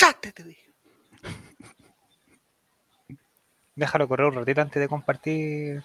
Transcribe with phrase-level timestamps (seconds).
[0.00, 0.32] ¡Cállate!
[0.32, 0.72] Te dije.
[3.74, 5.82] Déjalo correr un ratito antes de compartir.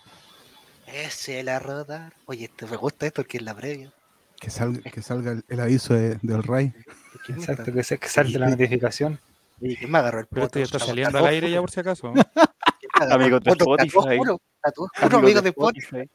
[0.87, 2.13] Ese es la rodar.
[2.25, 3.91] Oye, este, me gusta esto que es la previa.
[4.39, 6.73] Que salga, que salga el, el aviso de- del RAI.
[7.25, 8.07] ¿Quién me Exacto, que, se, que
[8.39, 9.19] la notificación.
[9.61, 11.69] Oye, ¿quién me agarró el Pero esto ya está Está- saliendo al aire ya por
[11.69, 12.11] si acaso.
[12.13, 12.25] ¿Quién
[12.99, 14.09] me agarró Amigos el de Spotify.
[15.43, 16.09] de Spotify.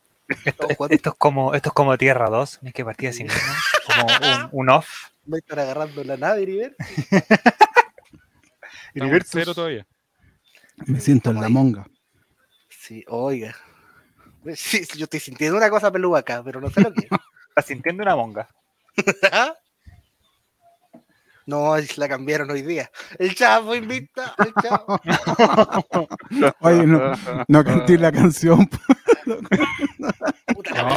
[0.91, 3.39] Esto, es como, esto es como Tierra 2, es que partía así mismo.
[3.87, 4.89] Como un, un off.
[5.27, 6.75] Me están agarrando la nave,
[8.97, 9.29] Heriberto.
[9.33, 9.87] Cero todavía.
[10.87, 11.87] Me siento en la monga.
[12.69, 13.55] Sí, oiga.
[14.55, 17.11] Sí, sí, yo estoy sintiendo una cosa peluda acá, pero no sé lo que es.
[17.49, 18.49] Está sintiendo una monga.
[21.49, 22.91] No, la cambiaron hoy día.
[23.21, 25.01] El chavo invita, el chavo.
[26.61, 27.13] Oye, no,
[27.47, 28.69] no canté la canción.
[29.27, 29.37] No,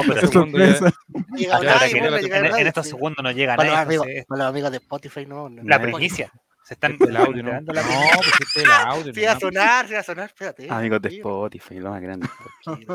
[0.07, 0.91] pero es segundo sorpresa.
[1.07, 1.57] no llega
[1.88, 3.85] en, nadie, estos segundos no llega Para los, nadie.
[3.85, 5.49] amigos, entonces, para los amigos de Spotify, no.
[5.49, 6.31] no la primicia.
[6.69, 7.59] Se están El audio, ¿no?
[7.61, 9.11] No, pues este es el audio.
[9.11, 9.39] Sí, va a ¿no?
[9.39, 10.65] sonar, sí, va a sonar, espérate.
[10.65, 12.27] eh, Amigos de Spotify, lo más grande.
[12.63, 12.85] se.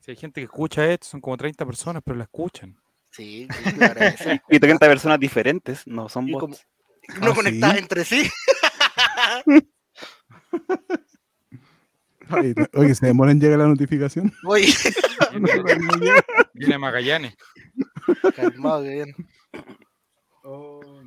[0.00, 2.76] Si hay gente que escucha esto, son como 30 personas, pero la escuchan.
[3.10, 3.48] Sí,
[4.18, 4.40] sí.
[4.50, 6.42] Y 30 personas diferentes, no son Y bots.
[6.42, 6.56] como
[7.24, 7.82] no ¿Ah, conectadas sí?
[7.82, 8.30] entre sí.
[12.28, 14.32] Oye, oye, se demora en llegar la notificación.
[14.44, 14.66] Oye,
[16.52, 17.34] Viene Magallanes.
[18.34, 19.14] calmado, que bien.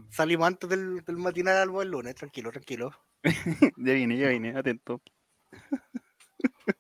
[0.09, 2.91] Salimos antes del, del matinal al buen lunes, tranquilo, tranquilo.
[3.77, 5.02] Ya vine, ya vine, atento.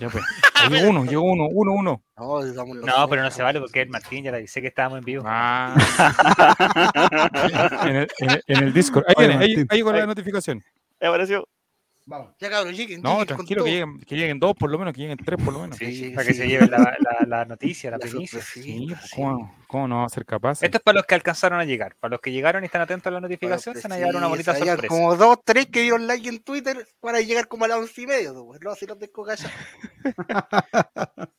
[0.00, 0.24] Ya pues.
[0.68, 2.02] Llegó uno, llegó uno, uno, uno.
[2.16, 5.22] No, pero no se vale porque el Martín ya le dice que estábamos en vivo.
[5.24, 5.72] Ah.
[7.86, 9.04] en, el, en, el, en el Discord.
[9.06, 9.66] Ahí Oye, viene, ahí, Martín.
[9.70, 10.08] ahí con la Ahí.
[10.08, 10.64] notificación.
[11.00, 11.10] Ya
[12.06, 12.34] apareció.
[12.38, 15.00] Ya cabrón, lleguen, No, lleguen tranquilo, que lleguen, que lleguen dos por lo menos, que
[15.00, 15.76] lleguen tres por lo menos.
[15.78, 18.38] Sí, sí, para que se lleven la, la, la noticia, la La primicia.
[18.40, 18.88] pues, sí.
[19.14, 20.62] ¿cómo, ¿cómo no va a ser capaz?
[20.62, 21.96] Esto es para los que alcanzaron a llegar.
[21.96, 24.26] Para los que llegaron y están atentos a la notificación, se van a llevar una
[24.26, 24.88] bonita Sorpresa.
[24.88, 28.06] Como dos, tres que dieron like en Twitter para llegar como a las once y
[28.06, 28.32] media.
[28.32, 29.52] pues, No, así los tengo callados.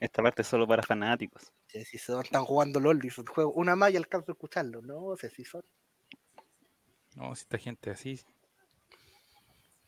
[0.00, 1.52] Esta parte es solo para fanáticos.
[1.66, 4.80] Sí, si son, están jugando LOL y su juego una más y alcanzo a escucharlo.
[4.82, 5.62] No sé si son.
[7.16, 8.20] No, si esta gente así.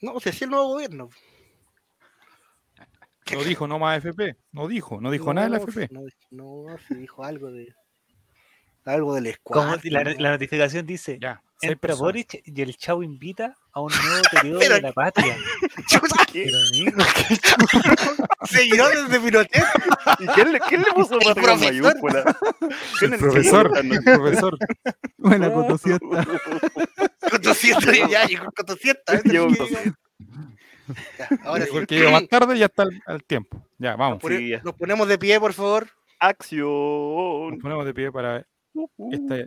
[0.00, 1.10] No si es el nuevo gobierno.
[3.32, 4.36] No dijo no más FP.
[4.52, 5.88] No dijo, no dijo nada de la FP.
[5.92, 7.74] No, no, se dijo algo de.
[8.84, 9.36] Algo del
[9.82, 11.42] si la, la notificación dice: Ya.
[11.62, 11.94] Entra.
[11.94, 15.36] Boric y el Chavo invita a un nuevo periodo de la patria.
[18.44, 19.64] Seguidores de Pinochet.
[20.20, 21.72] ¿Y quién le, quién le puso El patria en profesor.
[21.72, 22.36] mayúscula?
[22.98, 24.58] ¿Quién El es profesor, el profesor.
[25.18, 26.06] Buena cotosieta.
[27.30, 29.24] Con 200 y ya, llegó con 200.
[29.24, 29.94] Llegó con Ya, 200.
[31.44, 31.70] Ahora sí.
[31.72, 33.64] Porque más tarde y ya está al, al tiempo.
[33.78, 34.18] Ya, vamos.
[34.20, 34.60] Pone- Sí, ya.
[34.62, 35.88] Nos ponemos de pie, por favor.
[36.18, 37.50] Acción.
[37.50, 38.44] Nos ponemos de pie para
[39.12, 39.46] este.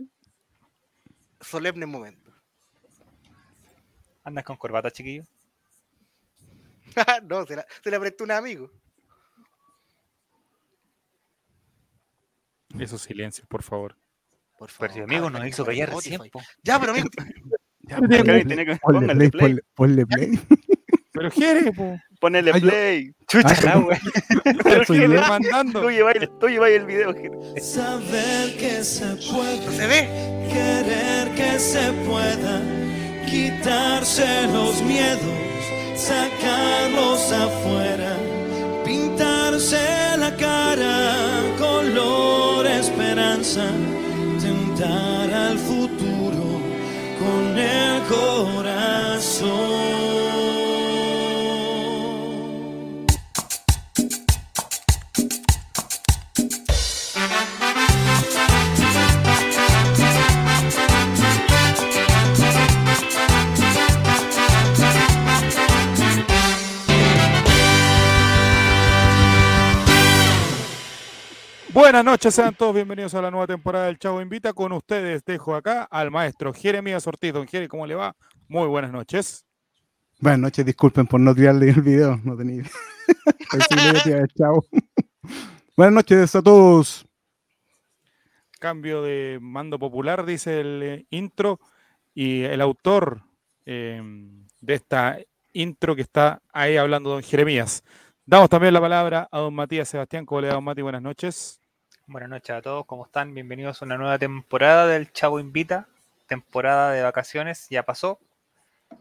[1.40, 2.32] Solemne momento.
[4.24, 5.26] ¿Andas con corbata, chiquillo?
[7.24, 8.70] no, se la, se la prestó un amigo.
[12.78, 13.96] Esos silencios, por favor.
[14.58, 16.20] Por Pero si favor, amigo nos hizo callar recién.
[16.62, 17.08] Ya, pero amigo,
[17.88, 19.40] Ya, Gaby, ponle, tiene que- ponle póngale play, play.
[19.74, 20.38] ponle, ponle play.
[21.12, 21.96] Pero Jere, po.
[22.20, 23.12] Ponele Ay, yo- play.
[23.28, 24.00] Chucha, Ah, la wea.
[24.64, 25.20] Pero Jere, yo.
[25.28, 25.80] mandando.
[25.82, 27.60] tú llevas el, tú llevas el video, Jere.
[27.60, 30.08] Saber que se puede, no se ve.
[30.52, 32.60] querer que se pueda,
[33.30, 35.20] quitarse los miedos,
[35.94, 38.16] sacarlos afuera,
[38.84, 43.66] pintarse la cara, color esperanza,
[44.40, 46.03] tentar al futuro
[47.54, 49.54] con el corazón.
[71.74, 74.52] Buenas noches, sean todos bienvenidos a la nueva temporada del Chavo Invita.
[74.52, 77.32] Con ustedes dejo acá al maestro Jeremías Ortiz.
[77.32, 78.14] Don Jere, ¿cómo le va?
[78.46, 79.44] Muy buenas noches.
[80.20, 82.20] Buenas noches, disculpen por no tirarle el video.
[82.22, 84.24] No tenía idea.
[84.38, 84.64] Chao.
[85.76, 87.04] Buenas noches a todos.
[88.60, 91.58] Cambio de mando popular, dice el eh, intro.
[92.14, 93.22] Y el autor
[93.66, 94.00] eh,
[94.60, 95.18] de esta
[95.52, 97.82] intro que está ahí hablando don Jeremías.
[98.24, 100.24] Damos también la palabra a don Matías Sebastián.
[100.24, 100.80] ¿Cómo le va, don Mati?
[100.80, 101.60] Buenas noches.
[102.06, 103.32] Buenas noches a todos, ¿cómo están?
[103.32, 105.88] Bienvenidos a una nueva temporada del Chavo Invita,
[106.26, 108.20] temporada de vacaciones, ya pasó.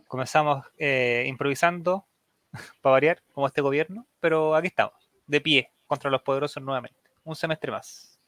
[0.08, 2.06] Comenzamos eh, improvisando,
[2.82, 4.94] para variar, como este gobierno, pero aquí estamos,
[5.28, 6.98] de pie, contra los poderosos nuevamente.
[7.26, 8.22] Un semestre más.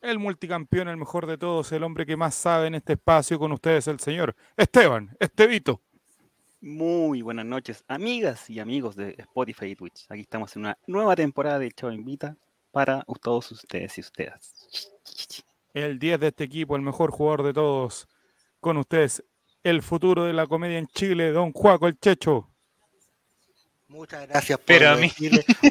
[0.00, 3.52] el multicampeón, el mejor de todos, el hombre que más sabe en este espacio con
[3.52, 5.80] ustedes, el señor Esteban, Estevito.
[6.60, 10.06] Muy buenas noches, amigas y amigos de Spotify y Twitch.
[10.08, 12.36] Aquí estamos en una nueva temporada de Chavo Invita
[12.76, 14.92] para todos ustedes y ustedes.
[15.72, 18.06] El 10 de este equipo, el mejor jugador de todos,
[18.60, 19.24] con ustedes,
[19.62, 22.50] el futuro de la comedia en Chile, don Juaco el Checho.
[23.88, 25.10] Muchas gracias por Pero a mí-.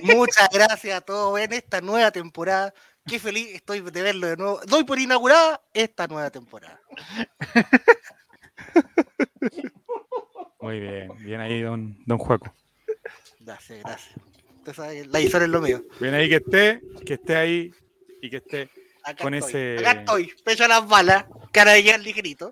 [0.01, 2.73] Muchas gracias a todos en esta nueva temporada.
[3.05, 4.61] Qué feliz estoy de verlo de nuevo.
[4.65, 6.81] Doy por inaugurada esta nueva temporada.
[10.59, 12.51] Muy bien, bien ahí, don, don Juaco.
[13.41, 14.15] Gracias, gracias.
[14.67, 15.83] Usted sabe, la edición es lo mío.
[15.99, 17.71] Bien ahí que esté, que esté ahí
[18.19, 18.67] y que esté.
[19.03, 19.51] Acá Con estoy.
[19.61, 20.33] ese- Acá estoy.
[20.43, 21.25] Pecho a las balas.
[21.51, 22.51] Cara de llegar ligerito.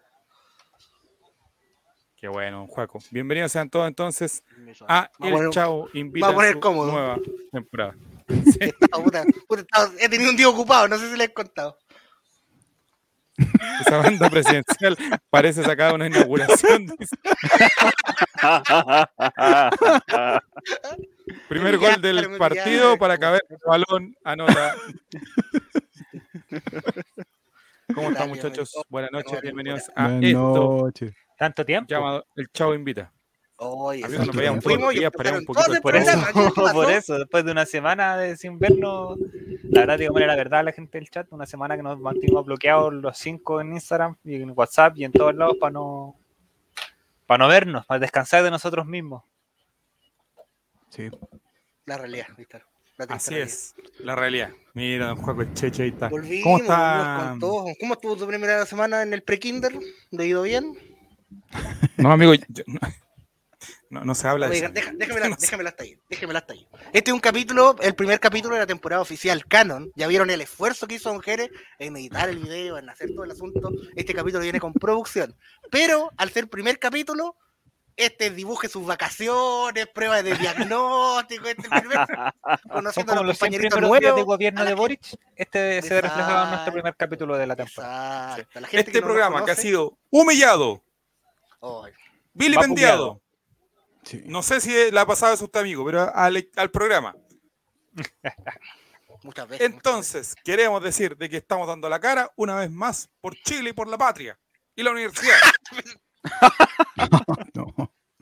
[2.17, 2.99] Qué bueno, Juaco.
[3.09, 4.43] Bienvenidos sean todos entonces
[4.87, 6.91] a Vamos a El poner- Chavo Invita vamos a poner cómodo.
[6.91, 7.17] nueva
[7.51, 7.95] temporada.
[8.59, 9.65] Estaba, puta, puta,
[9.99, 11.79] he tenido un día ocupado, no sé si les he contado.
[13.81, 14.95] Esa banda presidencial
[15.29, 16.85] parece sacada una inauguración.
[16.97, 17.15] dice.
[21.49, 24.75] Primer gol del partido para caber el balón, anota.
[27.93, 28.71] ¿Cómo están muchachos?
[28.89, 31.13] Buenas noches, bienvenidos a Buenas esto noches.
[31.37, 31.89] ¿Tanto tiempo?
[31.89, 33.11] llamado El Chavo Invita.
[33.57, 36.11] Oye, y días, pareamos un poquito Por eso,
[36.73, 39.17] por eso, después de una semana de sin vernos,
[39.63, 42.45] la verdad, digo, la verdad a la gente del chat, una semana que nos mantuvimos
[42.45, 46.15] bloqueados los cinco en Instagram y en WhatsApp y en todos lados para no,
[47.27, 49.23] para no vernos, para descansar de nosotros mismos.
[50.89, 51.09] Sí.
[51.85, 52.63] La realidad, Víctor.
[53.09, 53.53] Así realidad.
[53.53, 54.51] es, la realidad.
[54.73, 56.09] Mira, don Juaco el Cheche ahí está.
[56.09, 57.35] Volvimos, ¿Cómo está?
[57.39, 59.73] ¿Cómo estuvo tu primera semana en el pre-kinder?
[60.11, 60.77] ¿Le ha ido bien?
[61.97, 62.63] No, amigo, yo-
[63.93, 64.81] no, no, no se habla de Oigan, eso.
[64.81, 65.97] deja- déjamela, déjamela hasta ahí.
[66.09, 66.67] Déjamela hasta ahí.
[66.93, 69.91] Este es un capítulo, el primer capítulo de la temporada oficial Canon.
[69.95, 73.23] Ya vieron el esfuerzo que hizo Don Jere en editar el video, en hacer todo
[73.23, 73.71] el asunto.
[73.95, 75.35] Este capítulo viene con producción.
[75.71, 77.35] Pero al ser primer capítulo,
[77.95, 81.97] este dibuje sus vacaciones, pruebas de diagnóstico, este primer,
[82.63, 84.25] Son conociendo a los los 100 compañeritos primeros días de nuevos.
[84.25, 85.01] gobierno de Boric.
[85.35, 86.71] Este se reflejaba en nuestro Exacto.
[86.73, 88.31] primer capítulo de la temporada.
[88.31, 88.59] Exacto.
[88.61, 90.81] La gente Este que no programa que ha sido humillado,
[92.33, 93.21] vilipendiado.
[94.03, 94.21] Sí.
[94.25, 97.15] No sé si le ha pasado eso a usted, amigo, pero al, al programa.
[99.23, 99.65] muchas veces.
[99.65, 103.73] Entonces, queremos decir de que estamos dando la cara una vez más por Chile y
[103.73, 104.37] por la patria.
[104.75, 105.37] Y la universidad.
[107.53, 107.73] No,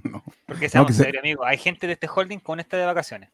[0.04, 0.24] no.
[0.48, 1.45] Porque seamos que se- serios, amigos.
[1.48, 3.30] Hay gente de este holding con esta de vacaciones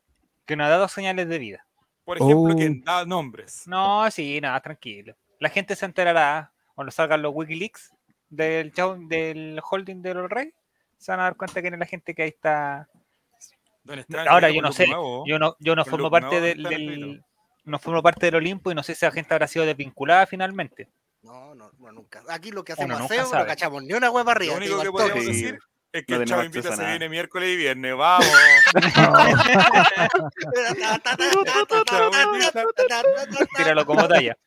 [0.45, 1.65] que nos ha dado señales de vida.
[2.03, 2.55] Por ejemplo, Oh.
[2.55, 3.63] quien da nombres.
[3.65, 5.15] No, sí, nada, tranquilo.
[5.39, 7.91] La gente se enterará cuando salgan los Wikileaks
[8.29, 8.71] del,
[9.07, 10.53] del holding de los Reyes.
[10.97, 12.89] Se van a dar cuenta que es la gente que ahí está.
[14.27, 15.23] Ahora, yo no sé, nuevo.
[15.25, 17.23] Yo no, yo no formo parte del,
[17.63, 20.89] no formo parte del Olimpo y no sé si esa gente habrá sido desvinculada finalmente.
[21.21, 22.23] No, no, no, nunca.
[22.29, 24.53] Aquí lo que hacemos aseo, no cachamos ni una hueá arriba.
[24.53, 25.23] Lo único que podemos.
[25.23, 25.27] Sí.
[25.27, 25.59] decir
[25.91, 27.95] es que No el Chavo Invita se viene miércoles y viernes.
[27.95, 28.27] Vamos.
[33.55, 34.37] Tíralo como talla.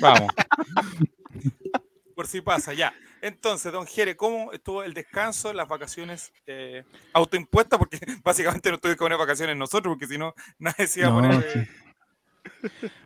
[0.00, 0.32] Vamos.
[2.14, 2.94] Por si pasa, ya.
[3.22, 6.84] Entonces, don Jere, ¿cómo estuvo el descanso, las vacaciones eh,
[7.14, 7.78] autoimpuestas?
[7.80, 11.12] Porque básicamente no tuvimos que poner vacaciones nosotros, porque si no, nadie se iba a
[11.12, 11.42] No, poner.
[11.42, 11.60] sí.
[11.60, 11.68] eh,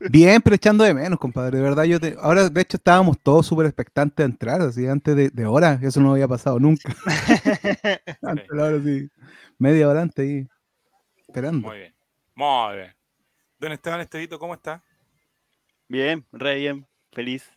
[0.05, 1.59] Bien, pero echando de menos, compadre.
[1.59, 2.17] De verdad, yo te...
[2.21, 5.79] ahora de hecho estábamos todos súper expectantes a entrar, así antes de, de hora.
[5.83, 6.95] Eso no había pasado nunca.
[8.23, 9.11] antes de la hora, sí.
[9.59, 10.49] Media hora antes ahí.
[11.29, 11.69] Esperando.
[11.69, 11.95] Muy bien.
[12.35, 12.97] Muy bien.
[13.59, 14.83] Don Esteban Estevito, ¿cómo está?
[15.89, 17.51] Bien, re bien, feliz,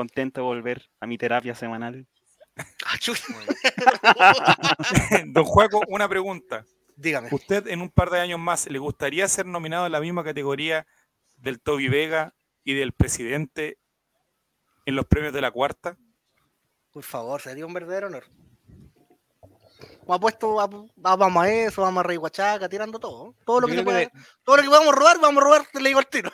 [0.00, 2.06] contento de volver a mi terapia semanal.
[2.84, 2.98] Ah,
[5.26, 6.64] don Juaco, una pregunta.
[6.96, 7.28] Dígame.
[7.32, 10.86] ¿Usted en un par de años más le gustaría ser nominado en la misma categoría
[11.38, 12.34] del Toby Vega
[12.64, 13.78] y del presidente
[14.86, 15.96] en los premios de la cuarta?
[16.92, 18.24] Por favor, sería un verdadero honor.
[20.06, 23.34] Vamos puesto, a- vamos a eso, vamos a Rey Huachaca, tirando todo.
[23.44, 24.10] Todo lo que que pueda-
[24.44, 26.30] todo lo que podamos robar, vamos a robar, le digo al tiro.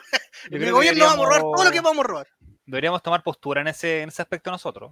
[0.51, 2.27] En el gobierno vamos a robar todo lo que deberíamos- vamos a robar.
[2.65, 4.91] Deberíamos tomar postura en ese, en ese aspecto nosotros.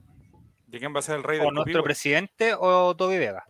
[0.67, 3.45] ¿De quién va a ser el rey O del nuestro presidente o Toby Vega.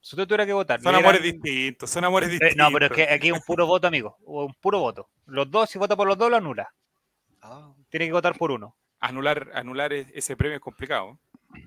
[0.00, 0.80] Si usted tuviera que votar.
[0.80, 2.56] Son amores distintos, son amores Eh, distintos.
[2.56, 4.16] no, pero es que aquí es un puro voto, amigo.
[4.24, 5.08] o Un puro voto.
[5.26, 6.72] Los dos, si vota por los dos, lo anula.
[7.90, 8.76] Tiene que votar por uno.
[9.00, 11.18] Anular, anular ese premio es complicado.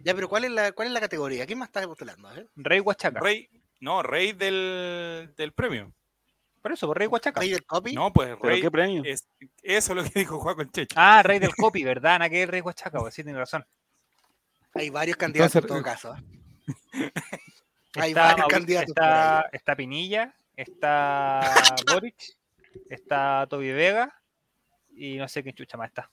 [0.03, 1.45] Ya, pero ¿cuál es la, cuál es la categoría?
[1.45, 2.29] ¿Quién más está postulando?
[2.55, 3.19] Rey Huachaca.
[3.19, 5.93] Rey, no, rey del, del premio.
[6.61, 7.39] Por eso, por Rey Huachaca.
[7.39, 7.93] ¿Rey del copy?
[7.93, 8.61] No, pues ¿Pero rey.
[8.61, 9.03] qué premio?
[9.05, 9.27] Es,
[9.63, 10.95] eso es lo que dijo Juan Checho.
[10.97, 12.19] Ah, Rey del Copy, ¿verdad?
[12.19, 13.65] Nada que Rey Huachaca, pues sí, tiene razón.
[14.73, 16.15] Hay varios candidatos en todo Entonces, caso.
[16.15, 17.11] ¿eh?
[17.95, 18.95] Hay Está, varios candidatos
[19.51, 21.41] está, Pinilla, está
[21.91, 22.15] Boric,
[22.89, 24.13] está Toby Vega
[24.95, 26.11] y no sé quién chucha más está.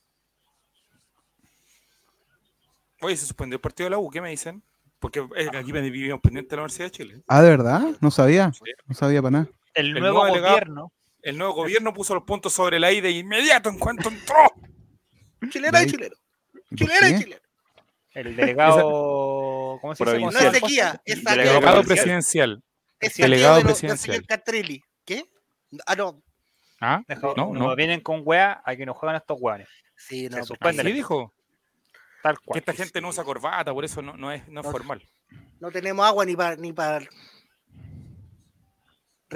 [3.02, 4.62] Oye, se suspendió el partido de la U, ¿qué me dicen?
[4.98, 7.22] Porque eh, aquí me vivimos pendiente de la Universidad de Chile.
[7.28, 7.82] Ah, ¿de verdad?
[8.00, 8.50] No sabía.
[8.86, 9.48] No sabía para nada.
[9.76, 10.92] El, El nuevo gobierno,
[11.22, 14.36] El nuevo gobierno puso los puntos sobre la I de inmediato en cuanto entró.
[15.50, 16.16] Chilena y Ahí- chileno.
[16.70, 16.86] ¿Y qué?
[17.18, 17.40] chileno.
[18.14, 19.78] el delegado.
[19.80, 20.16] ¿Cómo se dice?
[20.16, 21.84] ¿Cómo No es sequía, es Delegado presidencial.
[21.84, 22.62] presidencial.
[22.98, 24.26] Es delegado de presidencial.
[24.26, 24.82] Catrilli.
[25.04, 25.24] ¿Qué?
[25.86, 26.22] Ah, no.
[26.80, 27.02] ¿Ah?
[27.36, 27.76] No, no.
[27.76, 29.68] vienen con wea, hay que no juegan estos weones.
[29.96, 30.38] Sí, no.
[30.38, 30.82] Se suspende.
[30.82, 31.32] Así dijo.
[32.22, 32.58] Tal Que cual.
[32.58, 34.72] esta gente no usa corbata, por eso no, no es, no es No.
[34.72, 35.02] formal.
[35.60, 37.00] No tenemos agua ni para ni para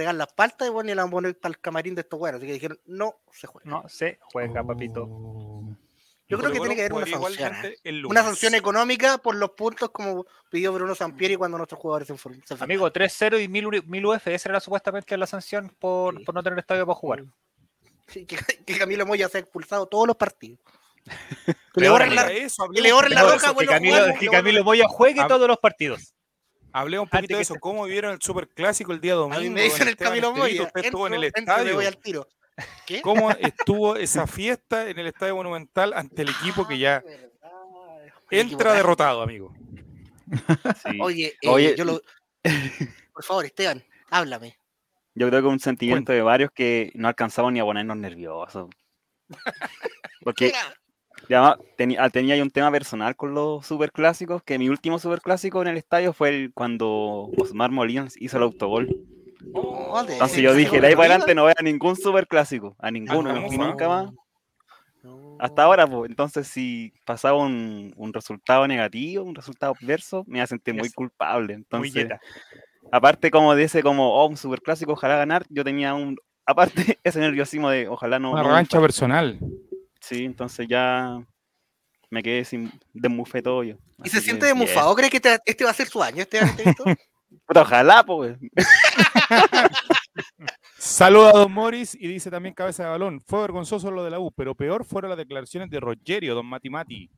[0.01, 2.19] regar las paltas y bueno, ni la vamos a poner para el camarín de estos
[2.19, 2.37] güeyes.
[2.39, 3.71] Así que dijeron, no se juega.
[3.71, 5.05] No se juega, papito.
[5.09, 5.77] Oh.
[6.29, 7.53] Yo creo que tiene que haber una sanción.
[7.65, 8.03] ¿eh?
[8.07, 12.45] Una sanción económica por los puntos como pidió Bruno Sampieri cuando nuestros jugadores se enfermaron.
[12.63, 16.25] Amigo, 3-0 y 1000 uri- 1000 UF, esa era supuestamente la sanción por, Sí.
[16.25, 17.25] por no tener estadio para jugar.
[18.07, 20.61] Sí, que, que Camilo Moya se ha expulsado todos los partidos.
[21.75, 23.97] Que le borren la, eso, que le borren la Mejor roja, eso, que bueno, Camilo,
[23.97, 26.15] jugamos, que Camilo Moya juegue todos los partidos.
[26.73, 27.55] Hablemos un poquito de eso.
[27.55, 29.39] te- ¿Cómo vieron el super clásico el día domingo?
[29.41, 30.33] A mí me dicen el Camilo?
[30.33, 30.63] Moya.
[30.63, 31.79] Usted estuvo en el voy estadio.
[31.81, 32.29] al tiro.
[32.87, 33.01] ¿Qué?
[33.03, 37.03] ¿Cómo estuvo esa fiesta en el Estadio Monumental ante el equipo que ya
[37.43, 37.99] Ah,
[38.31, 39.53] entra derrotado, amigo?
[40.83, 40.99] Sí.
[41.01, 42.01] Oye, eh, Oye, yo lo...
[43.15, 44.57] por favor, Esteban, háblame.
[45.15, 48.69] Yo creo que un sentimiento de varios que no alcanzamos ni a ponernos nerviosos.
[50.23, 50.75] Porque Mira,
[51.31, 54.99] y además, tenía, ah, tenía yo un tema personal con los superclásicos, que mi último
[54.99, 58.89] superclásico en el estadio fue el, cuando Osmar Molins hizo el autogol.
[58.89, 62.75] de- Entonces de- yo dije, de- ahí para de- adelante no voy a ningún superclásico,
[62.81, 63.69] a ninguno, no, no.
[63.69, 64.13] nunca más.
[65.05, 65.37] No.
[65.39, 70.45] Hasta ahora, pues, entonces si pasaba un, un resultado negativo, un resultado adverso, me iba
[70.45, 71.55] a sentir muy culpable.
[71.55, 72.09] Entonces,
[72.91, 77.21] aparte como de ese como, oh, un superclásico, ojalá ganar, yo tenía un, aparte ese
[77.21, 78.33] nerviosismo de ojalá no...
[78.33, 79.39] Una no revancha personal.
[80.01, 81.23] Sí, entonces ya
[82.11, 83.77] me quedé sin desmufé todo yo.
[84.03, 84.95] ¿Y se que, siente demufado?
[84.95, 86.23] ¿Crees que este, este va a ser su año?
[86.23, 86.41] Este.
[87.47, 88.37] Puta, ojalá, pues.
[90.79, 93.21] Saluda a Don Morris y dice también cabeza de balón.
[93.21, 96.71] Fue vergonzoso lo de la U, pero peor fueron las declaraciones de Rogerio, Don Mati
[96.71, 97.11] Mati.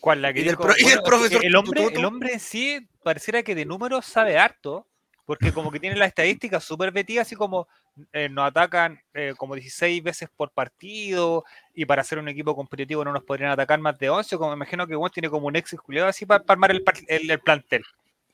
[0.00, 0.22] ¿Cuál?
[0.22, 3.42] La que Y dijo- pro- bueno, que profesor el hombre, el hombre en sí pareciera
[3.42, 4.86] que de números sabe harto,
[5.26, 7.66] porque como que tiene las estadísticas súper metidas, así como
[8.12, 13.04] eh, nos atacan eh, como 16 veces por partido, y para ser un equipo competitivo
[13.04, 15.56] no nos podrían atacar más de 11, como me imagino que Juan tiene como un
[15.56, 17.82] ex juliado así para, armar el, el- el plantel.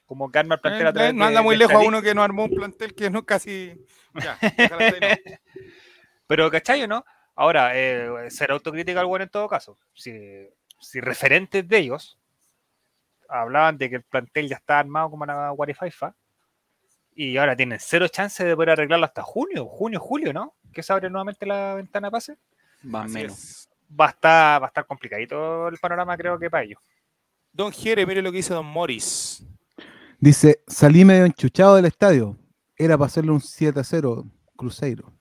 [0.07, 1.87] Como que arma el plantel a Eh, través no anda de- muy de lejos a
[1.87, 3.75] uno que no armó un plantel que no casi.
[4.15, 5.09] Ya, no.
[6.27, 7.05] Pero, ¿cachai no?
[7.37, 9.79] Ahora, eh, ser autocrítica al bueno en todo caso.
[9.95, 10.13] Si,
[10.81, 12.19] si referentes de ellos
[13.29, 16.15] hablaban de que el plantel ya está armado como la Guarifaifa
[17.15, 20.55] y ahora tienen cero chance de poder arreglarlo hasta junio, junio, julio, ¿no?
[20.73, 22.37] Que se abre nuevamente la ventana pase.
[22.83, 23.69] Más o menos.
[23.99, 26.79] Va a estar, va a estar complicadito el panorama, creo que para ellos.
[27.53, 29.45] Don Jere, mire lo que dice Don Morris.
[30.19, 32.37] Dice, salí medio enchuchado del estadio.
[32.77, 34.25] Era para hacerle un 7 a 0
[34.57, 35.13] Cruzeiro.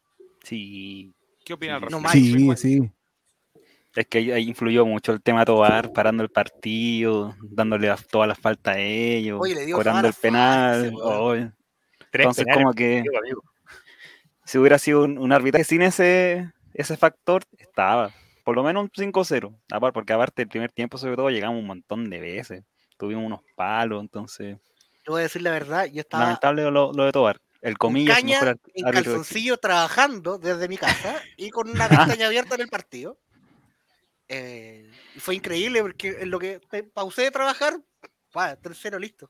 [0.44, 1.14] Sí.
[1.44, 2.58] ¿Qué opina No más, Sí, igual.
[2.58, 2.92] sí.
[3.96, 8.76] Es que ahí- influyó mucho el tema Tobar, parando el partido, dándole todas las faltas
[8.76, 10.94] a ellos, Oye, le dio cobrando el penal.
[12.12, 13.44] Entonces, penales, como que amigo, amigo.
[14.46, 18.14] si hubiera sido un, un arbitraje sin ese, ese factor, estaba.
[18.44, 19.56] Por lo menos un 5-0.
[19.72, 22.64] Aparte, porque aparte, el primer tiempo, sobre todo, llegamos un montón de veces.
[22.98, 24.58] Tuvimos unos palos, entonces.
[25.06, 27.40] Yo voy a decir la verdad, yo estaba Lamentable lo, lo de Tobar.
[27.62, 32.28] El comillas, caña, mejor ar- en calzoncillo, trabajando desde mi casa y con una pestaña
[32.28, 33.20] abierta en el partido.
[34.28, 37.80] Eh, y fue increíble porque en lo que te- pausé de trabajar,
[38.32, 39.30] pa, tercero listo.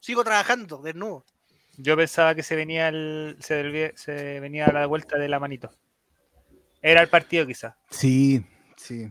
[0.00, 1.24] Sigo trabajando, desnudo.
[1.76, 5.70] Yo pensaba que se venía el, se, venía a la vuelta de la manito.
[6.82, 7.74] Era el partido quizás.
[7.90, 8.44] Sí,
[8.76, 9.08] sí.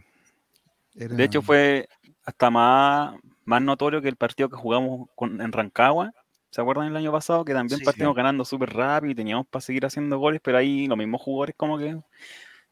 [0.96, 1.88] Era- De hecho, fue
[2.26, 3.16] hasta más,
[3.46, 6.12] más notorio que el partido que jugamos con, en Rancagua.
[6.52, 7.46] ¿Se acuerdan el año pasado?
[7.46, 7.86] Que también Sí.
[7.86, 11.56] partimos ganando súper rápido y teníamos para seguir haciendo goles, pero ahí los mismos jugadores
[11.56, 11.96] como que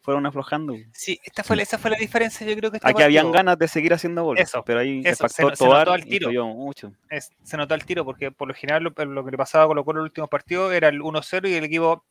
[0.08, 0.74] fueron aflojando.
[0.94, 3.68] Sí, esta fue, esa fue la diferencia, yo creo que este Aquí habían ganas de
[3.68, 6.32] seguir haciendo goles, Eso, pero ahí el se se notó al tiro.
[6.46, 6.94] mucho.
[7.10, 9.84] es- se notó al tiro, porque por lo general lo, lo que le pasaba Colo
[9.84, 12.06] Colo en los últimos partidos era el 1-0 y el equipo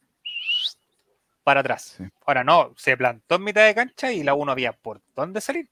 [1.42, 1.94] para atrás.
[1.96, 2.04] Sí.
[2.26, 5.66] Ahora no, se plantó en mitad de cancha y la 1 había por dónde salir.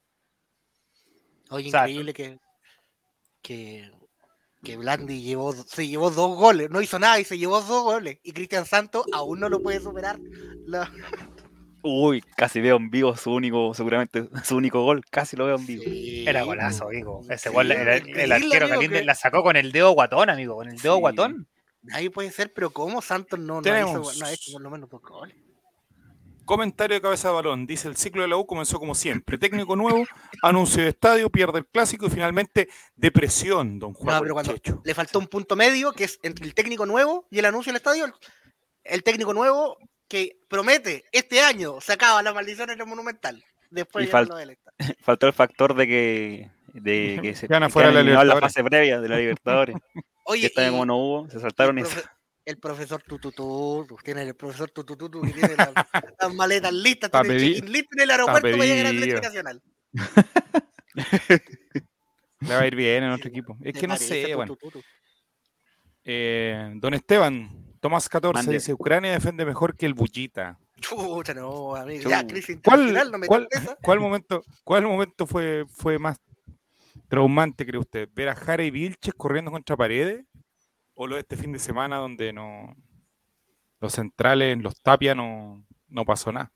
[1.51, 2.39] Oye, increíble que,
[3.43, 3.91] que,
[4.63, 8.17] que Blandi llevó, se llevó dos goles, no hizo nada y se llevó dos goles.
[8.23, 10.17] Y Cristian Santos aún no lo puede superar.
[10.65, 10.91] La-
[11.87, 15.65] Uy, casi veo en vivo su único, seguramente su único gol, casi lo veo en
[15.67, 15.83] vivo.
[15.83, 16.25] Sí.
[16.27, 17.21] Era golazo, amigo.
[17.29, 20.55] Ese Sí, gol, el, arquero amigo, Galíndez que- la sacó con el dedo guatón, amigo,
[20.55, 20.99] con el dedo Sí.
[21.01, 21.47] guatón.
[21.83, 24.71] Nadie puede ser, pero ¿cómo Santos no, no, Tenemos- hizo, no ha hecho por lo
[24.71, 25.35] menos dos goles?
[26.43, 27.65] Comentario de cabeza de balón.
[27.65, 29.37] Dice el ciclo de la U comenzó como siempre.
[29.39, 30.05] Técnico nuevo,
[30.43, 34.15] anuncio de estadio, pierde el clásico y finalmente depresión, don Juan.
[34.15, 34.79] No, pero cuando Checho.
[34.83, 37.77] le faltó un punto medio, que es entre el técnico nuevo y el anuncio del
[37.77, 38.13] estadio.
[38.83, 39.77] El técnico nuevo
[40.07, 43.43] que promete este año se acaba la maldición en el Monumental.
[43.69, 44.57] Después Y fal- estadio.
[45.01, 49.09] Faltó el factor de que, de que se Gana que fuera la fase previa de
[49.09, 49.75] la Libertadores.
[49.93, 51.85] que Oye, esta vez y como no hubo, se saltaron el,
[52.45, 55.71] el profesor Tututú, tiene el profesor Tututú que tiene las,
[56.19, 58.97] las maletas listas, Está tiene el listo en el aeropuerto para llegar al.
[58.97, 59.61] Atlético Nacional.
[62.39, 63.57] Le va a ir bien en otro equipo.
[63.61, 64.57] Es ¿Te que no sé, bueno.
[66.03, 68.53] Eh, don Esteban, Tomás 14 Mande.
[68.53, 70.57] dice, Ucrania defiende mejor que el Bullita.
[71.35, 72.09] No, amigo.
[72.09, 73.77] Ya, crisis ¿Cuál, internacional, no me cuál, contesta.
[73.79, 76.19] cuál momento, cuál momento fue, fue más
[77.07, 78.09] traumante, cree usted?
[78.11, 80.25] ¿Ver a Jara y Vilches corriendo contra paredes?
[80.95, 82.75] ¿O lo de este fin de semana donde no
[83.79, 86.51] los centrales, los Tapia, no, no pasó nada?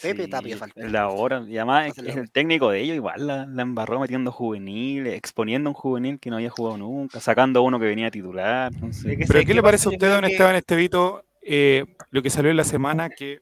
[0.00, 0.80] Pepe Sí, Tapia faltó.
[0.88, 1.44] La hora.
[1.46, 5.70] Y además es, el técnico de ellos, igual la, la embarró metiendo juveniles, exponiendo a
[5.70, 8.72] un juvenil que no había jugado nunca, sacando a uno que venía a titular.
[8.72, 12.50] ¿Pero ¿sabes qué le parece a usted, don que- Esteban Estevito, eh, lo que salió
[12.50, 13.38] en la semana que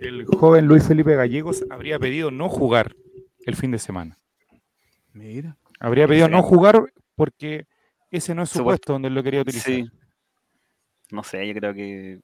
[0.00, 2.94] el joven Luis Felipe Gallegos habría pedido no jugar
[3.46, 4.18] el fin de semana?
[5.12, 5.56] Mira.
[5.78, 7.66] Habría pedido no jugar porque
[8.10, 9.72] ese no es su puesto donde él lo quería utilizar.
[9.72, 9.84] Sí.
[11.10, 12.20] No sé, yo creo que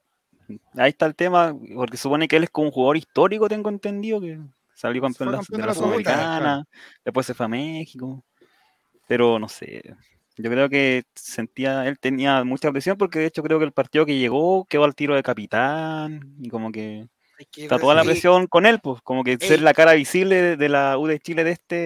[0.77, 4.21] ahí está el tema, porque supone que él es como un jugador histórico, tengo entendido,
[4.21, 4.39] que
[4.75, 6.65] salió campeón, Fue de la- campeón de la la Sudamericana, Sudamericana,
[7.05, 8.25] después se fue a México,
[9.07, 9.83] pero no sé,
[10.37, 14.07] yo creo que sentía, él tenía mucha presión porque de hecho creo que el partido
[14.07, 17.09] que llegó quedó al tiro de capitán y como que
[17.57, 19.65] está toda la presión con él, pues como que ser Ey.
[19.65, 21.77] la cara visible de, la U de Chile de este,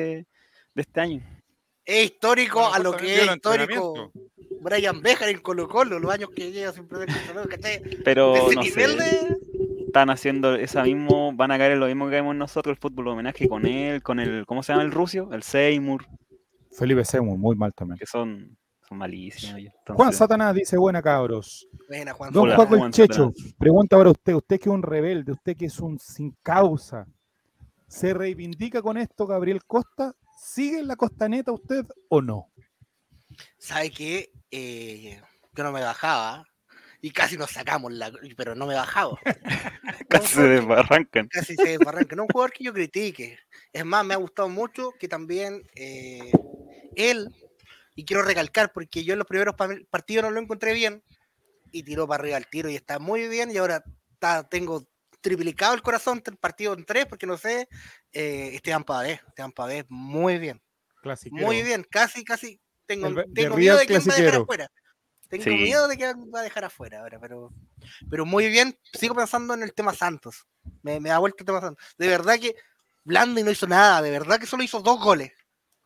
[0.74, 1.22] de este año.
[1.84, 4.12] Es histórico a lo que es histórico
[4.62, 7.08] Brian Bejar en Colo Colo, los años que llega sin perder.
[7.08, 9.04] De Pero ese no nivel sé.
[9.04, 9.36] de.
[9.86, 13.08] están haciendo esa mismo, van a caer en lo mismo que caemos nosotros, el fútbol
[13.08, 15.28] homenaje con él, con el, ¿cómo se llama el rucio?
[15.32, 16.06] El Seymour,
[16.70, 17.98] Felipe Seymour, muy mal también.
[17.98, 18.56] que son,
[18.88, 19.60] son malísimos.
[19.88, 21.68] Juan Satanás dice, buena cabros.
[21.88, 22.32] Buena, Juan.
[22.32, 25.66] Don Juan el Juan Checho, pregunta para usted, usted que es un rebelde, usted que
[25.66, 27.06] es un sin causa,
[27.88, 30.14] ¿se reivindica con esto Gabriel Costa?
[30.40, 32.51] ¿Sigue en la costaneta usted o no?
[33.58, 34.32] ¿Sabe qué?
[34.50, 35.20] Eh,
[35.52, 36.44] yo no me bajaba
[37.00, 39.18] y casi nos sacamos, la, pero no me bajaba.
[40.08, 41.28] casi se desbarrancan.
[41.28, 41.78] casi se.
[41.78, 43.38] No un jugador que yo critique.
[43.72, 46.32] Es más, me ha gustado mucho que también eh,
[46.96, 47.28] él,
[47.94, 51.02] y quiero recalcar porque yo en los primeros pa- partidos no lo encontré bien,
[51.72, 54.86] y tiró para arriba el tiro y está muy bien, y ahora está, tengo
[55.20, 57.68] triplicado el corazón el partido en tres, porque no sé,
[58.12, 60.62] eh, Esteban Pavés, Esteban Pavés, muy bien,
[61.00, 61.46] Clasiquero.
[61.46, 62.60] muy bien, casi, casi,
[63.00, 64.68] tengo, El miedo de que va a dejar afuera.
[65.28, 65.50] Tengo Sí.
[65.50, 67.50] miedo de que va a dejar afuera ahora, pero,
[68.10, 68.76] pero muy bien.
[68.92, 70.46] Sigo pensando en el tema Santos.
[70.82, 71.82] Me, me ha vuelto el tema Santos.
[71.96, 72.54] De verdad que
[73.04, 75.32] Blandi no hizo nada, de verdad que solo hizo dos goles.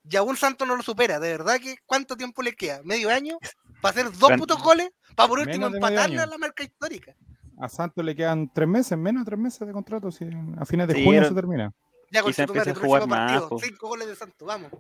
[0.08, 2.80] Y aún Santos no lo supera, de verdad que ¿cuánto tiempo le queda?
[2.84, 3.38] ¿Medio año?
[3.80, 4.90] ¿Para hacer dos Gran- putos goles?
[5.14, 7.14] ¿Para por último empatarle a la marca histórica?
[7.58, 10.24] A Santos le quedan tres meses, menos de tres meses de contrato, si
[10.58, 11.72] a fines de Sí, junio era- se termina.
[12.16, 13.48] Ya con Quizá a jugar próximo más, partido.
[13.50, 13.58] po.
[13.58, 14.70] Cinco goles de Santos, vamos.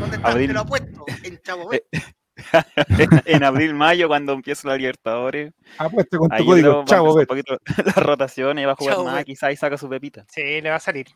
[0.00, 0.28] ¿Dónde está?
[0.28, 0.46] Abril.
[0.48, 1.04] Te lo apuesto.
[1.24, 1.84] En Chavo Bet.
[3.26, 7.18] en abril, mayo, cuando empieza la Libertadores, Apuesta con ahí tu código, va a chavo,
[7.20, 7.56] empezar un poquito
[7.96, 9.24] la rotación y va a jugar Chavo, más, Bet.
[9.26, 10.26] quizás y saca su pepita.
[10.28, 11.06] Sí, le va a salir.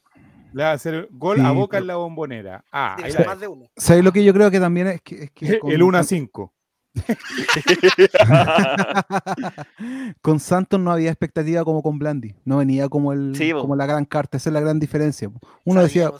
[0.52, 2.64] Le va a hacer gol Sí, a Boca pero- en la bombonera.
[2.72, 3.66] Ah, ahí la- más de uno.
[3.76, 6.02] ¿Sabes lo que yo creo que también es que, es que con, el 1 a
[6.04, 6.54] 5.
[10.22, 12.34] con Santos no había expectativa como con Blandi.
[12.44, 14.36] No venía como el Sí, como la gran carta.
[14.36, 15.30] Esa es la gran diferencia.
[15.64, 16.10] Uno decía,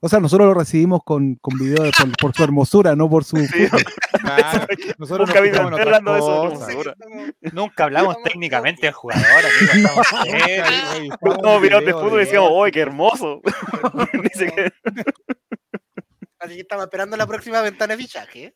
[0.00, 3.24] o sea, nosotros lo recibimos con, con video de- por, por su hermosura, no por
[3.24, 3.84] su Sí, fútbol.
[4.16, 4.66] Claro,
[4.98, 5.34] nosotros Un
[5.70, 6.20] nos hablando de.
[6.20, 6.54] Ahora.
[6.92, 9.72] Estamos- Nunca hablamos Estamos técnicamente del jugador, amigo.
[9.74, 10.06] Estamos.
[10.22, 10.56] Oye, oye,
[11.12, 13.40] estamos estamos en mirados de fútbol de- decíamos, ¡oh, qué hermoso!
[16.38, 18.54] Así que estaba esperando la próxima ventana de fichaje.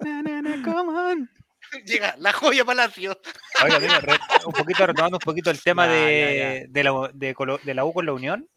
[0.00, 1.30] Na, na, na, come on.
[1.84, 3.18] Llega la joya Palacio.
[3.64, 7.74] Oiga, amigo, re- un poquito, retomando un poquito el tema Ya, de, De, la, de,
[7.74, 8.48] la U con la Unión.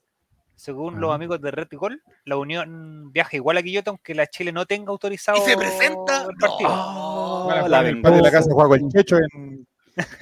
[0.56, 4.52] Según los amigos de Red Gol, la Unión viaja igual a Quillota, aunque la Chile
[4.52, 6.24] no tenga autorizado Y se presenta.
[6.30, 6.70] el partido.
[6.70, 9.66] No, Oh, la en el patio de la casa Juaco el Checho en,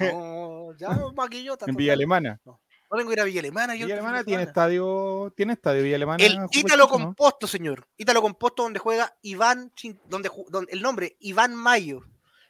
[0.00, 1.66] no, ya, Maquillota.
[1.68, 1.74] en.
[1.74, 2.40] Villa Alemana.
[2.44, 2.60] No
[2.96, 3.74] tengo que ir a Villa Alemana.
[3.76, 6.24] yo Villa Alemana tiene estadio, tiene estadio Villa Alemana.
[6.24, 6.88] El Ítalo Checho, ¿no?
[6.88, 7.86] Composto, señor.
[7.96, 9.72] Ítalo Composto, donde juega Iván,
[10.06, 12.00] donde, donde el nombre Iván Mayo.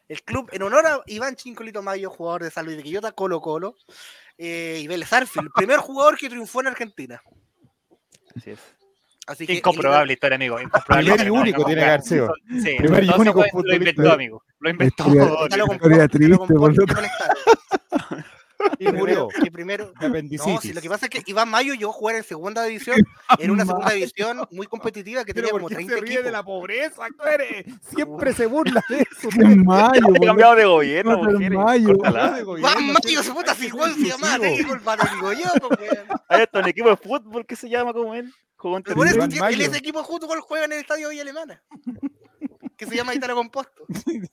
[0.06, 3.40] El club en honor a Iván Chincolito Mayo, jugador de San Luis de Quillota, Colo
[3.40, 3.76] Colo.
[4.38, 7.20] Eh, y Vélez Arfield, el primer jugador que triunfó en Argentina.
[8.36, 8.60] Así es.
[9.26, 10.58] Así que Incomprobable historia, amigo.
[10.60, 11.10] Incomprobable.
[11.10, 12.32] Primer y único tiene que haber sido.
[12.62, 14.42] Sí, Primer y no único Lo inventó, amigo.
[14.60, 15.04] Lo inventó.
[15.08, 17.04] Historia- Historia Composto, triste, Composto por
[18.80, 18.88] en.
[18.88, 19.28] Y murió.
[19.28, 19.92] Que primero.
[20.00, 22.64] De No, si lo que pasa es que Iván Mayo llegó a jugar en segunda
[22.64, 22.96] división,
[23.38, 26.24] en una segunda división muy competitiva que tenía como ¿por qué 30 se ríe equipos.
[26.24, 27.66] de la pobreza, Core?
[27.94, 29.28] Siempre se burla de eso.
[29.32, 30.26] ¡Qué mayo, weón!
[30.26, 31.58] cambiado de gobierno, mujeres.
[31.58, 31.94] mayo.
[32.58, 35.98] Iván Mayo, se puta, si Juan se llamaba técnico, el Pano digo yo, weón.
[36.28, 38.32] Hay hasta un equipo de fútbol que se llama como él.
[38.60, 39.64] En por eso Iván él Mayo.
[39.64, 41.62] ese equipo junto con juega en el estadio Villa Alemana.
[42.78, 43.84] Que se llama Italo Composto.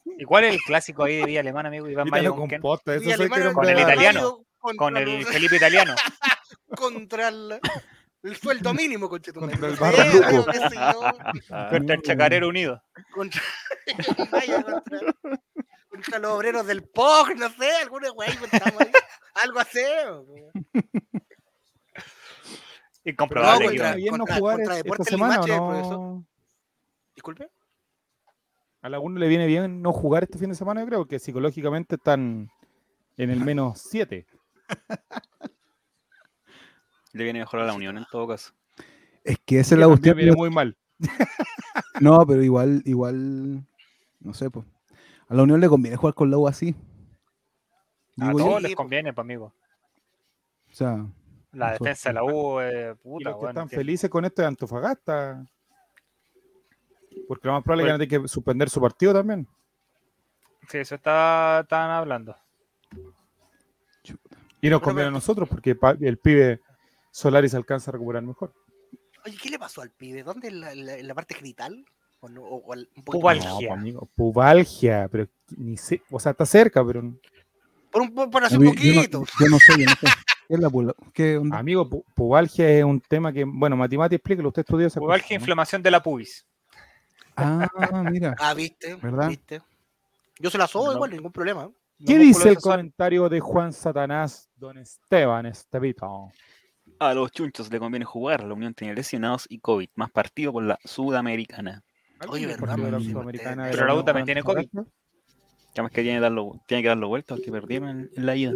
[0.05, 1.89] ¿Y cuál es el clásico ahí de Villa Alemana, amigo?
[1.89, 2.47] Iván Mayo con
[2.93, 4.45] eso sé que Con el italiano.
[4.59, 5.95] Contra Con el los- Felipe Italiano.
[6.77, 7.59] contra el,
[8.23, 9.57] el sueldo mínimo, conchetumare.
[9.59, 9.77] Contra el
[11.69, 12.81] Contra el Chacarero Unido.
[13.11, 13.41] contra,
[14.17, 15.13] contra,
[15.89, 17.69] contra los obreros del POC, no sé,
[18.33, 18.91] inventamos ahí.
[19.43, 20.25] algo hacemos.
[23.03, 23.65] Incomprobable.
[23.65, 23.95] No, contra- Iván.
[23.97, 24.83] bien no contra- jugar contra o
[25.33, 25.67] Limache, no?
[25.69, 26.23] profesor.
[27.15, 27.49] Disculpe.
[28.85, 31.95] A alguno le viene bien no jugar este fin de semana, yo creo, que psicológicamente
[31.95, 32.51] están
[33.17, 34.27] en el menos 7.
[37.13, 38.53] Le viene mejor a la Unión en todo caso.
[39.23, 40.15] Es que esa es la cuestión.
[40.17, 40.77] viene muy mal.
[41.99, 43.65] No, pero igual, igual,
[44.19, 44.65] no sé, pues.
[45.29, 46.75] A la Unión le conviene jugar con la U así.
[48.19, 48.45] A Digo yo.
[48.45, 49.45] todos Sí, les conviene, pues, amigo.
[50.69, 51.05] O sea,
[51.53, 54.25] La defensa de la U, eh, Y puta, los que bueno, están que- felices con
[54.25, 55.45] esto de Antofagasta.
[57.27, 59.47] Porque lo más probable es que van a tener que suspender su partido también.
[60.69, 62.35] Sí, eso está, estaban hablando.
[64.61, 66.59] Y nos conviene a nosotros porque el pibe
[67.11, 68.53] Solaris alcanza a recuperar mejor.
[69.25, 70.23] Oye, ¿qué le pasó al pibe?
[70.23, 70.47] ¿Dónde?
[70.49, 71.85] ¿En la, parte genital?
[72.19, 72.41] ¿O no?
[72.43, 73.49] ¿O un Pubalgia.
[73.49, 77.01] No, pues, amigo, pubalgia, pero ni sé, o sea, está cerca, pero
[77.91, 79.25] Por un, por hace un mí- yo, no, poquito.
[79.39, 80.07] yo no sé, yo no sé.
[80.47, 81.57] ¿Qué es la pula- ¿Qué onda?
[81.57, 85.33] amigo, pu- pubalgia es un tema que, bueno, Matimati, explíquelo, usted estudió esa Pubalgia, cosa,
[85.35, 85.41] ¿no?
[85.41, 86.45] inflamación de la pubis.
[87.35, 87.69] Ah,
[88.09, 88.35] mira.
[88.39, 88.95] Ah, viste.
[88.95, 89.29] ¿Verdad?
[89.29, 89.61] ¿Viste?
[90.39, 91.63] Yo se la sobo igual, ningún problema.
[91.63, 96.31] Los ¿Qué dice el comentario de Juan Satanás, don Esteban Estevito?
[96.99, 98.43] A los chunchos le conviene jugar.
[98.43, 99.89] La Unión tiene lesionados y COVID.
[99.95, 101.83] Más partido por la Sudamericana.
[102.27, 102.99] Oye, ¿Algún ¿verdad, la?
[102.99, 104.69] Sudamericana Pero la U Unión también tiene COVID.
[104.69, 108.35] Que además que tiene que darlo, tiene que darlo vuelta que perdieron en, en la
[108.35, 108.53] ida.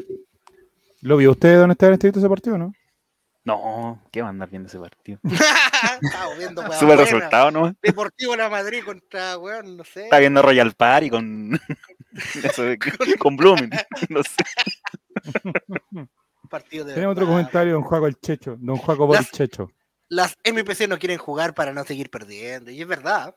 [1.02, 2.74] ¿Lo vio usted, don Esteban Estevito, ese partido, no?
[3.46, 5.20] No, ¿qué va a andar viendo ese partido?
[6.02, 7.74] Estaba viendo, weón, Sube el resultado, ¿no?
[7.82, 10.04] Deportivo La Madrid contra, weón, no sé.
[10.04, 11.60] Está viendo Royal Party con.
[12.44, 12.78] eso de-
[13.18, 13.70] con Blumen.
[14.10, 14.44] No sé.
[16.50, 19.72] Partido de Tenemos otro comentario, don Juaco el Checho, don Juaco por el Checho.
[20.10, 22.72] Las MPC no quieren jugar para no seguir perdiendo.
[22.72, 23.36] Y es verdad.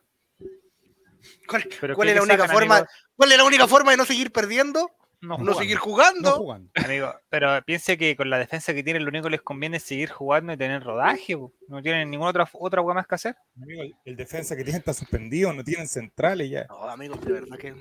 [1.46, 2.86] ¿Cuál, Pero cuál ¿qué es la única sacan, forma?
[3.14, 4.90] ¿Cuál es la única forma de no seguir perdiendo?
[5.22, 5.54] No, No jugando.
[5.60, 6.32] seguir No jugando.
[6.32, 6.70] jugando.
[6.74, 9.84] Amigo, pero piense que con la defensa que tienen, lo único que les conviene es
[9.84, 11.36] seguir jugando y tener rodaje.
[11.36, 11.52] po.
[11.68, 13.36] No tienen ninguna otra otra hueá más que hacer.
[13.56, 16.66] Amigo, el, el defensa que tiene está suspendido, no tienen centrales ya.
[16.68, 17.74] No, amigos, de verdad que.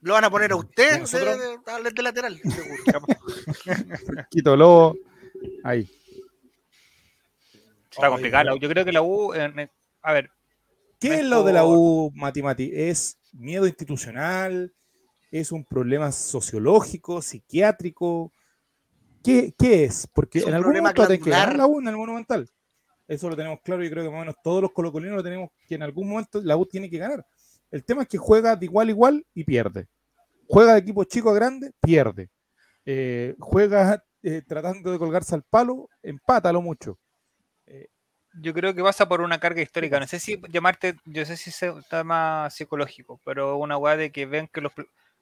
[0.00, 1.38] Lo van a poner a usted ¿Y de, nosotros?
[1.38, 3.06] de- de- de lateral, seguro.
[4.30, 4.96] Quito Lobo.
[5.64, 5.90] Ahí.
[7.90, 8.56] Está complicado.
[8.56, 9.68] Yo creo que la U, eh,
[10.02, 10.30] a ver,
[11.00, 11.64] ¿Qué es lo de la.
[11.66, 12.70] U, Mati Mati?
[12.72, 14.72] ¿Es miedo institucional?
[15.40, 18.32] ¿Es un problema sociológico, psiquiátrico?
[19.22, 20.08] ¿Qué, qué es?
[20.10, 22.48] Porque Es en algún momento hay que ganar la U en el Monumental.
[23.06, 25.50] Eso lo tenemos claro y creo que más o menos todos los colocolinos lo tenemos
[25.68, 27.26] que en algún momento la U tiene que ganar.
[27.70, 29.88] El tema es que juega de igual a igual y pierde.
[30.48, 32.30] Juega de equipo chico a grande, pierde.
[32.86, 36.98] Eh, juega eh, tratando de colgarse al palo, empata lo mucho.
[38.40, 40.00] yo creo que pasa por una carga histórica.
[40.00, 44.10] No sé si llamarte, yo sé si es un tema psicológico, pero una weá de
[44.10, 44.72] que ven que los.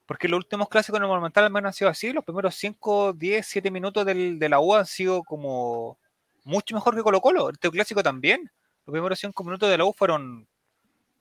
[0.06, 2.12] Porque los últimos clásicos en el Monumental al menos han sido así.
[2.12, 5.98] Los primeros 5, 10, 7 minutos del, de la U han sido como
[6.44, 7.50] mucho mejor que Colo Colo.
[7.50, 8.50] Este clásico también.
[8.86, 10.46] Los primeros 5 minutos de la U fueron.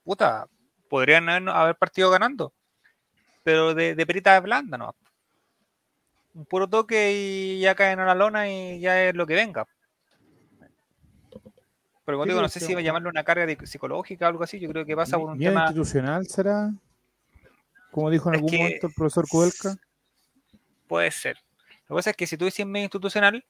[0.04, 0.48] Puta,
[0.89, 2.52] podrían haber, haber partido ganando.
[3.43, 4.93] Pero de, de perita blanda, ¿no?
[6.34, 9.65] Un puro toque y ya caen a la lona y ya es lo que venga.
[12.06, 14.43] Pero como digo, no sé si va a llamarlo una carga de- psicológica o algo
[14.43, 14.60] así.
[14.60, 15.65] Yo creo que pasa por un ¿Miedo tema.
[15.67, 16.72] institucional será?
[17.93, 19.75] Como dijo en algún que- momento el profesor Kudelka.
[20.88, 21.38] Puede ser.
[21.88, 23.43] Lo que pasa es que si tú dices medio institucional,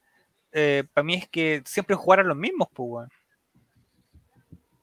[0.94, 3.10] para mí es que siempre jugaran los mismos, pues, weón.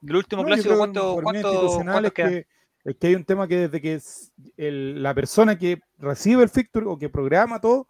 [0.06, 2.46] El último No, clásico, ¿cuánto, cuánto, cuántos es que,
[2.84, 6.48] es que hay un tema que desde que es el- la persona que recibe el
[6.48, 7.86] fixture o que programa todo,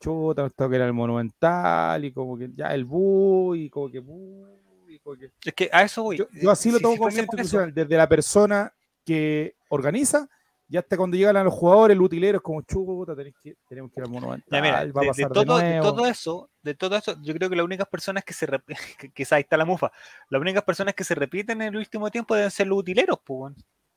[0.00, 3.98] chuta, esto que era el monumental y como que ya el bu y como que
[3.98, 4.46] bu,
[4.88, 6.16] y como que- Es que a eso voy.
[6.16, 8.72] Yo, yo así lo tomo si como eso, institucional, desde la persona
[9.04, 10.28] que organiza
[10.72, 13.90] y hasta cuando llegan a los jugadores, el utilero es como chuta, tenés que, tenemos
[13.90, 15.82] que ir al monumental, Ya mira, va a de pasar de, todo, de nuevo.
[15.94, 18.76] todo eso, de todo eso, yo creo que las únicas personas que se repiten,
[19.14, 19.90] que ahí está la mufa,
[20.28, 23.54] las únicas personas que se repiten en el último tiempo deben ser los utileros, pues,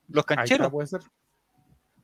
[0.08, 0.70] los está, cancheros.
[0.70, 1.00] puede ser.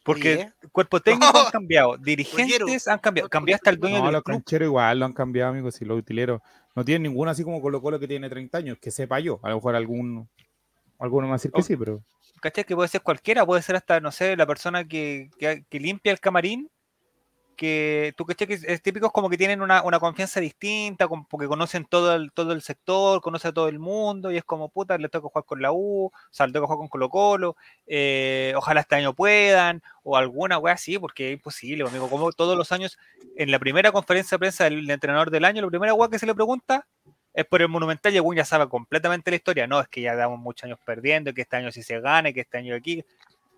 [0.02, 4.12] Porque ¿Sí, cuerpo técnico han cambiado, dirigentes han cambiado, cambió hasta el dueño No, del
[4.14, 4.36] los club.
[4.36, 6.40] cancheros igual lo han cambiado, amigos, y los utileros.
[6.74, 9.40] No tienen ninguno así como Colo Colo que tiene 30 años, que sepa yo.
[9.42, 10.28] A lo mejor algún,
[10.98, 11.64] alguno me va a decir que Oh.
[11.64, 12.02] sí, pero
[12.40, 12.64] ¿Cachai?
[12.64, 16.12] Que puede ser cualquiera, puede ser hasta, no sé, la persona que, que- que limpia
[16.12, 16.70] el camarín,
[17.56, 21.84] que tú cachai que es, típico, como que tienen una, una confianza distinta, porque conocen
[21.84, 25.10] todo el, todo el sector, conoce a todo el mundo, y es como, puta, le
[25.10, 28.80] toca jugar con la U, o sea, le toca jugar con Colo Colo, eh, ojalá
[28.80, 32.96] este año puedan, o alguna wea así, porque es imposible, amigo, como todos los años,
[33.36, 36.18] en la primera conferencia de prensa del, del entrenador del año, la primera wea que
[36.18, 36.86] se le pregunta
[37.32, 39.66] es por el Monumental y el ya sabe completamente la historia.
[39.66, 42.40] No, es que ya damos muchos años perdiendo, que este año sí se gane, que
[42.40, 43.04] este año aquí.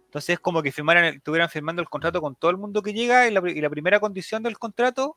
[0.05, 3.27] Entonces es como que firmaran, estuvieran firmando el contrato con todo el mundo que llega
[3.27, 5.17] y la, y la primera condición del contrato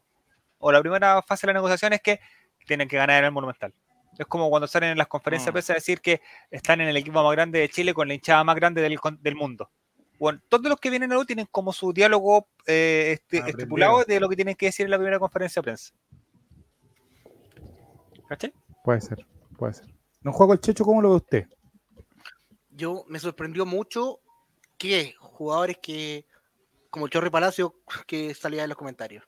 [0.57, 2.19] o la primera fase de la negociación es que
[2.65, 3.73] tienen que ganar en el Monumental.
[4.17, 5.53] Es como cuando salen en las conferencias Mm.
[5.53, 8.43] prensa a decir que están en el equipo más grande de Chile con la hinchada
[8.45, 9.69] más grande del, del mundo.
[10.17, 14.29] Bueno, todos los que vienen a tienen como su diálogo eh, este- estipulado de lo
[14.29, 15.93] que tienen que decir en la primera conferencia de prensa.
[18.27, 18.53] ¿Cachai?
[18.83, 19.25] puede ser,
[19.57, 19.87] puede ser.
[20.21, 21.47] ¿No juego el Checho cómo lo ve usted?
[22.69, 24.19] Yo me sorprendió mucho
[24.77, 26.25] que jugadores que,
[26.89, 27.75] como el Chorri Palacio,
[28.07, 29.23] que salía en los comentarios,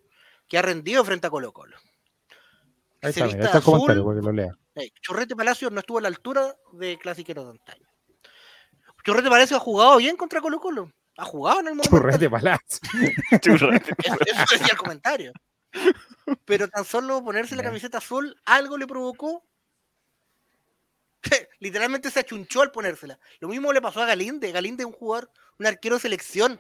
[0.48, 1.78] que ha rendido frente a Colo Colo.
[3.02, 4.58] Ahí está, mira, el azul, comentario, porque lo lea.
[4.76, 7.88] Eh, Chorrete Palacio no estuvo a la altura de Clasiquero de antaño.
[9.04, 10.92] Chorrete Palacio ha jugado bien contra Colo Colo.
[11.18, 11.98] Ha jugado en el momento.
[11.98, 12.80] Churrete palazo.
[13.42, 13.96] Churrete.
[14.04, 15.34] Eso, eso decía el comentario.
[16.46, 19.44] Pero tan solo ponerse la camiseta azul, algo le provocó.
[21.60, 23.20] Literalmente se achunchó al ponérsela.
[23.40, 24.52] Lo mismo le pasó a Galinde.
[24.52, 26.60] Galinde es un jugador, un arquero de selección.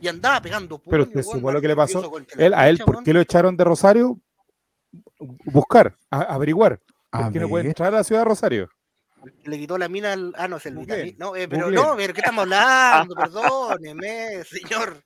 [0.00, 2.12] Y andaba pegando Pero usted supo lo que le pasó.
[2.36, 4.20] Él, a él, ¿por qué lo echaron de Rosario?
[5.18, 6.80] Buscar, a- averiguar.
[7.10, 8.70] ¿Por qué no puede entrar a la ciudad de Rosario?
[9.44, 10.34] Le quitó la mina al.
[10.36, 10.74] Ah, no, es el.
[11.18, 13.14] No, eh, pero no, pero ¿qué estamos hablando?
[13.16, 15.02] Perdóneme, señor.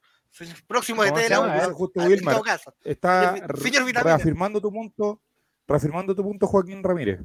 [0.67, 1.57] Próximo de ¿Cómo se tela.
[1.59, 2.43] Ese justo en Wilmar.
[2.85, 3.35] Está
[4.03, 5.21] reafirmando tu punto,
[5.67, 7.21] reafirmando tu punto Joaquín Ramírez.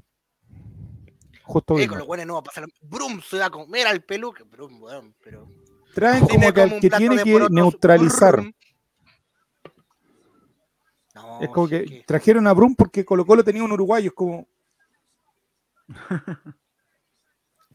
[1.43, 1.97] Justo Eh, con Wilmar.
[1.99, 2.65] los buenos no va a pasar.
[2.81, 4.43] Brum se va a comer al peluque.
[4.43, 5.47] Brum, weón, pero.
[5.93, 8.43] Traen como que, al un que tiene de que porotos, neutralizar.
[11.13, 14.09] No, Es como sí que trajeron a Brum porque Colo Colo tenía un uruguayo.
[14.09, 14.47] Es como.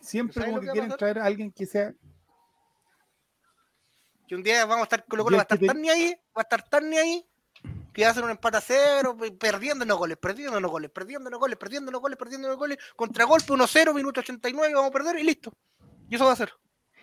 [0.01, 1.95] Siempre ¿Sabes como que quieren traer a alguien que sea.
[4.31, 5.90] Que un día vamos a estar Colo Colo va a que estar te- tan ni
[5.90, 7.27] ahí, va a estar tan ni ahí,
[7.93, 12.16] que hacer un empate a cero, pe- perdiéndonos goles, perdiéndonos goles, perdiéndonos goles, perdiéndonos goles,
[12.16, 15.53] perdiéndonos goles, contragolpe 1-0, minuto 89, vamos a perder y listo.
[16.09, 16.53] Y eso va a ser.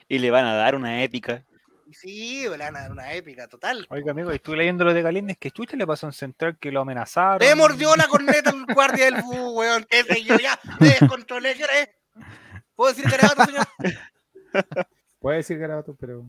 [0.07, 1.43] Y le van a dar una épica.
[1.91, 3.85] Sí, le van a dar una épica total.
[3.89, 6.71] Oiga, amigo, estuve leyendo lo de Galíndez, que chucha le pasó a un central que
[6.71, 7.45] lo amenazaron.
[7.45, 9.85] Le mordió la corneta el guardia del bus, weón.
[9.89, 11.65] Sé yo, ya, me descontrolé, ¿qué?
[12.73, 13.67] ¿Puedo decir garabato, señor?
[15.19, 16.25] Puede decir Garabato, pero.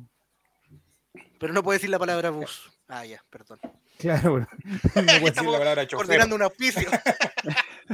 [1.38, 2.70] Pero no puedo decir la palabra bus.
[2.88, 3.59] Ah, ya, perdón.
[3.98, 4.48] Claro, bueno.
[4.85, 6.07] no puede decir la palabra chofer.
[6.07, 6.88] Coordinando un auspicio.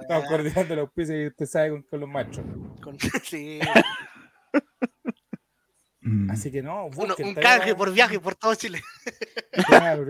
[0.00, 2.44] Estamos coordinando los pisos y usted sabe con, con los machos.
[2.82, 3.60] Con- sí,
[6.02, 6.30] Mm.
[6.30, 8.80] Así que no, un, canje por viaje por todo Chile.
[9.66, 10.06] Claro.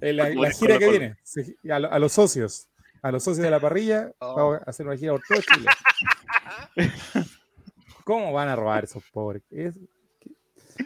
[0.00, 1.16] Eh, la, la el gira que viene,
[1.68, 2.68] a, lo- a los socios,
[3.02, 4.34] a los socios de la parrilla, Oh.
[4.36, 5.66] vamos a hacer una gira por todo Chile.
[8.04, 9.42] ¿Cómo van a robar esos pobres?
[9.50, 9.74] Es-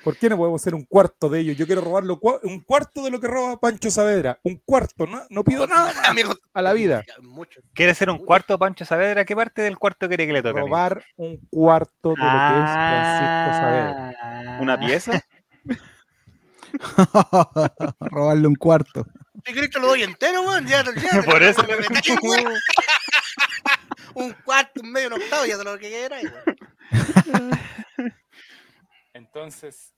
[0.04, 1.56] ¿Por qué no podemos ser un cuarto de ellos?
[1.56, 4.38] Yo quiero robarlo cua- un cuarto de lo que roba Pancho Saavedra.
[4.42, 7.04] Un cuarto, no, no pido nada más Amigos, a la vida.
[7.22, 7.60] mucho.
[7.74, 9.24] ¿Quiere ser un cuarto Pancho Saavedra?
[9.24, 10.60] ¿Qué parte del cuarto quiere que le toque?
[10.60, 10.66] amigo?
[10.68, 14.14] Robar un cuarto de lo que es Francisco Saavedra.
[14.22, 14.58] Ah.
[14.60, 15.20] ¿Una pieza?
[18.00, 19.06] Robarle un cuarto.
[19.44, 20.66] Te lo doy entero, weón.
[20.66, 22.12] Ya, ya, Por eso me metí.
[24.12, 26.58] Un cuarto, un medio, un octavo, ya te lo que quieras, weón.
[29.20, 29.94] Entonces,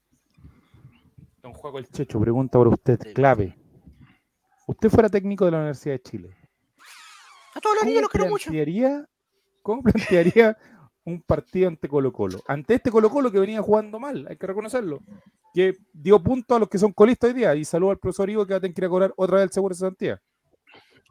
[1.41, 3.13] don Juaco el Checho, pregunta por usted, Sí.
[3.13, 3.57] clave.
[4.67, 6.37] Usted fuera técnico de la Universidad de Chile.
[7.55, 8.45] A todos los niños los quiero mucho.
[8.45, 9.07] plantearía,
[9.61, 10.57] ¿Cómo plantearía
[11.05, 12.41] un partido ante Colo Colo?
[12.47, 14.99] Ante este Colo Colo que venía jugando mal, hay que reconocerlo.
[15.53, 17.55] Que dio punto a los que son colistas hoy día.
[17.55, 19.43] Y saludo al profesor Ivo que va a tener que ir a cobrar otra vez
[19.45, 20.21] el seguro de Santía.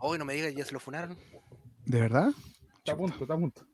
[0.01, 1.16] Hoy no me digas, ya se lo funaron.
[1.87, 2.31] ¿De verdad?
[2.77, 3.66] Está a punto, está a punto.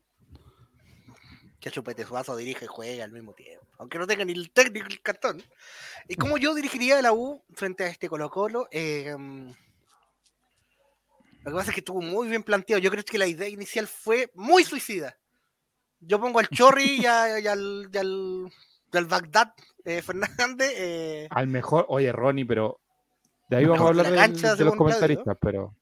[1.59, 3.67] Que Chupete Suazo dirige y juega al mismo tiempo.
[3.79, 5.43] Aunque no tenga ni el técnico ni el cartón.
[6.09, 8.69] ¿Y cómo yo dirigiría la U frente a este Colo Colo?
[8.73, 9.51] Eh, mm,
[11.45, 12.81] lo que pasa es que estuvo muy bien planteado.
[12.83, 15.17] Yo creo que la idea inicial fue muy suicida.
[16.01, 18.53] Yo pongo al Chorri y, a- y al, y al,
[18.93, 19.53] y al Bagdad
[19.85, 20.73] eh, Fernández.
[20.77, 22.81] eh, Al mejor, oye, Ronnie, pero
[23.49, 25.75] de ahí vamos a hablar cancha, de los comentaristas, pero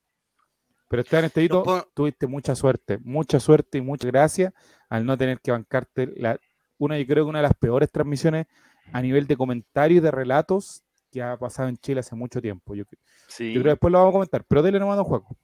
[0.88, 4.52] pero Esteban Estevito, pon- tuviste mucha suerte, mucha suerte y muchas gracias
[4.88, 6.38] al no tener que bancarte la,
[6.78, 8.46] una, yo creo que una de las peores transmisiones
[8.92, 12.74] a nivel de comentarios y de relatos que ha pasado en Chile hace mucho tiempo.
[12.74, 12.84] Yo,
[13.28, 13.48] Sí.
[13.52, 15.36] yo creo que después lo vamos a comentar, pero dele nomás a Don Juaco.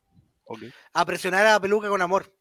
[0.45, 0.61] ok.
[0.92, 2.33] A presionar a Peluca con amor.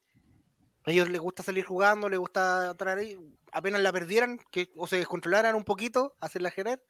[0.83, 3.17] A ellos les gusta salir jugando, les gusta traer ahí.
[3.51, 6.81] Apenas la perdieran, que, o se descontrolaran un poquito, hacerla generar,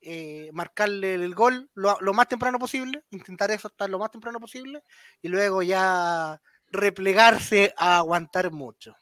[0.00, 4.40] eh, marcarle el gol lo, lo más temprano posible, intentar eso estar lo más temprano
[4.40, 4.82] posible,
[5.22, 8.96] y luego ya replegarse a aguantar mucho.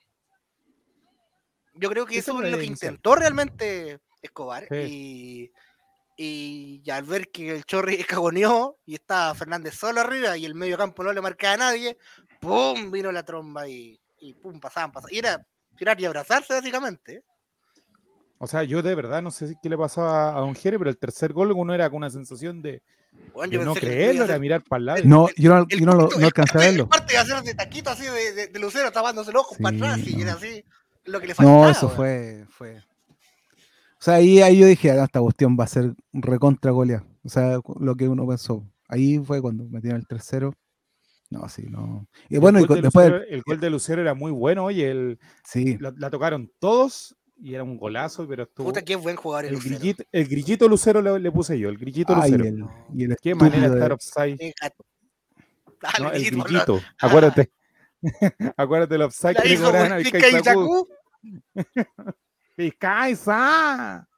[1.74, 4.66] Yo creo que eso es lo que intentó realmente Escobar.
[4.70, 5.50] Sí.
[6.16, 10.54] Y, y al ver que el Chorri cagoneó y estaba Fernández solo arriba y el
[10.54, 11.98] medio campo no le marcaba a nadie,
[12.40, 12.90] ¡pum!
[12.90, 14.60] vino la tromba y, y ¡pum!
[14.60, 15.14] pasaban, pasaban.
[15.14, 15.44] Y era
[15.76, 17.22] tirar y abrazarse básicamente.
[18.38, 20.90] O sea, yo de verdad no sé si- qué le pasaba a Don Jere, pero
[20.90, 22.82] el tercer gol uno era con una sensación de,
[23.32, 25.00] Bueno, de yo no creerlo, era mirar para el lado.
[25.04, 26.82] No, yo no, yo no, lo- no alcancé a verlo.
[26.84, 29.74] el parte de hacer de taquito así de, de, de Lucero tapándose el ojo para
[29.76, 30.22] atrás y no.
[30.22, 30.64] era así
[31.04, 31.58] lo que le faltaba.
[31.64, 32.78] No, eso fue, fue.
[32.78, 37.04] O sea, ahí, ahí yo dije, "Ah, esta cuestión va a ser recontra goleada.
[37.24, 38.66] O sea, lo que uno pensó.
[38.88, 40.54] Ahí fue cuando metieron el tercero.
[41.30, 42.06] No, sí, no.
[42.28, 44.30] Y bueno, y el, con- gol de después, Lucero, el gol de Lucero era muy
[44.30, 48.68] bueno, oye, el, sí, la, la tocaron todos y era un golazo, pero estuvo...
[48.68, 49.78] Puta, qué buen jugador el El Lucero.
[49.78, 52.44] grillito, el grillito Lucero le, le puse yo, el grillito ay, Lucero.
[52.44, 54.54] el, y el Qué manera de estar de- offside.
[56.00, 57.50] No, el grillito, acuérdate.
[58.56, 59.54] acuérdate del offside que le
[60.00, 60.42] y Sacú.
[60.44, 60.88] Sacú,
[62.56, 64.08] Vizcaiza.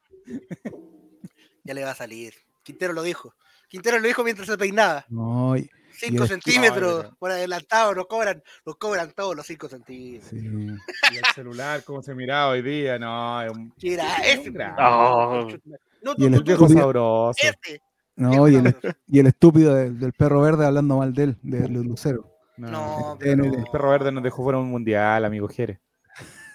[1.64, 2.34] Ya le va a salir.
[2.62, 3.34] Quintero lo dijo.
[3.68, 5.04] Quintero lo dijo mientras se peinaba.
[5.08, 5.68] No, y-
[5.98, 10.28] 5 el- centímetros por adelantado, nos cobran, nos cobran todos los 5 centímetros.
[10.28, 10.36] sí.
[11.10, 14.50] Y el celular, cómo se miraba hoy día, no, es un, ¿Qué era es ese?
[14.50, 15.48] gran- Oh.
[16.02, 17.38] No, Y en tú, el estúpido- sabroso.
[17.42, 17.80] este.
[18.16, 18.76] No, y el,
[19.08, 22.30] y el estúpido del, del perro verde hablando mal de él, de, de Lucero.
[22.56, 25.80] No, pero- El perro verde nos dejó fuera un mundial, amigo Jere.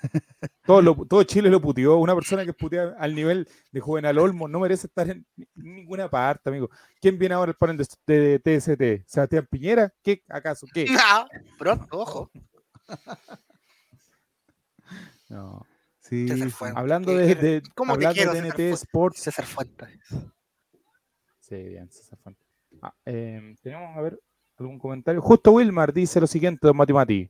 [0.66, 1.98] Todo, lo- todo Chile lo puteó.
[1.98, 6.10] Una persona que putea al nivel de Juvenal Olmo no merece estar en ni- ninguna
[6.10, 6.70] parte, amigo.
[7.00, 9.08] ¿Quién viene ahora al panel de, de TST?
[9.08, 9.94] ¿Sebastián Piñera?
[10.02, 10.66] ¿Qué acaso?
[10.74, 10.86] ¿Qué?
[10.92, 12.32] No, pronto, ojo.
[15.30, 15.66] No.
[16.02, 16.28] Sí.
[16.76, 18.60] Hablando ¿Qué- de, de- cómo hablando quiero, de NT?
[18.74, 19.22] Sports.
[19.22, 19.88] César Fuentes.
[21.40, 22.46] Sí, bien, César Fuentes.
[22.82, 24.20] Ah, eh, tenemos, a ver,
[24.62, 25.22] algún comentario.
[25.22, 27.30] Justo Wilmar dice lo siguiente, don Mati Mati.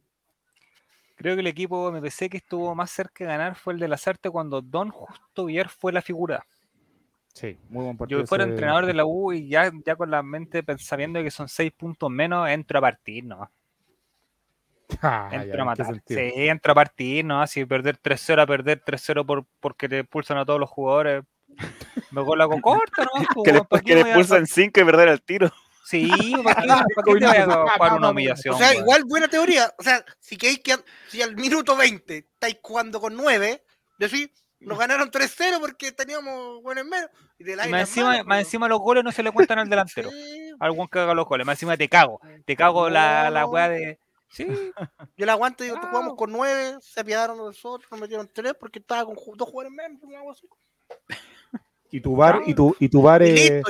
[1.15, 4.29] Creo que el equipo MPC que estuvo más cerca de ganar fue el de Lazarte
[4.29, 6.43] cuando Don Justo Villar fue la figura.
[7.33, 8.21] Sí, muy buen partido.
[8.21, 11.25] Yo fuera ese- entrenador de la U y ya, ya con la mente pensando de
[11.25, 13.49] que son seis puntos menos, entro a partir, ¿no?
[15.01, 16.01] Ah, ya, Entro a ¿en qué matar.
[16.05, 17.47] Sí, entro a partir, ¿no?
[17.47, 21.23] Si perder 3-0 a perder 3-0 por, porque te expulsan a todos los jugadores.
[22.11, 23.11] Mejor la hago corta, ¿no?
[23.33, 25.49] Pues, Que weón, ¿pa' después qué que le expulsan 5 y perder el tiro.
[25.83, 26.09] Sí,
[26.43, 28.55] ¿para qué, pa' qué te voy a jugar una humillación?
[28.55, 29.73] O sea, igual buena teoría.
[29.77, 30.75] O sea, si queréis que
[31.09, 33.63] si al minuto 20 estáis jugando con 9,
[33.97, 37.09] decís, nos ganaron 3-0 porque teníamos buenos menos.
[37.39, 39.69] Y de la Y más encima, más encima los goles no se le cuentan al
[39.69, 40.09] delantero.
[40.59, 41.45] Algún que haga los goles.
[41.45, 42.21] Más encima te cago.
[42.45, 43.99] Te cago la, la weá de.
[44.29, 44.45] Sí,
[45.17, 45.87] Yo la aguanto y digo, Ah.
[45.89, 49.71] jugamos con 9, se apiadaron de nosotros, nos metieron 3 porque estaba con dos jugadores
[49.75, 49.99] menos.
[51.89, 53.61] Y tu bar, y tu, y tu bar es,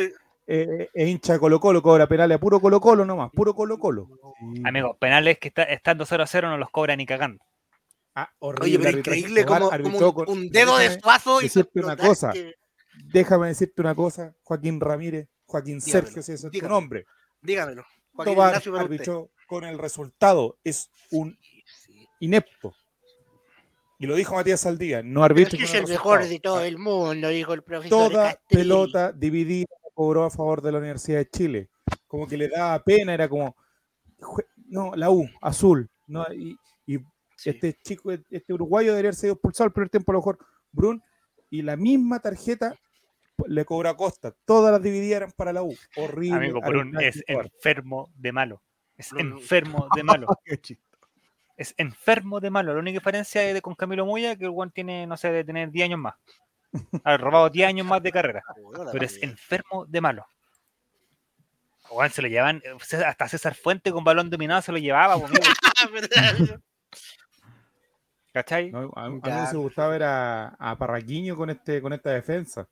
[0.47, 3.77] eh, es hincha de Colo Colo, cobra penales a puro Colo Colo nomás, puro Colo
[3.77, 4.07] Colo.
[4.55, 4.61] Sí.
[4.65, 7.43] amigos, penales que está, estando 0 a 0 no los cobran ni cagando.
[8.15, 8.77] Ah, Oye, horrible.
[8.79, 9.19] pero arbitraje.
[9.19, 12.31] increíble como, como arbitró un, con- un dedo de suazo y decirte una notar cosa.
[12.33, 12.55] que-
[13.05, 17.05] Déjame decirte una cosa, Joaquín Ramírez, Joaquín Dígamelo, Sergio, si ese es tu nombre.
[17.41, 17.85] Dígamelo.
[18.13, 21.37] Joaquín Tobar arbitró con el resultado, es un
[22.19, 22.73] inepto.
[23.97, 26.39] Y lo dijo Matías Saldía, no Pero arbitra es que es el el mejor de
[26.39, 28.11] todo el mundo, dijo el profesor.
[28.11, 31.69] Toda pelota dividida cobró a favor de la Universidad de Chile.
[32.07, 33.55] Como que le daba pena, era como,
[34.67, 35.89] no, la U, azul.
[36.07, 36.99] No, y, y
[37.37, 37.49] Sí.
[37.49, 40.37] este chico, este uruguayo debería haber sido expulsado el primer tiempo a lo mejor,
[40.71, 41.01] Brun,
[41.49, 42.75] y la misma tarjeta
[43.47, 44.35] le cobró a Costa.
[44.45, 45.75] Todas las divididas eran para la U.
[45.97, 46.35] Horrible.
[46.37, 48.61] Amigo, Brun es enfermo de malo.
[48.95, 50.27] Es Brun- enfermo de malo.
[51.57, 52.73] Es enfermo de malo.
[52.73, 55.43] La única diferencia es de con Camilo Muya que el Juan tiene, no sé, de
[55.43, 56.15] tener 10 años más.
[57.03, 58.43] Ha robado 10 años más de carrera.
[58.85, 60.25] La Pero es enfermo de malo.
[61.83, 65.29] Juan se lo llevan, eh, hasta César Fuente con balón dominado se lo llevaba, amigo,
[68.33, 68.71] ¿cachai?
[68.71, 72.11] No, a, a mí me hubiese gustado ver a, a Parraquiño con, este, con esta
[72.11, 72.65] defensa.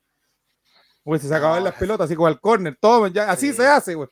[1.04, 3.54] Hubiese sacado No, las pelotas así como al córner, todo, ya, así Sí.
[3.58, 4.08] se hace, güey.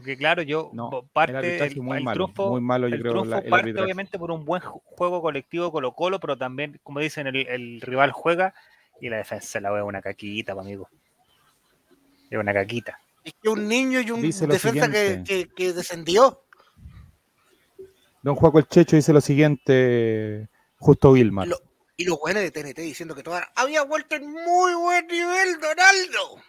[0.00, 2.94] Porque claro, yo No, el parte arbitraje el, muy el malo, triunfo, muy malo, yo
[2.94, 6.18] el creo, triunfo la- el parte obviamente por un buen ju- juego colectivo Colo Colo,
[6.18, 8.54] pero también, como dicen, el, el rival juega
[8.98, 10.88] y la defensa la ve una caquita, amigo.
[12.30, 12.98] Es una caquita.
[13.22, 15.48] Es que un niño y un Dice defensa que, siguiente.
[15.48, 16.44] que, que descendió.
[18.22, 20.48] Don Juaco el Checho dice lo siguiente,
[20.78, 21.46] justo Vilmar.
[21.46, 21.60] Lo-
[21.98, 26.42] Y los buenos de TNT diciendo que toda había vuelto en muy buen nivel, Donaldo.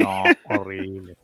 [0.00, 1.16] No, horrible.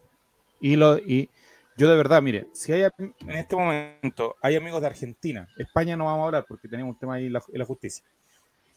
[0.60, 1.28] Y, lo, y
[1.76, 6.04] yo de verdad, mire, si hay en este momento hay amigos de Argentina, España no
[6.06, 8.04] vamos a hablar porque tenemos un tema ahí en la, en la justicia.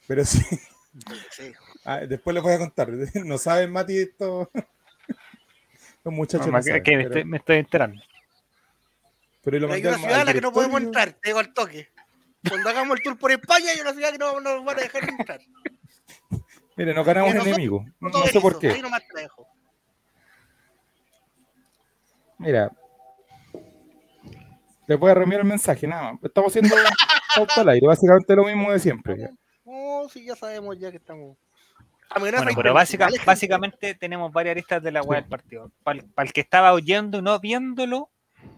[0.07, 0.41] Pero sí,
[1.31, 1.51] Sí.
[1.85, 2.87] ah, después les voy a contar.
[3.25, 4.49] No saben, Mati, esto.
[6.03, 6.45] Los muchachos.
[6.47, 8.01] No, no que- saben, que me, pero- estoy, me estoy enterando.
[9.43, 11.53] pero lo Pero hay una ciudad a la que no podemos entrar, te digo al
[11.53, 11.89] toque.
[12.47, 15.09] Cuando hagamos el tour por España hay una ciudad que no nos van a dejar
[15.09, 15.39] entrar.
[16.75, 17.85] Mire, nos ganamos enemigos.
[17.99, 18.69] No, sé por qué.
[18.71, 19.47] Ahí nomás te dejo.
[22.43, 22.71] Mira.
[24.85, 26.23] Les voy a reenviar el mensaje, nada más.
[26.23, 26.75] Estamos haciendo
[27.35, 29.29] pauta al aire, básicamente lo mismo de siempre.
[29.63, 31.37] Oh, sí, ya sabemos ya que estamos.
[32.19, 35.71] Bueno, pero básica- básicamente tenemos varias aristas de la weá del partido.
[35.83, 38.09] Para el, que estaba oyendo y no viéndolo,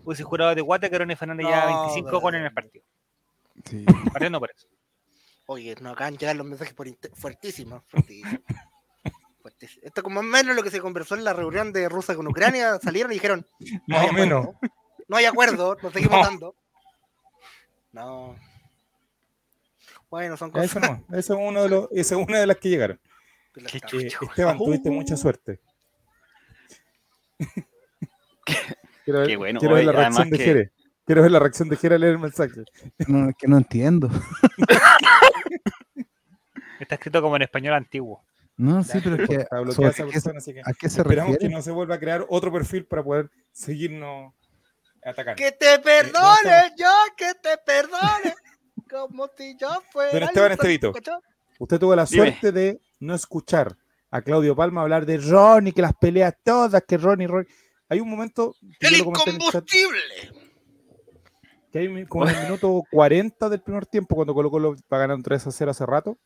[0.04, 2.84] hubiese jurado de guata que Ronnie Fernández ya No, 25 pero- goles en el partido.
[3.64, 3.86] Sí.
[4.12, 4.68] Partiendo por eso.
[5.46, 7.84] Oye, nos acaban de llegar los mensajes por fuertísimos.
[7.88, 8.42] fuertísimos.
[9.82, 12.28] Esto como más o menos lo que se conversó en la reunión de Rusia con
[12.28, 13.48] Ucrania, salieron y dijeron,
[13.88, 14.46] no hay Más o menos.
[14.48, 14.60] acuerdo,
[15.08, 16.24] no hay acuerdo, nos seguimos No.
[16.24, 16.56] dando.
[17.92, 18.36] No.
[20.10, 20.66] Bueno, son cosas.
[20.70, 23.00] Eso no, eso es, uno de los, esa es una de las que llegaron.
[23.54, 23.78] que-
[24.26, 25.60] Esteban, tuviste mucha suerte.
[29.04, 30.72] Quiero ver, Qué bueno, quiero ver oye, la reacción de que- Jere.
[31.06, 32.64] Quiero ver la reacción de Jere al leer el mensaje.
[33.08, 34.10] No, que no entiendo.
[36.80, 38.24] Está escrito como en español antiguo.
[38.58, 39.36] No, sí, pero es que.
[39.36, 41.50] Esa persona, así que ¿A qué se esperamos refiere?
[41.50, 44.34] que no se vuelva a crear otro perfil para poder seguirnos
[45.04, 45.36] atacando.
[45.36, 46.88] Que te perdone, yo
[47.18, 48.34] que te perdone.
[48.90, 50.12] Como si yo fuera.
[50.14, 50.94] Don Esteban Estevito.
[51.60, 52.18] Usted tuvo la Dime.
[52.18, 53.76] suerte de no escuchar
[54.12, 57.50] a Claudio Palma hablar de Ronnie, que las peleas todas, que Ronnie, Ronnie.
[57.90, 60.00] Hay un momento que El incombustible.
[61.72, 65.24] que hay como en el minuto 40 del primer tiempo, cuando Colo Colo va ganando
[65.24, 66.18] 3 a 0 hace rato,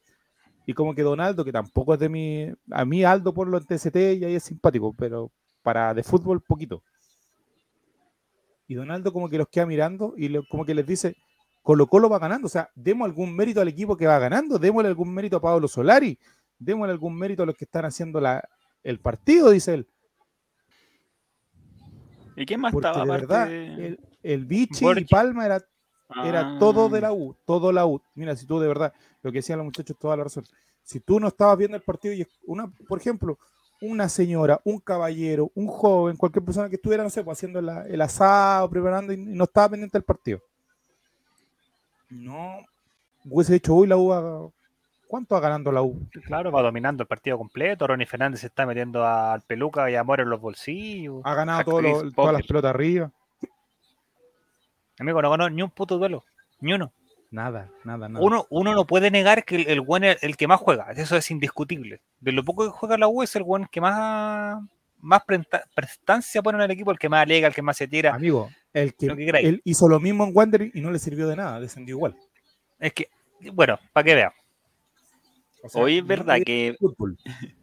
[0.69, 2.47] y como que Donaldo, que tampoco es de mi.
[2.69, 5.31] A mí Aldo por lo en TST y ahí es simpático, pero
[5.63, 6.83] para de fútbol poquito.
[8.67, 11.15] Y Donaldo como que los queda mirando y como que les dice,
[11.63, 14.89] Colo Colo va ganando, o sea, demos algún mérito al equipo que va ganando, démosle
[14.89, 16.19] algún mérito a Pablo Solari,
[16.59, 18.47] démosle algún mérito a los que están haciendo la,
[18.83, 19.87] el partido, dice él.
[22.35, 25.05] ¿Y quién más Porque estaba de aparte verdad, de- el, el Vichy y.
[25.05, 25.63] Palma era
[26.25, 28.01] era todo de Ah, la U, todo la U.
[28.15, 30.43] Mira, si tú de verdad, lo que decían los muchachos, toda la razón.
[30.83, 33.37] Si tú no estabas viendo el partido y una, por ejemplo,
[33.81, 37.85] una señora, un caballero, un joven, cualquier persona que estuviera, no sé, pues, haciendo la-
[37.87, 40.39] el asado, preparando y no estaba pendiente del partido.
[42.09, 42.57] No
[43.25, 44.49] hubiese dicho, uy, la U va-
[45.07, 46.07] ¿Cuánto va ganando la U?
[46.25, 47.87] Claro, va dominando el partido completo.
[47.87, 51.21] Ronnie Fernández se está metiendo al peluca y a Mora en los bolsillos.
[51.23, 53.11] Ha ganado Chris todas las pelotas arriba.
[54.99, 56.23] Amigo, no ganó ni un puto duelo.
[56.59, 56.91] Ni uno.
[57.31, 58.23] Nada, nada, nada.
[58.25, 60.91] Uno, uno no puede negar que el, el buen es el que más juega.
[60.91, 62.01] Eso es indiscutible.
[62.19, 64.59] De lo poco que juega la U es el buen que más,
[64.99, 67.87] más presta- prestancia pone en el equipo, el que más alega, el que más se
[67.87, 68.13] tira.
[68.15, 71.27] Amigo, el que, Lo que él hizo lo mismo en Wander y no le sirvió
[71.27, 72.15] de nada, descendió igual.
[72.79, 73.09] Es que,
[73.53, 74.33] bueno, para que vea.
[75.63, 77.17] O sea, Hoy es verdad que fútbol.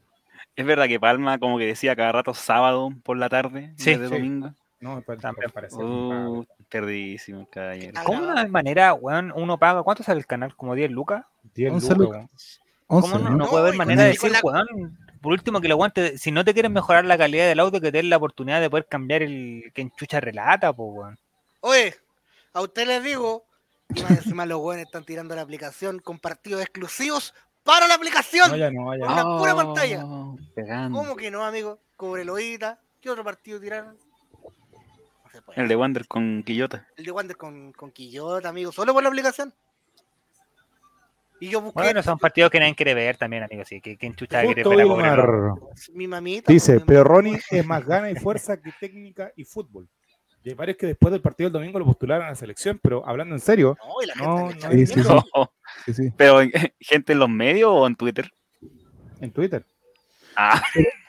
[0.57, 4.07] es verdad que Palma como que decía cada rato sábado por la tarde Sí, de
[4.09, 4.14] sí.
[4.14, 4.55] domingo.
[4.81, 5.47] No, me pare- También.
[5.47, 8.01] me parecía Uh, perdidísimo, caballero.
[8.05, 8.33] ¿Cómo no.
[8.33, 9.83] una manera, weón, uno paga?
[9.83, 10.55] ¿Cuánto sale el canal?
[10.55, 11.24] ¿Como 10 lucas?
[11.55, 12.31] 10 11 lucas, weón.
[12.89, 13.37] 11, ¿Cómo no, ¿no?
[13.37, 14.99] no puede haber manera de decir, la- weón?
[15.22, 16.18] Por último, que lo aguante.
[16.18, 18.70] Si no te quieres mejorar la calidad del audio, que te den la oportunidad de
[18.70, 21.18] poder cambiar el que enchucha relata, pues, weón.
[21.61, 21.95] Oye,
[22.53, 23.45] a ustedes les digo,
[23.95, 28.51] y más encima los buenos están tirando la aplicación con partidos exclusivos para la aplicación.
[28.51, 29.12] No, ya no, ya no.
[29.12, 30.05] Una pura pantalla.
[30.05, 30.97] Oh, Pegando.
[30.99, 31.81] ¿Cómo que no, amigo?
[31.97, 32.79] Cobreloita.
[33.01, 33.97] ¿Qué otro partido tiraron?
[35.37, 35.61] No se puede.
[35.62, 36.87] El de Wander con Quillota.
[36.97, 38.72] El de Wander con, con Quillota, amigo.
[38.72, 39.53] Solo por la aplicación.
[41.39, 43.62] Y yo busqué Bueno, son partidos que nadie quiere ver también, amigo.
[43.66, 45.55] Sí, que, que enchucha quiere ver a
[45.93, 46.51] mi mamita.
[46.53, 47.05] dice, mi pero.
[47.05, 49.87] Ronnie es más gana y fuerza que técnica y fútbol.
[50.43, 53.07] Y hay varios que después del partido del domingo lo postularon a la selección, pero
[53.07, 55.20] hablando en serio, No, y la No, gente no, sí, sí, mierda.
[55.20, 55.30] sí.
[55.34, 55.53] No,
[55.84, 56.12] Sí, sí.
[56.16, 56.39] pero
[56.80, 58.30] gente en los medios o en Twitter.
[59.20, 59.66] en Twitter.
[60.37, 60.62] Ah,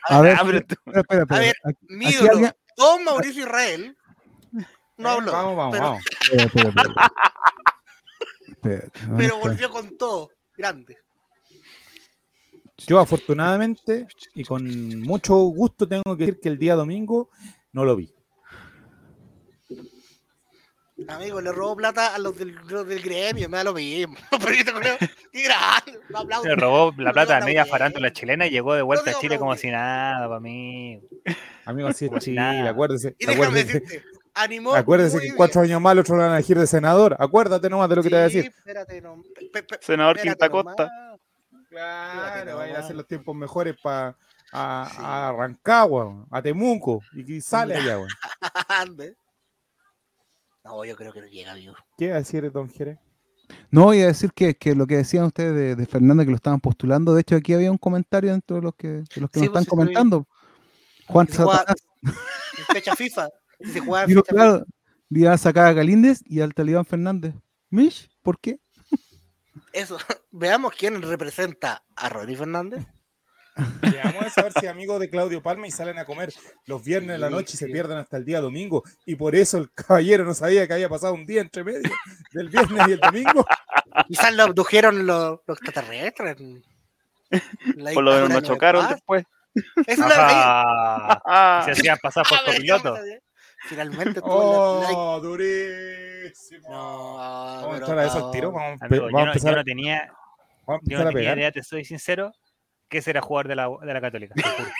[0.10, 1.26] A ver, ah, tú- espera, espera, espera.
[1.30, 3.97] A ver, Aquí- Mi aquí ídolo, alguien- Don Mauricio Israel,
[4.98, 5.32] no habló.
[5.32, 6.04] Vamos, vamos, pero, vamos.
[6.22, 7.12] espera, espera, espera.
[8.48, 10.32] Espérate, ¿dónde pero volvió con todo.
[10.56, 10.98] Grande.
[12.86, 17.30] Yo afortunadamente y con mucho gusto tengo que decir que el día domingo
[17.72, 18.14] no lo vi.
[21.08, 24.16] Amigo, le robó plata a los del, los del gremio, me da lo mismo.
[24.32, 24.98] Pero yo te creo,
[25.32, 26.00] qué grande.
[26.42, 29.56] Se robó la plata digo media farándula chilena y llegó de vuelta a Chile como
[29.56, 31.00] si nada, para mí.
[31.66, 33.16] Amigo, así es Chile, acuérdese.
[33.20, 33.80] Y déjame acuérdese.
[33.80, 34.74] decirte, animó.
[34.76, 35.36] Acuérdese que bien.
[35.36, 37.16] cuatro años más el otro lo van a elegir de senador.
[37.20, 38.46] Acuérdate nomás de lo que te voy a decir.
[38.46, 39.22] espérate, no,
[39.52, 40.90] pe- pe- Senador Quinta Costa.
[41.70, 44.16] Claro, vayan a hacer los tiempos mejores para
[44.54, 44.98] a, Sí.
[45.02, 47.42] a Rancagua, a Temuco, y que
[47.74, 48.10] sale allá, weón.
[48.70, 49.16] Ande.
[50.64, 51.76] No, yo creo que no llega, amigo.
[51.98, 52.98] ¿Qué va a decir don Jerez?
[53.72, 56.36] No, voy a decir que, que lo que decían ustedes de, de Fernando, que lo
[56.36, 59.40] estaban postulando, de hecho aquí había un comentario dentro de los que, de los que
[59.40, 59.70] Sí, nos pues, están sí, vi.
[59.70, 60.28] comentando.
[61.08, 61.76] Juan Satanás
[62.74, 63.30] fecha FIFA.
[63.60, 64.66] Se juega en dijo, fecha claro,
[65.10, 67.34] le iba a sacar a Galíndez y al talibán Fernández.
[67.70, 68.10] ¿Mish?
[68.22, 68.60] ¿Por qué?
[69.74, 69.98] Eso.
[70.32, 72.86] Veamos quién representa a Ronnie Fernández.
[74.04, 76.32] Vamos a saber si amigos de Claudio Palma y salen a comer
[76.66, 78.84] los viernes de la noche y se pierden hasta el día domingo.
[79.06, 81.90] Y por eso el caballero no sabía que había pasado un día entre medio
[82.34, 83.46] del viernes y el domingo.
[84.08, 86.38] Quizás lo abdujeron los, los extraterrestres.
[87.76, 89.26] la Por lo menos nos chocaron después.
[89.88, 90.16] Es una.
[90.16, 92.96] Ah, Se hacían pasar por A ver, copiloto.
[93.68, 96.70] Finalmente estuvo en la- ¡Oh, durísimo!
[96.70, 98.32] No, Vamos a entrar a eso al no.
[98.32, 98.52] tiro.
[98.52, 100.14] Vamos, Amigo, vamos yo, no, yo empezar, no tenía,
[100.66, 102.32] vamos yo no tenía idea, te soy sincero,
[102.90, 104.36] que ese era jugador de la, de la Católica.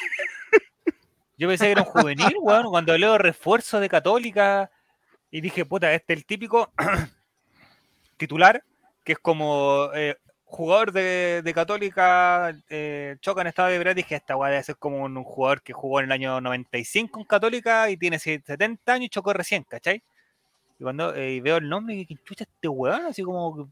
[1.40, 4.72] Yo pensé que era un juvenil, weón, cuando leo refuerzo de Católica
[5.30, 6.72] y dije, puta, este es el típico
[8.18, 8.64] titular,
[9.04, 10.18] que es como eh,
[10.50, 14.78] jugador de, de Católica, eh, choca en estado de verdad, dije, esta weá debe ser
[14.78, 18.94] como un, un jugador que jugó en el año 95 en Católica y tiene 70
[18.94, 20.02] años y chocó recién, ¿cachai?
[20.80, 23.72] Y cuando eh, y veo el nombre, y que chucha este weón, así como que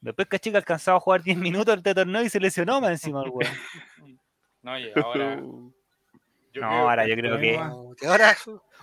[0.00, 3.22] Después que chica alcanzaba a jugar 10 minutos de torneo y se lesionó más encima
[3.22, 3.52] el weón.
[4.60, 5.40] No, y ahora.
[6.60, 7.56] No, ahora yo creo que-
[8.06, 8.36] ahora,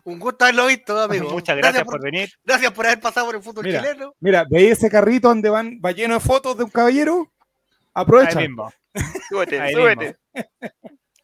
[0.03, 1.29] un gusto haberlo visto, amigo.
[1.31, 2.29] Muchas gracias por, por venir.
[2.43, 3.81] gracias por haber pasado por el fútbol Mira.
[3.81, 4.13] chileno.
[4.19, 7.31] Mira, ¿veis ese carrito donde van, va lleno de fotos de un caballero?
[7.93, 8.71] Ahí Aprovecha, mismo.
[9.29, 10.17] súbete, Ahí súbete.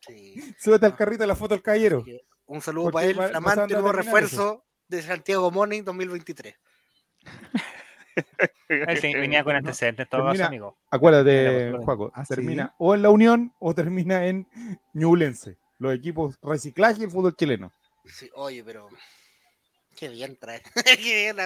[0.08, 0.56] Sí.
[0.60, 2.04] súbete al carrito de la foto del caballero.
[2.46, 6.56] Un saludo Porque para él, flamante nuevo refuerzo de Santiago Morning 2023.
[8.68, 10.78] Él te- venía con antecedentes, en todo caso, Termina- amigo.
[10.90, 12.34] Acuérdate, Juaco, ¿Ah, sí?
[12.36, 14.48] termina o en la Unión o termina en
[14.94, 15.58] Ñublense.
[15.82, 17.74] Los equipos reciclaje y el fútbol chileno.
[18.06, 18.88] Sí, oye, pero
[19.96, 20.62] qué bien trae.
[20.86, 21.40] qué bien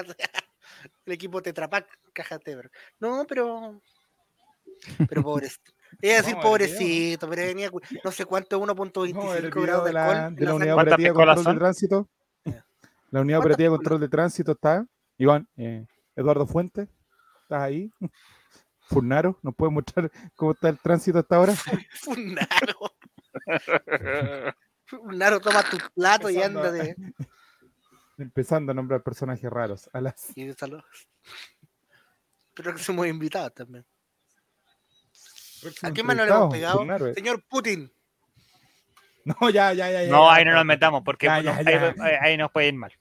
[1.06, 2.54] el equipo Tetrapac, cájate.
[2.54, 2.68] pero-
[3.00, 3.80] No, pero
[5.08, 5.72] pero pobrecito.
[6.02, 9.88] Iba a decir No, pobrecito, pero venía cu- no sé cuánto, 1.25 No, grados de
[9.88, 10.34] de la, alcohol.
[10.36, 10.74] de la la unidad sangre.
[10.74, 11.54] ¿Cuántas operativa de control son?
[11.54, 12.08] de tránsito.
[12.44, 14.86] La unidad ¿Cuántas operativa de control de tránsito está.
[15.16, 16.88] Iván, eh, Eduardo Fuentes,
[17.42, 17.90] ¿estás ahí?
[18.88, 21.54] Furnaro, ¿nos puede mostrar cómo está el tránsito hasta ahora?
[21.54, 22.95] Funaro.
[24.86, 26.96] Funaro, toma tu plato y Empezando anda a- de.
[28.18, 29.90] Empezando a nombrar personajes raros.
[29.92, 30.36] A las...
[30.36, 30.84] Y saludos.
[32.54, 33.84] Pero que somos invitados también.
[35.82, 37.06] ¿A qué mano le hemos pegado?
[37.08, 37.14] Eh.
[37.14, 37.92] Señor Putin.
[39.26, 40.04] No, ya, ya, ya.
[40.04, 40.54] ya, No, ya, ahí no ya.
[40.58, 41.94] nos metamos porque Ya, ya, ahí, ya.
[41.98, 42.92] ahí- ahí nos puede ir mal.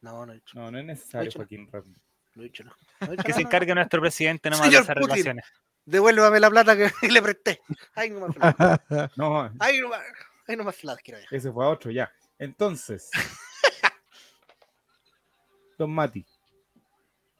[0.00, 0.56] No, no he dicho.
[0.56, 1.32] No, no es necesario.
[1.34, 1.68] Joaquín.
[1.72, 2.70] No he dicho no.
[3.00, 5.08] No he dicho Que se encargue nuestro presidente nomás de Señor esas Putin.
[5.08, 5.44] relaciones.
[5.84, 7.60] Devuélvame la plata que le presté.
[7.94, 8.82] Ay, no más flat.
[9.16, 10.00] No, Ay, no más.
[10.48, 11.34] Ay, no más flat, quiero dejar.
[11.38, 12.10] ese fue a otro, ya.
[12.38, 13.10] Entonces.
[15.78, 16.24] Don Mati,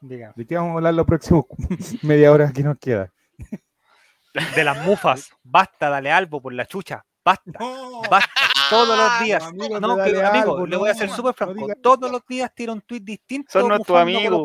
[0.01, 0.33] Diga.
[0.35, 1.45] ¿de qué vamos a hablar los próximos
[2.01, 3.11] media hora que nos queda?
[4.55, 8.31] De las mufas, basta, dale algo por la chucha, basta, No, basta,
[8.69, 9.43] todos los días.
[9.43, 11.53] amigos, No, que- amigo, algo, le voy a no, ser súper franco.
[11.67, 13.49] diga- Todos los días tira un tweet distinto.
[13.51, 14.43] Son nuestros amigos.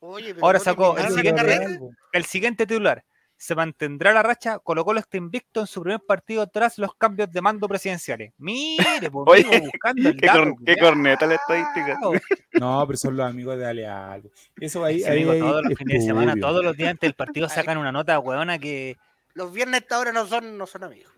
[0.00, 1.66] Oye, pero Ahora sacó el siguiente- carrera.
[2.12, 3.04] El siguiente titular.
[3.40, 4.58] Se mantendrá la racha.
[4.58, 8.32] Colo Colo está invicto en su primer partido tras los cambios de mando presidenciales.
[8.38, 11.98] Mire, por Oye, amigo, buscando el Qué, dato, cor- qué corneta la estadística.
[12.60, 14.30] No, pero son los amigos de Dale Algo.
[14.60, 16.46] Eso ahí, Sí, ahí amigo, todos los fines de semana, estudio.
[16.48, 18.96] todos los días antes del partido sacan una nota huevona que.
[19.34, 21.12] Los viernes hasta ahora no son, no son amigos.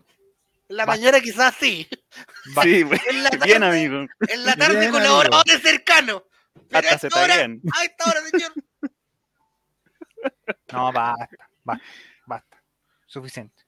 [0.69, 1.01] En la Basta.
[1.01, 1.87] mañana quizás sí.
[2.61, 2.85] Sí.
[3.09, 4.05] En la bien, tarde, amigo.
[4.27, 6.21] en la tarde Bien, colaboradores cercanos.
[6.71, 8.51] Hasta se a esta hora, señor.
[10.71, 11.27] No, basta,
[11.63, 11.83] basta,
[12.25, 12.63] basta.
[13.05, 13.63] Suficiente.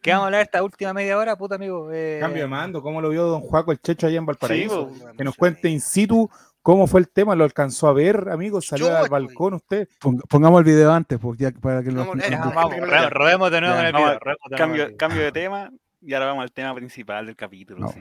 [0.00, 1.90] ¿Qué vamos a hablar esta última media hora, puta amigo?
[1.92, 4.90] Eh, Cambio de mando, ¿cómo lo vio don Juaco el Checho allá en Valparaíso?
[4.94, 6.28] Sí, que nos cuente in situ
[6.62, 9.24] cómo fue el tema, lo alcanzó a ver, amigos, salió Yo al estoy.
[9.24, 9.88] balcón usted.
[10.00, 12.84] Pong- Pongamos el video antes, pues, ya, para que lo- eh, ya, vamos, ya.
[13.08, 13.80] ro- rodemos de nuevo Ya.
[13.88, 14.96] en el video.
[14.96, 15.70] Cambio, de tema
[16.02, 17.80] y ahora vamos al tema principal del capítulo.
[17.80, 17.88] No.
[17.92, 18.00] sí.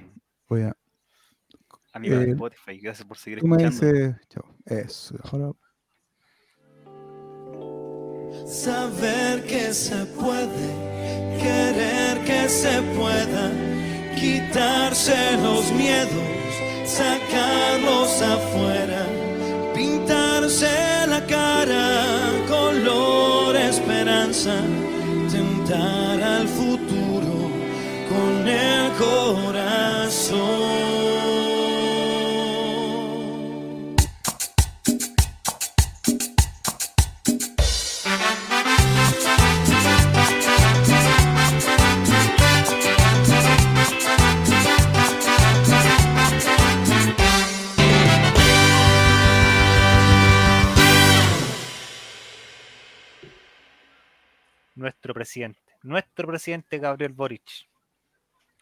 [0.49, 0.75] voy a-
[1.93, 3.69] Amigo de Eh, Spotify, gracias por seguir escuchando.
[3.69, 5.51] dices, chao, eso, ahora
[8.47, 10.67] Saber que se puede,
[11.39, 13.51] querer que se pueda,
[14.19, 16.29] quitarse los miedos,
[16.85, 19.05] sacarlos afuera,
[19.75, 20.67] pintarse
[21.07, 24.55] la cara, color esperanza,
[25.31, 27.49] tentar al futuro
[28.09, 30.92] con el corazón.
[55.03, 55.59] Nuestro presidente.
[55.81, 57.67] Nuestro presidente Gabriel Boric.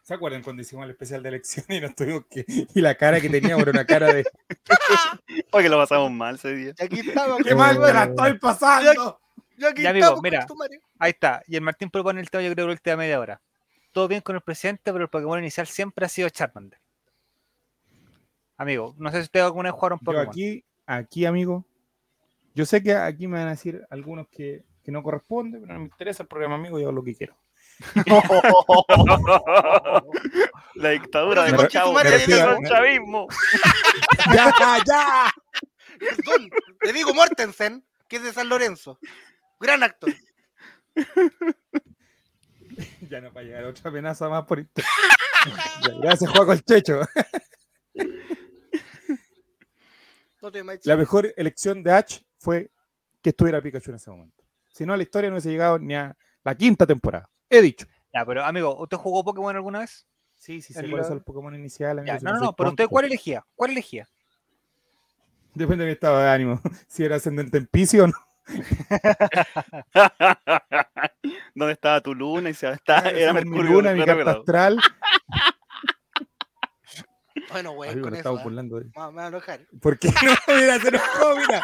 [0.01, 2.43] ¿Se acuerdan cuando hicimos el especial de elecciones y nos tuvimos que.
[2.47, 4.25] y la cara que teníamos era una cara de.
[5.51, 6.73] Oye, lo pasamos mal ese día.
[6.79, 7.37] Y aquí estaba.
[7.37, 9.19] ¡Qué mal me la estoy pasando!
[9.55, 10.47] Yo aquí Ya, amigo, estamos, mira.
[10.97, 11.43] Ahí está.
[11.45, 13.39] Y el Martín propone el tema, yo creo, que el tema media hora.
[13.91, 16.79] Todo bien con el presidente, pero el Pokémon inicial siempre ha sido Charmander.
[18.57, 20.27] Amigo, no sé si ustedes alguna vez jugaron Yo Pokémon.
[20.27, 21.63] aquí, aquí, amigo.
[22.55, 25.79] Yo sé que aquí me van a decir algunos que, que no corresponde, pero no
[25.79, 27.37] me interesa el programa, amigo, yo hago lo que quiero.
[30.75, 32.07] La dictadura de Chavo, al
[32.67, 33.27] chavismo.
[34.33, 34.53] ¡Ya,
[34.85, 35.33] ya!
[35.99, 36.49] Perdón,
[36.81, 38.99] le digo Mortensen, que es de San Lorenzo.
[39.59, 40.11] Gran actor.
[43.09, 44.91] Ya no va a llegar otra amenaza más por internet.
[46.01, 47.01] Gracias, Juan el Checho.
[50.41, 50.51] No
[50.83, 52.71] La mejor elección de H fue
[53.21, 54.40] que estuviera Pikachu en ese momento.
[54.71, 57.29] Si no, la historia no hubiese llegado ni a la quinta temporada.
[57.49, 57.85] He dicho.
[58.13, 60.05] Ya, pero amigo, ¿usted jugó Pokémon alguna vez?
[60.37, 62.05] Sí, sí, cuáles son son los Pokémon iniciales.
[62.05, 63.45] Ya, no, no, no, pero usted cuál elegía?
[63.55, 64.07] ¿Cuál elegía?
[65.53, 66.59] Depende de mi estado de ánimo.
[66.87, 68.13] Si era ascendente en Piscio o no.
[71.55, 72.49] ¿Dónde estaba tu luna?
[72.49, 74.79] Y se está, Si era mi Mercurio luna, mi carta astral.
[77.51, 78.29] Bueno, güey, Amigo, con me eso.
[78.29, 78.43] estaba ¿eh?
[78.43, 79.59] burlando de- Me va- me va a enojar.
[79.81, 80.53] ¿Por qué no?
[80.55, 81.61] Mira, se enojó, mira.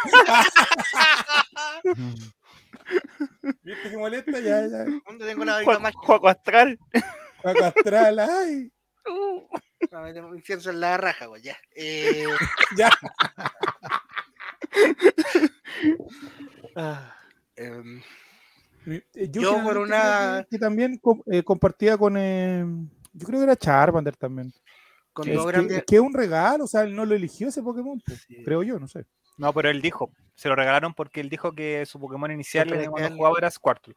[3.63, 4.39] ¿Viste que molesta?
[4.39, 4.85] Ya, ya.
[5.05, 6.01] ¿Dónde tengo la varita mágica?
[6.03, 6.79] juego astral.
[7.43, 8.71] Paco astral, ay.
[9.91, 11.57] No, me tengo un incienso en la raja, güey, ya.
[11.75, 12.25] Eh,
[12.77, 12.89] Ya.
[16.75, 17.15] ah,
[17.55, 18.01] em,
[18.85, 22.15] Eh, Yo por generalmente una- Que, también eh, compartía con.
[22.17, 22.63] eh,
[23.11, 24.53] yo creo que era Charmander también.
[25.11, 25.77] con Es dos que, grandes.
[25.79, 28.43] es que es un regalo, o sea, él no lo eligió ese Pokémon, pues, Sí.
[28.45, 29.05] creo yo, no sé.
[29.37, 33.15] No, pero él dijo, se lo regalaron porque él dijo que su Pokémon inicial cuando
[33.15, 33.95] jugaba era Squirtle.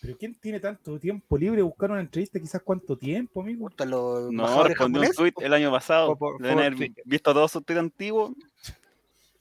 [0.00, 2.38] Pero ¿quién tiene tanto tiempo libre buscar una entrevista?
[2.38, 3.68] Quizás cuánto tiempo, amigo.
[3.84, 6.16] Los No, respondió un tweet el año pasado.
[6.16, 7.02] Por- por Twitter.
[7.04, 8.32] visto todos sus tweets antiguos.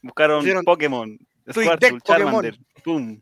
[0.02, 1.18] Buscaron Pusieron Pokémon.
[1.50, 2.00] Squirtle.
[2.02, 2.58] Charmander.
[2.84, 3.20] Pum.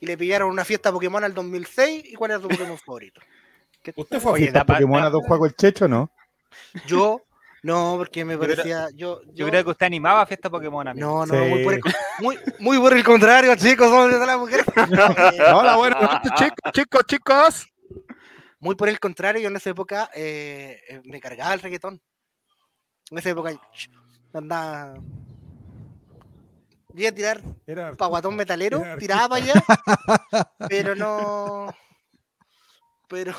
[0.00, 2.04] y le pillaron una fiesta Pokémon al 2006.
[2.06, 3.20] ¿Y cuál era su Pokémon favorito?
[3.94, 6.10] ¿Usted fue a fiesta Pokémon a Don Juego el Checho, no?
[6.86, 7.22] Yo,
[7.62, 8.88] no, porque me parecía.
[8.94, 11.06] Yo, Yo yo- creo que usted animaba a fiesta Pokémon, amigo.
[11.06, 11.80] No, no, muy, por el,
[12.20, 14.64] muy, muy por el contrario, chicos, somos de la mujer.
[15.54, 17.66] Hola, noches, chicos, chicos, chicos.
[18.60, 22.00] Muy por el contrario, yo en esa época eh, eh, me cargaba el reggaetón.
[23.10, 23.52] En esa época
[24.32, 24.94] andaba.
[26.94, 29.64] Iba a tirar Era pa' guatón metalero, Era tiraba para allá,
[30.68, 31.74] pero no.
[33.08, 33.34] Pero.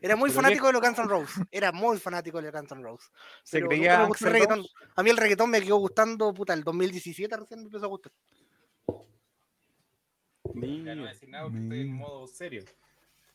[0.00, 0.30] Era muy
[0.60, 1.44] fanático de los Guns N' Roses.
[1.50, 3.10] Era muy fanático de los Guns N' Roses.
[3.42, 4.08] Se creía.
[4.96, 8.12] A mí el reggaetón me quedó gustando, puta, el 2017 recién me empezó a gustar.
[10.54, 12.64] Ya no voy a decir nada porque estoy en modo serio.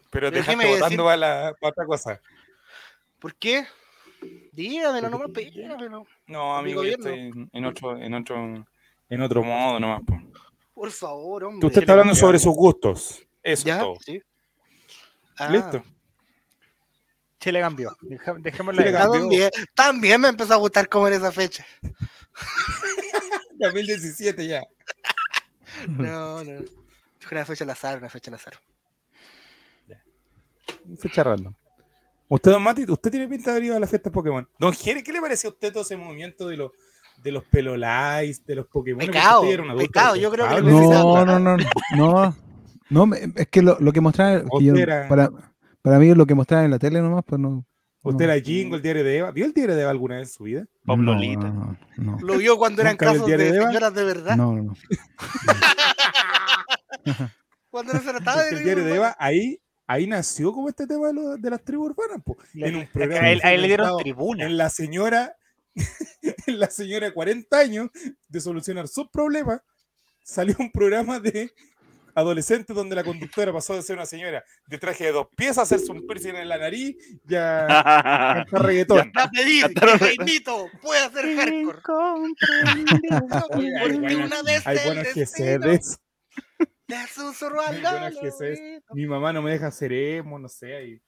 [0.10, 2.22] Pero te votando decir- para, la, para otra cosa.
[3.20, 3.66] ¿Por qué?
[4.52, 6.06] Dígamelo, nomás, tú- dígamelo.
[6.28, 8.66] No, Mi amigo, yo estoy en, otro, en otro,
[9.10, 10.02] en otro modo nomás.
[10.06, 10.20] po.
[10.74, 11.68] Por favor, hombre.
[11.68, 13.26] Usted está hablando sobre sus gustos.
[13.44, 13.76] Eso ¿Ya?
[13.76, 13.96] es todo.
[14.04, 14.22] Sí.
[15.38, 15.84] Ah, Listo.
[17.42, 17.98] Chile cambió.
[18.40, 19.20] Dejémoslo Chile cambió.
[19.20, 21.66] También, también me empezó a gustar comer esa fecha.
[23.60, 24.64] 2017 ya.
[25.88, 26.62] No, no.
[27.20, 28.54] Fue una fecha al azar, una fecha al azar.
[31.00, 31.54] Fecha random.
[32.28, 34.48] Usted, don Mati, usted tiene pinta de haber ido a la fiesta Pokémon.
[34.58, 36.72] Don Jere, ¿qué le pareció a usted todo ese movimiento de los
[37.18, 39.06] de los pelolais, de los Pokémon?
[39.06, 39.42] Pecado,
[39.78, 41.58] pecado, yo creo que No, no, no,
[41.96, 42.36] no.
[42.90, 44.74] No, me- es que lo, lo que mostraban, que yo-
[45.08, 45.30] para,
[45.82, 47.66] para mí lo que mostraban en la tele nomás, pues no.
[48.04, 48.32] Usted no.
[48.34, 49.32] era Jingo, el diario de Eva.
[49.32, 50.66] ¿Vio el diario de Eva alguna vez en su vida?
[50.86, 51.50] Pablo no, Lita.
[51.50, 54.36] No, no, Lo vio cuando eran ¿Nunca vio el casos de de señoras de verdad.
[54.38, 54.74] no, no, no.
[57.70, 61.08] Cuando no se trataba de el diario de Eva, ahí, ahí nació como este tema
[61.08, 62.22] de, lo- de las tribus urbanas.
[62.24, 62.38] po.
[62.54, 64.46] En un Es programa a él, a él le dieron tribuna.
[64.46, 65.36] en la señora,
[66.48, 67.90] en la señora de 40 años
[68.28, 69.62] de solucionar sus problemas,
[70.24, 71.52] salió un programa de
[72.16, 75.62] adolescentes donde la conductora pasó de ser una señora de traje de dos piezas a
[75.64, 76.96] hacerse un piercing en la nariz
[77.28, 77.66] y a
[78.50, 79.12] cantar reggaetón.
[79.18, 81.80] Va a pedir que Jaimito pueda hacer hardcore.
[83.50, 85.14] Porque buenas- una vez Hay buenos se
[88.94, 90.76] Mi mamá no me deja hacer emo, no sé.
[90.76, 91.02] ahí.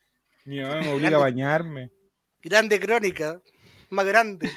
[0.46, 1.90] Mi mamá me obliga a bañarme.
[2.42, 3.42] Grande crónica,
[3.90, 4.50] más grande.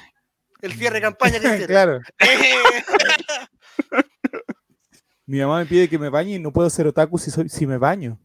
[0.61, 1.67] El cierre de campaña que hicieron.
[1.67, 1.99] claro.
[5.27, 7.49] Eh, Mi mamá me pide que me bañe y no puedo ser otaku si, soy,
[7.49, 8.19] si me baño.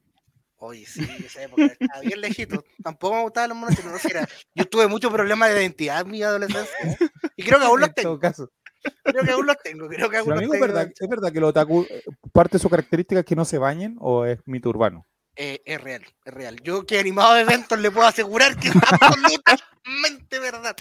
[0.56, 2.64] Oye, sí, esa época estaba bien lejito.
[2.84, 6.02] Tampoco me gustaban los monos chinos, no sé, era- Yo tuve muchos problemas de identidad
[6.02, 6.96] en mi adolescencia.
[7.36, 8.10] Y creo que aún los en tengo.
[8.10, 8.48] todo caso.
[9.02, 9.88] Creo que aún los tengo.
[9.88, 10.64] Creo que aún los es tengo.
[10.64, 13.58] verdad, es verdad que los otaku, eh, parte de su característica es que no se
[13.58, 15.04] bañen o es mito urbano?
[15.34, 16.60] Eh, es real, es real.
[16.62, 20.76] Yo que he animado eventos le puedo asegurar que es absolutamente verdad.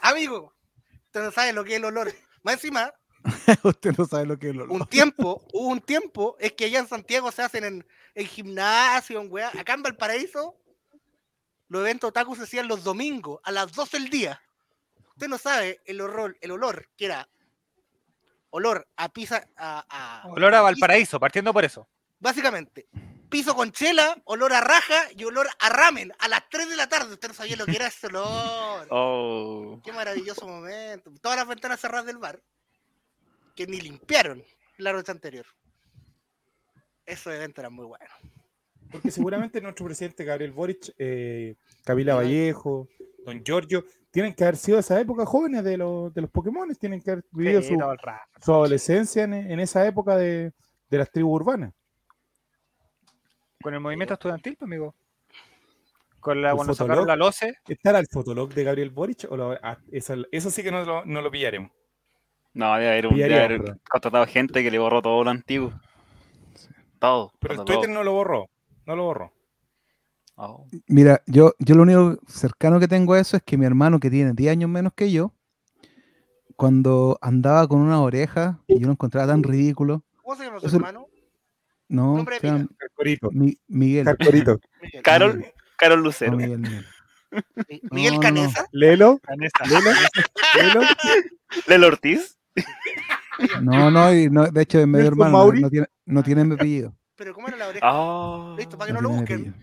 [0.00, 0.54] Amigo,
[1.06, 2.12] usted no sabe lo que es el olor.
[2.42, 2.92] Más encima,
[3.64, 4.80] Usted no sabe lo que es el olor.
[4.80, 9.20] un tiempo, hubo un tiempo, es que allá en Santiago se hacen en, en gimnasio,
[9.20, 9.50] en weá.
[9.58, 10.56] Acá en Valparaíso,
[11.68, 14.40] los eventos otaku se hacían los domingos a las 12 del día.
[15.10, 17.28] Usted no sabe el olor, el olor que era
[18.50, 19.84] olor a pizza, a,
[20.24, 21.86] a- Olor a Valparaíso, partiendo por eso.
[22.18, 22.88] básicamente,
[23.28, 26.88] piso con chela, olor a raja y olor a ramen a las 3 de la
[26.88, 27.12] tarde.
[27.14, 28.88] Usted no sabía lo que era ese olor.
[28.92, 29.80] Oh.
[29.84, 31.12] Qué maravilloso momento.
[31.20, 32.42] Todas las ventanas cerradas del bar,
[33.60, 34.42] que ni limpiaron
[34.78, 35.44] la noche anterior.
[37.04, 38.08] Esos eventos eran muy buenos.
[38.90, 42.88] Porque seguramente nuestro presidente Gabriel Boric, eh, Camila Vallejo,
[43.26, 46.74] don Giorgio, tienen que haber sido de esa época jóvenes de los, de los Pokémon,
[46.74, 47.96] tienen que haber vivido Sí, su,
[48.42, 50.52] su adolescencia en, en esa época de,
[50.88, 51.74] de las tribus urbanas.
[53.62, 54.94] Con el movimiento estudiantil, pues, amigo.
[56.18, 56.88] Con la, El cuando Fotolog.
[56.96, 59.26] sacaron la LOCE, ¿Estará el fotolog de Gabriel Boric?
[59.30, 61.70] O lo- ah, eso, eso sí que no lo, no lo pillaremos.
[62.52, 65.72] No, debe haber, un, debe haber contratado gente que le borró todo lo antiguo.
[66.98, 67.32] Todo.
[67.40, 67.94] Pero el todo, Twitter todo.
[67.94, 68.50] no lo borró.
[68.86, 69.32] No lo borró.
[70.34, 70.66] Oh.
[70.86, 74.10] Mira, yo, yo lo único cercano que tengo a eso es que mi hermano, que
[74.10, 75.32] tiene 10 años menos que yo,
[76.56, 80.02] cuando andaba con una oreja, y yo lo encontraba tan ridículo.
[80.22, 81.06] ¿Cómo se llama su hermano?
[81.88, 83.30] No, Nombre de se llama Carcorito.
[83.32, 84.04] Mi- Miguel.
[84.04, 84.60] Carcorito.
[84.82, 85.44] Miguel, Carol,
[85.76, 86.36] Carol No, Lucero.
[86.36, 86.86] Miguel, Miguel.
[87.68, 88.20] Mi- Miguel No, no.
[88.22, 88.66] Canesa.
[88.72, 89.20] Lelo.
[89.26, 89.64] Vanessa.
[89.66, 89.90] Lelo.
[90.54, 90.80] Lelo.
[91.66, 92.38] Lelo Ortiz.
[93.62, 95.60] No, no, y no, de hecho es medio hermano, no, Mauri.
[95.62, 96.94] no tiene, no tiene mi apellido.
[97.16, 97.86] Pero ¿cómo era la oreja?
[97.88, 98.54] Ah.
[98.58, 99.54] Listo, para que No no lo busquen.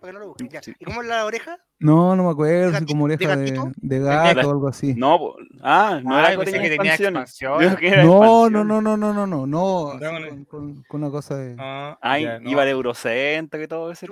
[0.00, 0.48] Para que no lo busquen.
[0.48, 0.62] ya.
[0.62, 0.72] Sí.
[0.78, 1.58] ¿Y cómo es la oreja?
[1.78, 3.28] No, no me acuerdo, ¿De así como gatito?
[3.30, 3.72] oreja ¿De de, gatito?
[3.76, 4.94] de gato o algo así.
[4.94, 7.76] No, ah, no era que tenía expansión.
[7.76, 8.52] Que era No, expansión.
[8.52, 12.24] no, no, no, no, no, no, con con, con- con una cosa de, Ah, Ay,
[12.24, 12.48] ya, no.
[12.50, 14.06] iba de Eurocentro y todo ese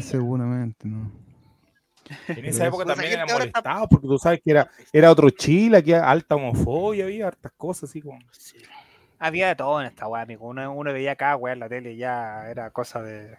[0.00, 1.10] seguramente, ¿no?
[2.28, 5.78] En esa época Esa también está- molestados porque tú sabes que era, era otro Chile,
[5.78, 8.18] aquí alta homofobia, había hartas cosas así como.
[8.32, 8.58] Sí.
[9.18, 10.46] Había de todo en esta weá, amigo.
[10.48, 13.36] Uno, uno veía acá, weá, en la tele y ya era cosa de.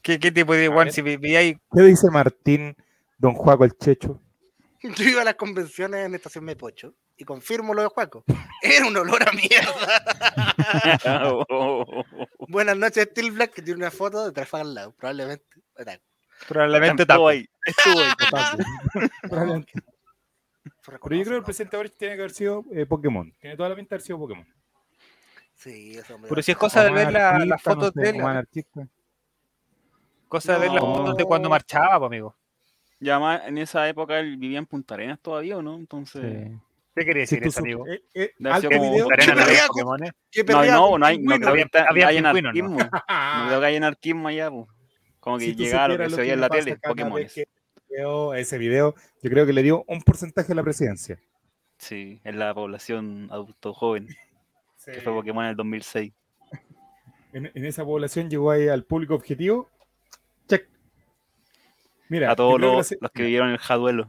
[0.00, 0.92] ¿Qué, qué tipo de ver.
[0.92, 1.56] Si veía ahí.
[1.74, 2.76] ¿Qué dice Martín,
[3.18, 4.20] don Juaco el Checho?
[4.82, 8.22] Yo iba a las convenciones en Estación Mepocho y confirmo lo de Juaco.
[8.62, 10.04] Era un olor a mierda.
[12.48, 15.44] Buenas noches, Steel Black, que tiene una foto de Trafalgar Lago, probablemente.
[16.48, 17.28] Probablemente Estuvo tapo.
[17.28, 17.48] ahí.
[17.66, 19.08] Estuvo ahí.
[19.22, 19.72] Probablemente.
[20.84, 23.32] Pero yo creo que el presidente Boric tiene que haber sido eh, Pokémon.
[23.40, 24.46] Tiene toda la pinta de haber sido Pokémon.
[25.54, 28.18] Sí, eso me Pero si es cosa de ver la- las fotos no sé, de
[28.18, 28.24] él.
[30.28, 32.36] Cosa de ver las fotos de cuando marchaba, pues, amigo.
[33.00, 35.76] Y además, en esa época él vivía en Punta Arenas todavía, ¿o no?
[35.76, 36.22] Entonces.
[36.22, 36.58] Sí.
[36.96, 37.86] ¿Qué quería decir eso, amigo?
[37.88, 39.08] eh, eh, alto video.
[39.08, 42.76] Yo no No, no, hay, no creo que haya, anarquismo.
[42.78, 44.68] No creo que haya anarquismo allá, po.
[45.24, 45.56] Como que Si lo
[45.98, 47.18] que se veía en la tele, Pokémon.
[48.36, 51.18] ese video, yo creo que le dio un porcentaje a la presidencia.
[51.78, 54.06] Sí, en la población adulto joven,
[54.84, 56.12] que fue Pokémon en el 2006.
[57.32, 59.68] En, en esa población llegó ahí al público objetivo.
[60.48, 60.68] Check.
[62.08, 64.08] Mira, a todos creo que los, la- los que vivieron el Jaduelo.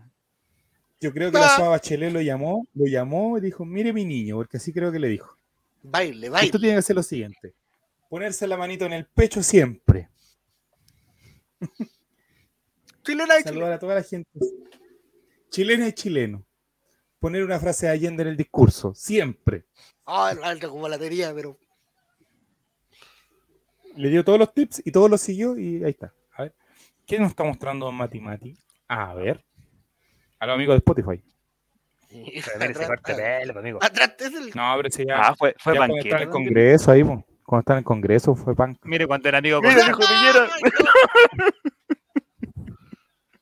[1.01, 1.55] Yo creo que la Ah.
[1.55, 4.99] Suave Bachelet lo llamó, lo llamó y dijo, mire mi niño, porque así creo que
[4.99, 5.36] le dijo.
[5.82, 6.51] Baile, Esto baile.
[6.51, 7.53] tiene que hacer lo siguiente.
[8.09, 10.09] Ponerse la manito en el pecho siempre.
[13.03, 14.30] Chilena y Saludar a toda la gente.
[15.49, 16.45] Chilena y chileno.
[17.20, 18.93] Poner una frase de Allende en el discurso.
[18.95, 19.66] Siempre.
[20.05, 21.57] Ah, alto como la tenía, pero.
[23.95, 26.13] Le dio todos los tips y todos los siguió y ahí está.
[26.34, 26.55] A ver.
[27.05, 28.57] ¿Qué nos está mostrando Mati Mati?
[28.88, 29.43] A ver.
[30.39, 31.24] A los amigos de Spotify.
[32.09, 33.80] De amigo.
[33.82, 34.49] Atrás es el.
[34.55, 36.18] No, pero ese ya, Ah, fue, fue ya banquero.
[36.18, 37.26] el Congreso ahí, po.
[37.46, 38.78] Cuando está en el Congreso fue pan.
[38.84, 39.70] Mire cuando era amigo con.
[39.74, 40.50] Mira.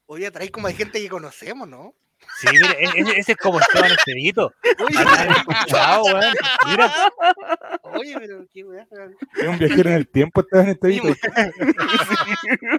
[0.05, 1.93] Oye, trae como hay gente que conocemos, ¿no?
[2.39, 4.53] Sí, mire, e- ese, ese es como Esteban Estevito.
[4.79, 4.97] Oye,
[5.67, 6.33] Chao, weón.
[6.67, 6.93] Mira,
[7.83, 8.87] oye, pero qué weá.
[9.35, 11.15] Es un viajero en el tiempo, está en este video.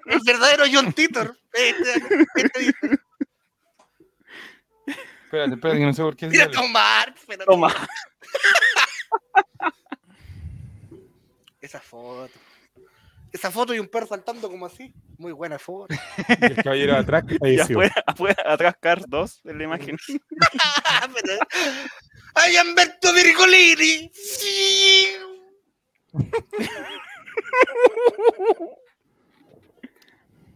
[0.06, 1.36] El verdadero John Titor.
[1.52, 1.92] Este,
[2.36, 2.74] este,
[5.24, 6.28] Espérate, espérate, que no sé por qué.
[6.28, 7.14] mira, tomar.
[7.26, 7.74] Pero Toma.
[11.74, 12.30] Esa foto.
[13.32, 14.94] Esa foto y un perro saltando como así.
[15.18, 15.92] Muy buena foto.
[16.40, 19.96] Y el caballero de atrás Y afuera, afuera, atrás Cars 2 en la imagen.
[22.36, 24.08] ¡Ay, Humberto Virgolini!
[24.14, 25.08] ¡Sí!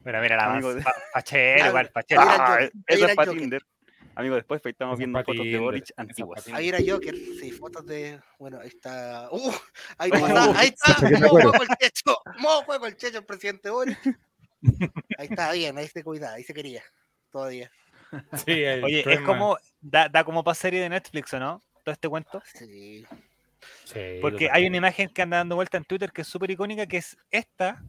[0.05, 3.33] mira, mira la fa- fachero, igual, era Ah, eso es para.
[3.33, 3.63] Tinder.
[4.19, 6.45] Amigo, después estamos viendo fotos de Boric antiguas.
[6.53, 8.21] Ahí era Joker, sí, fotos de.
[8.37, 9.29] Bueno, ahí está.
[9.31, 9.53] ¡Uh!
[9.97, 11.29] Ahí Oh, está, ahí está.
[11.29, 12.19] juego el techo.
[12.41, 13.97] Modo juego el techo, el presidente Boris.
[15.19, 16.83] Ahí está bien, ahí se cuidaba, ahí se quería.
[17.31, 17.71] Todavía.
[18.45, 21.63] Sí, el Oye, es como, da, da como para serie de Netflix, ¿o no?
[21.85, 22.43] Todo este cuento.
[22.45, 23.07] Sí.
[23.85, 26.87] Sí, Porque hay una imagen que anda dando vuelta en Twitter que es súper icónica,
[26.87, 27.85] que es esta,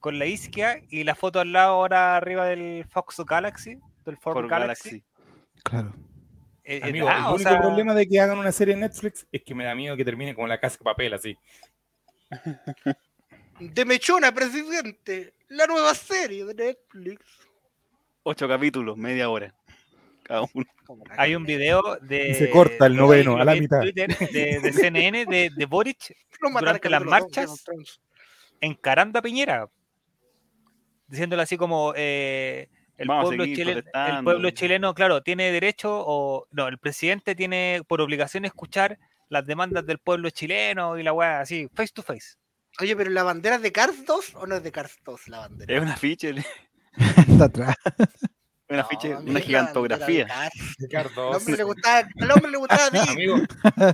[0.00, 4.46] con la isquia y la foto al lado ahora arriba del Fox Galaxy, del Ford
[4.50, 4.90] Galaxy.
[4.90, 5.04] Galaxy.
[5.64, 5.92] Claro.
[6.62, 9.26] Eh, eh, Amigo, ah, el único sea, problema de que hagan una serie en Netflix
[9.32, 11.36] es que me da miedo que termine como la casa de papel, así.
[13.60, 15.34] De Mechona, presidente.
[15.48, 17.20] La nueva serie de Netflix.
[18.22, 19.54] Ocho capítulos, media hora.
[20.22, 20.64] Cada uno.
[21.18, 22.30] Hay un video de.
[22.30, 23.80] Y se corta el noveno, de- a la de mitad.
[23.80, 26.16] Twitter de, de CNN de, de Boric
[26.60, 27.62] durante las marchas.
[28.60, 29.68] Encarando a Piñera,
[31.06, 36.68] diciéndole así como eh, el, pueblo chileno, el pueblo chileno, claro, tiene derecho o no,
[36.68, 41.68] el presidente tiene por obligación escuchar las demandas del pueblo chileno y la weá así,
[41.74, 42.36] face to face.
[42.80, 45.38] Oye, pero la bandera es de Cars 2 o no es de Cars 2 la
[45.40, 45.74] bandera?
[45.76, 46.34] Es un afiche,
[47.28, 47.76] Está atrás.
[48.68, 50.26] un No, afiche, amigo, una gigantografía.
[50.96, 52.98] Al hombre le gustaba, al hombre le gustaba a ti.
[53.10, 53.36] amigo,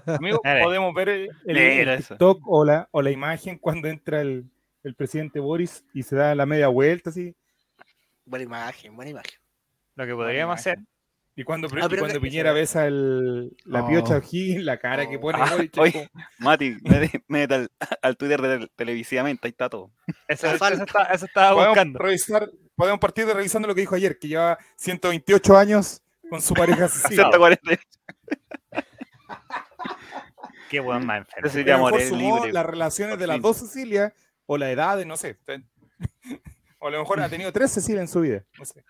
[0.07, 2.05] amigo, podemos ver el, el- el.
[2.07, 4.45] TikTok o la, o la imagen cuando entra el,
[4.83, 7.35] el presidente Boris y se da la media vuelta así.
[8.31, 9.41] Buena imagen, buena imagen.
[9.97, 10.79] Lo que podríamos hacer,
[11.37, 13.89] Y cuando, Ah, y pero cuando que- Piñera besa el, la Oh.
[13.89, 16.09] piocha O'Higgins, la cara que pone Ah, oye.
[16.39, 17.71] Mati, mete, mete al,
[18.03, 19.91] al Twitter de televisivamente, ahí está todo.
[20.29, 21.99] eso, está- eso estaba podemos, buscando.
[21.99, 26.53] revisar, podemos partir de revisando lo que dijo ayer, que lleva 128 años con su
[26.55, 27.25] pareja Cecilia.
[27.31, 27.79] 140.
[30.69, 31.47] Qué buen más enfermo.
[31.47, 32.53] Ese A Cecilia lo mejor Morel sumó libre.
[32.53, 34.13] las relaciones de las dos Cecilia
[34.47, 35.37] o la edad, no sé.
[36.81, 38.45] O a lo mejor ha tenido tres Cecilia en su vida.
[38.59, 38.85] No sé.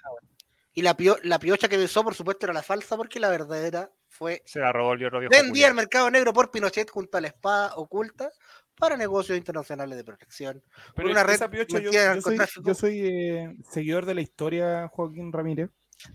[0.72, 3.90] Y la, pio- la piocha que besó, por supuesto, era la falsa, porque la verdadera
[4.08, 7.26] fue Se la robó el viejo vendía al mercado negro por Pinochet junto a la
[7.28, 8.30] espada oculta
[8.76, 10.62] para negocios internacionales de protección.
[10.94, 12.66] Pero una red esa piocha, yo, soy, narcotráfico.
[12.66, 15.70] yo soy, eh, seguidor de la historia, Joaquín Ramírez.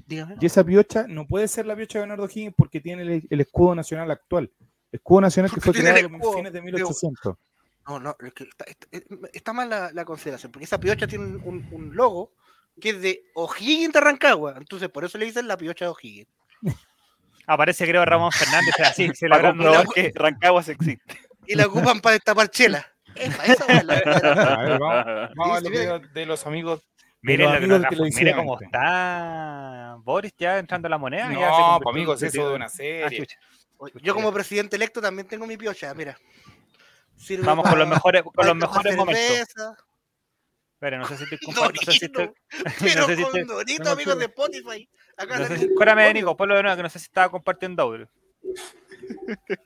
[0.07, 0.35] Dígame.
[0.39, 3.41] Y esa piocha no puede ser la piocha de Bernardo Higgins porque tiene el, el
[3.41, 4.51] escudo nacional actual.
[4.91, 6.77] Escudo nacional que fue creado fines de digo.
[6.77, 7.35] 1800.
[7.87, 8.87] No, no, es que está, está-
[9.33, 12.33] está mal la, la consideración, porque esa piocha tiene un, un- logo
[12.81, 16.27] que es de O'Higgins de Rancagua, entonces por eso le dicen la piocha de O'Higgins.
[17.47, 19.63] Aparece creo Ramón Fernández, así, Para celebrando.
[19.63, 21.19] comprobar que Rancagua existe.
[21.47, 22.85] Y la ocupan para destapar chela.
[23.13, 23.93] Esa, esa es la.
[23.93, 26.81] A ver, vamos, vamos a los de los amigos.
[27.21, 30.89] Mire, los lo que amigos nos de da- mire cómo está Boris ya entrando a
[30.89, 31.23] la moneda.
[31.31, 33.27] ya se No, convirtió pues, amigos, eso de una Ah, serie.
[34.01, 36.17] Yo como presidente electo también tengo mi piocha, mira.
[37.17, 39.47] Sirve Vamos pa- con los mejores, con los mejores momentos.
[40.73, 41.81] Espera, no sé si estoy compartiendo.
[41.85, 42.31] No sé si estoy-
[42.79, 44.89] pero no sé si con estoy- Dorito, no, amigos de Spotify.
[45.17, 46.13] Acá no sé si- Espérame.
[46.13, 48.09] Nico, ponlo de nuevo, que no sé si estaba compartiendo audio.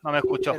[0.04, 0.54] No me escuchó.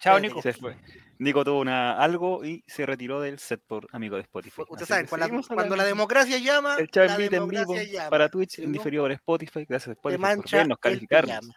[0.00, 0.40] Chao, Nico.
[0.42, 0.76] Se fue.
[1.20, 4.62] Nico tuvo una, algo y se retiró del set por amigo de Spotify.
[4.68, 8.08] Ustedes saben, cuando cuando la democracia llama, El chat beat en vivo llama.
[8.08, 9.66] para Twitch en diferido por Spotify.
[9.68, 11.50] Gracias a te Spotify por vernos, el calificarnos,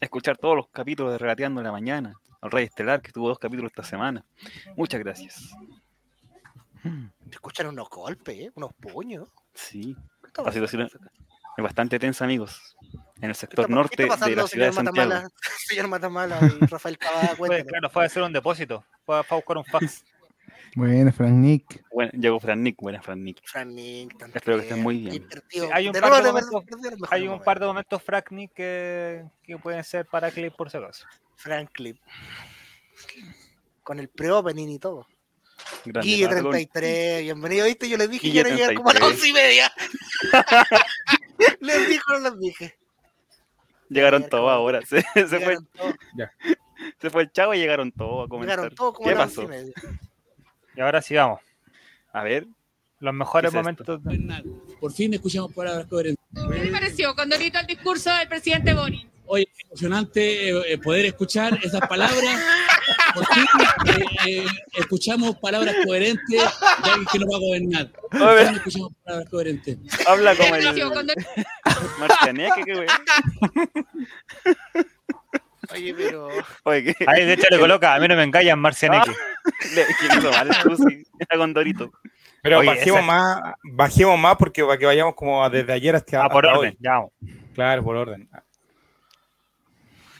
[0.00, 2.12] escuchar todos los capítulos de Regateando en la mañana.
[2.44, 4.22] Al Rey Estelar, que tuvo dos capítulos esta semana.
[4.76, 5.50] Muchas gracias.
[6.82, 8.52] Te escuchan unos golpes, ¿eh?
[8.54, 9.30] unos puños.
[9.54, 10.82] Sí, ¿Qué está la situación
[11.56, 12.76] es bastante tensa, amigos.
[13.16, 15.08] En el ¿Qué sector norte qué de la ciudad de Santiago.
[15.08, 15.30] Matamala?
[15.66, 17.66] Señor Matamala y Rafael Cavada, Fue, cuéntanos.
[17.66, 18.84] claro, fue a hacer un depósito.
[19.06, 20.04] Fue a, fue a buscar un fax.
[20.76, 21.84] Bueno, Frank Nick.
[21.92, 23.40] Bueno, llegó Fran Nick, buena Fran Nick.
[23.46, 25.28] Fran Nick, tanto Espero que estén muy bien.
[25.72, 26.64] Hay un De par de momentos-
[27.10, 27.44] Hay un momentos.
[27.44, 31.06] par de momentos Fracknick que, que pueden ser para clip por si acaso.
[31.36, 31.98] Franklin.
[33.82, 35.06] Con el pre-opening y todo.
[35.84, 37.88] Grande Guille Pato con- 33, bienvenido, ¿viste?
[37.88, 39.14] Yo les dije Guille que iban a llegar como a las 33.
[39.14, 39.72] once y media.
[41.60, 42.78] les dijo, no les dije.
[43.88, 44.80] Llegaron todos ahora.
[44.86, 45.94] Se, se fue, Llegaron todos,
[47.00, 48.56] se fue el chavo y llegaron todos a comentar.
[48.58, 49.44] llegaron todos como ¿Qué a las once pasó?
[49.44, 49.74] y media.
[50.76, 51.40] Y ahora sí vamos.
[52.12, 52.46] A ver,
[53.00, 53.98] Los mejores ¿Qué es esto?
[54.00, 54.44] momentos.
[54.80, 56.24] Por fin escuchamos palabras coherentes.
[56.52, 59.04] ¿Qué le pareció con Dorito el discurso del presidente Boris?
[59.26, 62.40] Hoy es emocionante eh, eh, poder escuchar esas palabras.
[63.14, 63.44] Por fin
[63.86, 66.40] eh, eh, escuchamos palabras coherentes de
[66.90, 67.90] alguien que no va a gobernar.
[68.10, 68.46] Por Oye.
[68.46, 69.78] fin escuchamos palabras coherentes.
[70.06, 71.26] habla ¿Qué le como pareció el?
[71.98, 72.88] Marcianeque, qué wey.
[75.72, 76.28] Oye, pero.
[76.64, 77.04] Oye, ¿qué?
[77.06, 79.10] Ahí de hecho le coloca, a mí no me engañan, Marcianeque.
[81.18, 81.92] Era con Dorito.
[82.42, 86.24] Pero Oye, bajemos, esa- más, bajemos más porque para que vayamos como desde ayer hasta,
[86.24, 86.78] Ah, por hasta orden, hoy.
[86.80, 87.10] ya vamos.
[87.54, 88.28] Claro, por orden.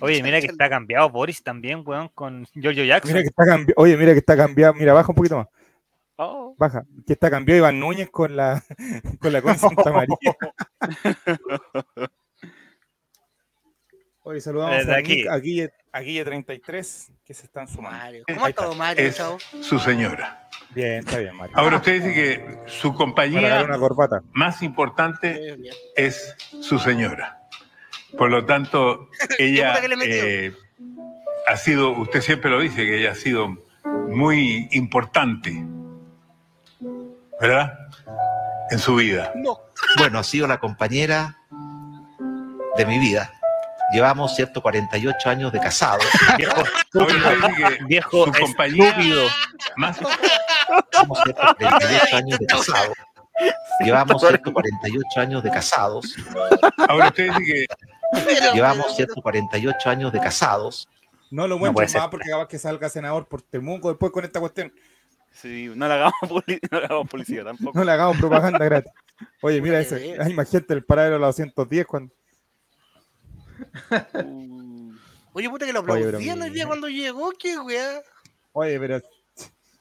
[0.00, 3.10] Oye, mira que está cambiado Boris también, weón, con Giorgio Jackson.
[3.12, 3.74] Mira que está cambiado.
[3.76, 4.74] Oye, mira que está cambiado.
[4.74, 5.48] Mira, baja un poquito más.
[6.16, 6.84] Oh, Baja.
[7.06, 8.62] Que está cambiado Iván Núñez con la
[9.20, 10.16] con la Santa María.
[14.26, 15.16] Hoy saludamos Desde a, aquí.
[15.16, 17.98] Nick- a Guille, a Guille 33 que se están sumando.
[17.98, 18.24] Mario.
[18.26, 18.62] ¿Cómo ha está.
[18.62, 19.22] estado Mario, Es
[19.60, 20.48] su señora.
[20.74, 21.54] Bien, está bien, Mario.
[21.58, 24.22] Ahora usted dice que su compañía una corbata.
[24.32, 25.58] más importante
[25.94, 27.38] es su señora.
[28.16, 30.54] Por lo tanto, ella eh,
[31.46, 33.62] ha sido, usted siempre lo dice, que ella ha sido
[34.08, 35.52] muy importante,
[37.40, 37.78] ¿verdad?
[38.70, 39.32] En su vida.
[39.36, 39.58] No.
[39.98, 41.36] Bueno, ha sido la compañera
[42.78, 43.30] de mi vida.
[43.92, 46.00] Llevamos, cierto, 48 años de casado.
[46.38, 46.62] Viejo,
[47.86, 49.28] viejo su compañía estúpido.
[49.76, 52.92] más Llevamos, cierto, 48 años de casado.
[53.80, 56.16] Llevamos, cierto, 48 años de casados.
[56.88, 57.66] Ahora usted dice que
[58.54, 60.88] Llevamos, cierto, 48 años de casados.
[61.30, 62.00] No lo muestres ser.
[62.00, 64.72] más porque capaz que salga senador por Temuco después con esta cuestión.
[65.32, 67.76] Sí, no le hagamos, no le hagamos publicidad tampoco.
[67.76, 68.92] No le hagamos propaganda gratis.
[69.42, 70.16] Oye, mira ese.
[70.46, 72.14] gente del paradero de la 210 cuando.
[74.24, 74.92] Uh,
[75.32, 78.02] Oye, puta que lo aplaudían hoy día cuando llegó, qué weá.
[78.52, 79.00] Oye, pero,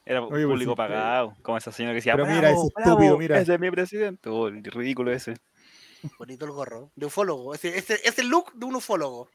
[0.04, 2.70] Era Oye, público pues, sí, pagado, como esa señora que decía, pero bravo, mira bravo,
[2.76, 3.40] estúpido, mira.
[3.40, 4.28] ese es mi presidente.
[4.28, 5.36] Oh, el ridículo ese.
[6.18, 7.54] Bonito el gorro, de ufólogo.
[7.54, 9.28] Ese, ese, ese look de un ufólogo.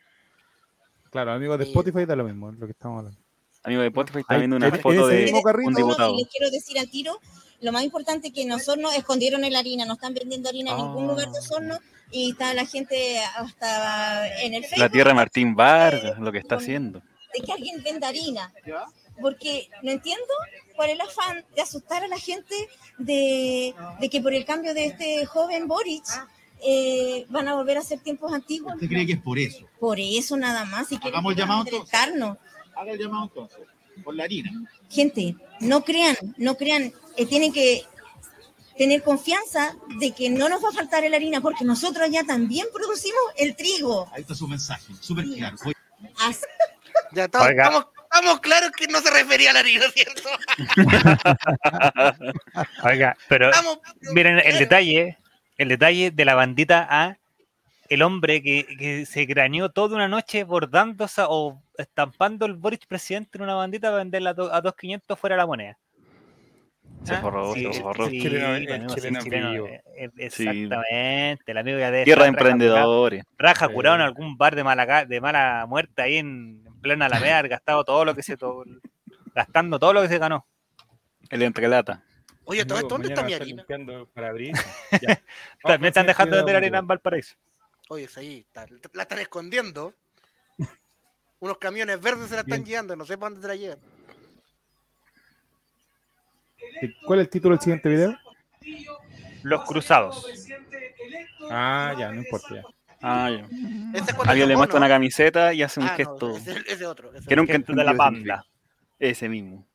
[1.10, 1.66] claro, amigos de.
[1.66, 3.20] Spotify da lo mismo, es lo que estamos hablando.
[3.64, 5.32] Amigo de Spotify está viendo una foto de
[5.64, 6.14] un diputado.
[6.16, 7.20] y les quiero decir al tiro,
[7.62, 10.78] lo más importante es que en Osorno escondieron la harina, no están vendiendo harina en
[10.78, 11.08] ningún Ah.
[11.08, 11.78] lugar de Osorno
[12.12, 16.38] y está la gente hasta en el La Facebook tierra de Martín Vargas, lo que
[16.40, 17.02] está haciendo.
[17.34, 18.52] de que alguien venda harina.
[19.22, 20.26] Porque no entiendo
[20.76, 22.56] cuál es el afán de asustar a la gente
[22.98, 26.06] de, de que por el cambio de este joven Boric
[26.62, 28.74] eh, van a volver a ser tiempos antiguos.
[28.76, 29.66] ¿Usted cree que es por eso?
[29.80, 30.88] Por eso nada más.
[30.88, 31.94] Quieren Hagamos el llamado, entonces.
[32.76, 33.60] Haga el llamado entonces.
[34.04, 34.52] Por la harina.
[34.90, 37.84] gente, no crean, no crean, eh, tienen que
[38.78, 42.66] tener confianza de que no nos va a faltar la harina porque nosotros allá también
[42.74, 44.10] producimos el trigo.
[44.14, 45.58] Ahí está su mensaje, súper claro.
[47.12, 50.22] Ya estamos, estamos, estamos claros que no se refería a la harina, ¿cierto?
[52.86, 53.80] Oiga, pero Estamos,
[54.14, 55.18] miren el detalle,
[55.58, 57.18] el detalle de la bandita A,
[57.90, 63.38] el hombre que, que se craneó toda una noche bordándose o estampando el Boric presidente
[63.38, 65.78] en una bandita para venderla a 2.500 fuera de la moneda.
[67.04, 67.22] Se ¿Ah?
[67.56, 68.08] Sí, se forró.
[68.10, 69.68] sí, El chileno- el bueno, sí, chileno chileno, vivo.
[69.68, 70.14] Sí.
[70.18, 73.24] Exactamente, el amigo ya debe Tierra de estar raja curado- emprendedores.
[73.38, 77.42] Raja curado en algún bar de mala, de mala muerte ahí en, en plena Alameda,
[77.44, 78.64] gastado todo lo que se to-
[79.34, 80.46] gastando todo lo que se ganó.
[81.30, 82.04] El entrelata.
[82.44, 83.64] Oye, ¿todo esto dónde está mi harina?
[83.70, 84.64] También
[85.62, 86.80] con están dejando de tener Darío.
[86.80, 87.36] en Valparaíso.
[87.90, 88.66] Oye, sí, ahí está.
[88.94, 89.94] La están escondiendo.
[91.40, 92.66] Unos camiones verdes se la están Bien.
[92.66, 93.80] llevando, no sé para dónde se la llevan.
[97.06, 98.18] ¿Cuál es el título del siguiente video?
[99.44, 100.26] Los cruzados.
[101.50, 102.56] Ah, ya, no importa.
[102.56, 102.64] Ya.
[103.02, 103.48] Ah, ya.
[103.98, 106.36] Es Alguien le muestra una camiseta y hace un Ah, no, gesto.
[106.38, 107.14] ese, ese otro.
[107.14, 108.46] Ese que nunca Gente de entendí la significa.
[109.00, 109.66] Ese mismo.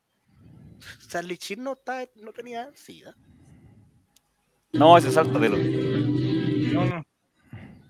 [1.07, 3.15] Charlie Chin no, está- no tenía sida.
[4.73, 5.57] No, ese salto de lo.
[5.57, 7.05] No, no.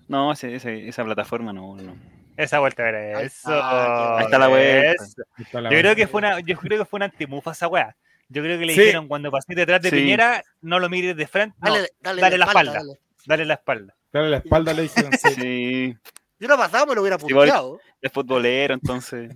[0.08, 1.96] No, ese, ese- esa plataforma no, no.
[2.36, 3.48] Esa vuelta a ver eso.
[3.50, 4.92] Ah, Ahí está la vuelta.
[5.04, 5.22] eso.
[5.36, 7.66] Ahí está la Yo creo que fue una, yo creo que fue una antimufa esa
[7.68, 7.96] weá.
[8.28, 8.80] Yo creo que le Sí.
[8.80, 9.96] dijeron cuando pasé detrás de Sí.
[9.96, 12.72] Piñera, no lo mires de frente, no, Dale, dale, dale la espalda.
[12.72, 13.00] dale.
[13.26, 13.94] dale la espalda.
[14.12, 15.12] Dale la espalda, le dijeron.
[15.12, 15.28] sí.
[15.34, 15.96] Sí,
[16.40, 17.80] Yo lo pasado me lo hubiera punteado.
[18.00, 19.34] es futbolero, entonces.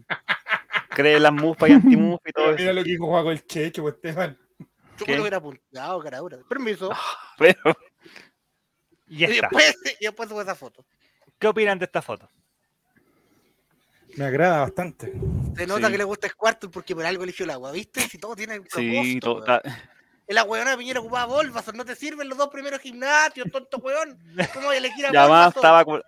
[0.91, 2.73] Cree las mufas y antimufas y todo Mira eso.
[2.73, 4.37] lo que dijo Juaco el Checho, pues, Esteban.
[4.99, 5.13] Yo ¿Qué?
[5.13, 6.39] me lo hubiera punteado, caradura.
[6.49, 6.91] Permiso.
[7.39, 7.57] Pero,
[9.07, 9.49] Y Y está.
[9.51, 10.85] después, y después subo esa foto.
[11.39, 12.29] ¿Qué opinan de esta foto?
[14.17, 15.13] Me agrada bastante.
[15.57, 15.93] Se nota Sí.
[15.93, 18.01] que le gusta Squirtle porque por algo eligió el agua, ¿viste?
[18.03, 19.03] Si todo tiene propósito.
[19.03, 19.45] sí, todo,
[20.27, 24.19] El agüeonado de Piñera ocupaba Bulbasaur, no te sirven los dos primeros gimnasios, tonto weón.
[24.55, 26.03] ¿Cómo voy a elegir a Y además estaba con.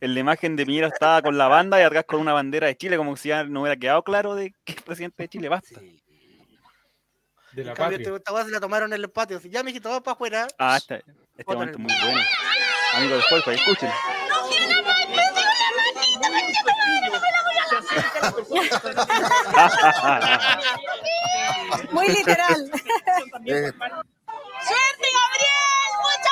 [0.00, 2.76] En la imagen de Piñera estaba con la banda y atrás con una bandera de
[2.76, 5.48] Chile, como si ya no hubiera quedado claro de que es presidente de Chile.
[5.48, 5.80] Basta.
[5.80, 6.00] Sí.
[7.52, 8.16] De En la cambio, patria.
[8.16, 9.36] esta weá se la tomaron en el patio.
[9.38, 10.48] Así, ya, mijito, vamos para afuera.
[10.58, 12.20] Ah, este, este Otra momento es muy bueno.
[12.94, 13.90] Amigos de Spotify, escuchen.
[21.92, 22.70] Muy literal.
[22.70, 25.90] ¡Suerte, Gabriel!
[26.02, 26.30] ¡Mucha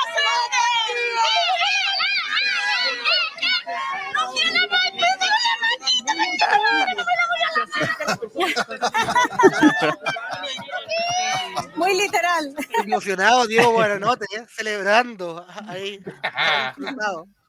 [11.75, 12.55] Muy literal.
[12.83, 14.45] Emocionado, Diego Buenanote, ¿eh?
[14.49, 15.45] celebrando.
[15.67, 15.99] Ahí.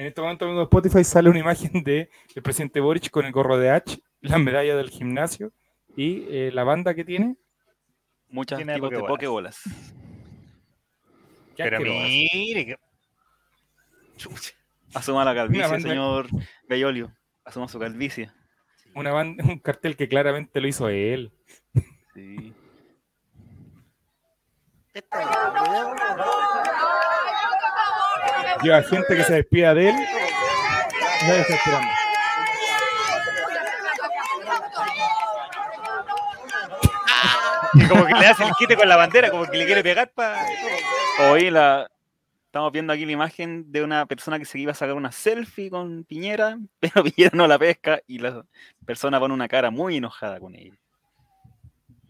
[0.00, 3.32] En este momento, amigos de Spotify, sale una imagen de el presidente Boric con el
[3.32, 5.52] gorro de H, la medalla del gimnasio
[5.94, 7.36] y eh, la banda que tiene.
[8.30, 9.60] Muchas Tiene tipos de pokebolas.
[11.54, 12.78] Pero mire, que-.
[14.94, 16.28] Asuma la calvicie, banda- señor
[16.66, 17.12] Gayolio.
[17.44, 18.30] Asuma su calvicie.
[18.94, 21.30] Una banda- un cartel que claramente lo hizo él.
[22.14, 22.54] Sí.
[24.94, 25.94] Esta es el video.
[28.62, 29.94] Lleva gente que se despida de él.
[31.26, 31.88] Nadie está esperando.
[37.74, 40.10] Y como que le hace el quite con la bandera, como que le quiere pegar
[40.10, 40.44] para.
[41.30, 41.90] Hoy la
[42.46, 45.70] estamos viendo aquí la imagen de una persona que se iba a sacar una selfie
[45.70, 48.44] con Piñera, pero Piñera no la pesca y la
[48.84, 50.74] persona pone una cara muy enojada con ella.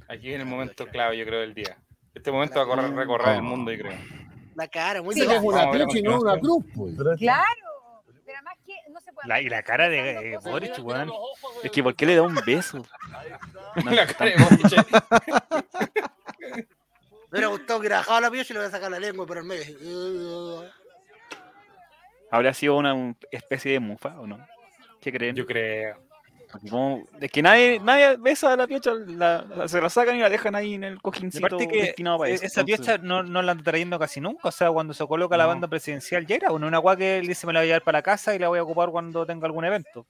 [0.09, 1.76] Aquí viene el momento clave, yo creo, del día.
[2.14, 4.30] Este momento va a correr, recorrer el mundo, yo creo.
[4.61, 5.40] La cara, muy Sí, enojada.
[5.40, 6.94] es una a ver cruz y no una cruz, pues.
[7.18, 7.46] Claro.
[8.26, 9.26] Pero además que no se puede.
[9.28, 11.11] La, y la cara de eh, Boric, weón.
[11.62, 12.84] Es que ¿por qué le da un beso?
[13.84, 14.86] No, La cara de Boric.
[17.30, 19.38] Me hubiera gustado que hubiera bajado la piocha y le hubiera sacado la lengua por
[19.38, 20.64] el medio.
[22.30, 24.44] ¿Habría sido una un- especie de mufa o no?
[25.00, 25.34] ¿Qué creen?
[25.36, 25.96] Yo creo.
[26.68, 30.20] Como- es que nadie, nadie besa a la piocha, la- la- se la sacan y
[30.20, 32.44] la dejan ahí en el cojincito que destinado para eso.
[32.44, 34.48] esa piocha no, no la anda trayendo casi nunca.
[34.48, 36.51] O sea, cuando se coloca la banda presidencial ya era.
[36.51, 38.38] Bueno, una guay que él dice me la voy a llevar para la casa y
[38.38, 40.07] la voy a ocupar cuando tenga algún evento.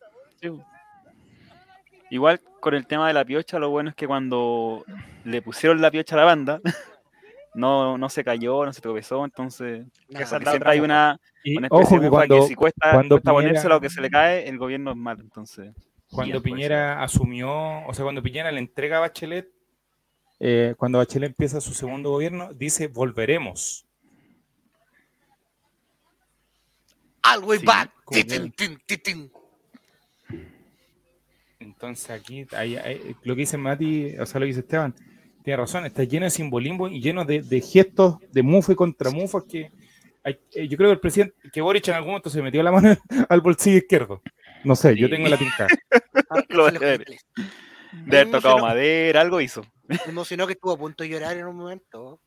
[2.10, 4.84] Igual con el tema de la piocha, lo bueno es que cuando
[5.24, 6.60] le pusieron la piocha a la banda,
[7.54, 12.08] no, no se cayó, no se tropezó, entonces siempre hay una, especie ojo de que
[12.10, 14.90] cuando, que si cuesta, cuando cuesta Piñera- ponérselo o que se le cae, el gobierno
[14.90, 15.72] es malo, entonces.
[16.10, 16.52] Cuando pues.
[16.52, 19.48] Piñera asumió, o sea, cuando Piñera le entrega a Bachelet,
[20.40, 23.86] eh, cuando Bachelet empieza su segundo gobierno, dice volveremos.
[27.22, 27.92] All way Sí, back.
[31.58, 34.94] Entonces aquí, ahí- ahí- lo que dice Mati, o sea, lo que dice Esteban,
[35.44, 39.44] tiene razón, está lleno de simbolismo y lleno de, de gestos de mufa y contramufas
[39.44, 39.70] que
[40.24, 42.72] hay- eh, yo creo que el presidente, que Boric en algún momento se metió la
[42.72, 42.96] mano
[43.28, 44.22] al bolsillo izquierdo.
[44.64, 45.66] No sé, yo tengo la tinta.
[46.48, 46.70] Lo.
[46.70, 49.64] De haber tocado madera, algo hizo.
[49.88, 52.20] Me emocionó que estuvo a punto de llorar en un momento.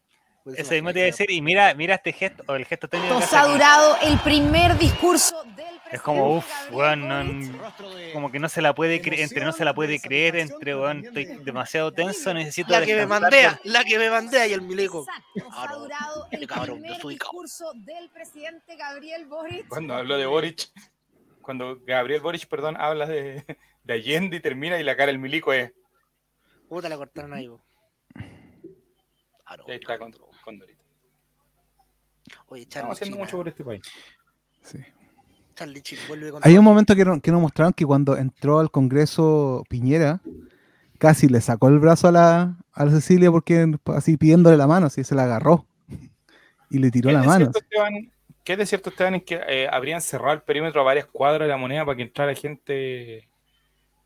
[0.44, 1.32] Por Eso mismo te iba a decir.
[1.32, 3.14] Y mira, mira este gesto, o el gesto técnico.
[3.14, 5.90] Nos ha durado el primer discurso del presidente.
[5.96, 7.58] Es como, uff, weón, no-
[8.12, 11.06] como que no se la puede creer, entre no se la puede creer, entre, weón,
[11.06, 13.22] estoy demasiado tenso, necesito La que me por-
[13.64, 15.06] la que me mandea y el milico.
[15.08, 19.68] Exacto, nos Ah, ha durado Este el primer discurso del presidente Gabriel Boric.
[19.70, 20.68] Cuando habló de Boric,
[21.44, 23.46] cuando Gabriel Boric, perdón, habla de,
[23.84, 25.72] de Allende y termina y la cara del milico es.
[26.68, 27.48] Puta, la cortaron ahí.
[29.46, 30.12] Ah, ahí está con,
[30.44, 30.82] con Dorito.
[32.48, 33.82] Oye, Charlie Estamos haciendo China, mucho por este país.
[34.62, 34.80] Sí.
[35.56, 38.60] Charlie China, vuelve con Hay un momento que, no- que nos mostraron que cuando entró
[38.60, 40.22] al Congreso Piñera,
[40.98, 44.88] casi le sacó el brazo a la, a la Cecilia porque así pidiéndole la mano,
[44.88, 45.68] así se la agarró
[46.70, 47.52] y le tiró ¿Qué la mano.
[47.52, 48.12] cierto, Esteban,
[48.44, 51.42] ¿Qué es de cierto, Esteban, es que eh, habrían cerrado el perímetro a varias cuadras
[51.48, 53.28] de la moneda para que entrara gente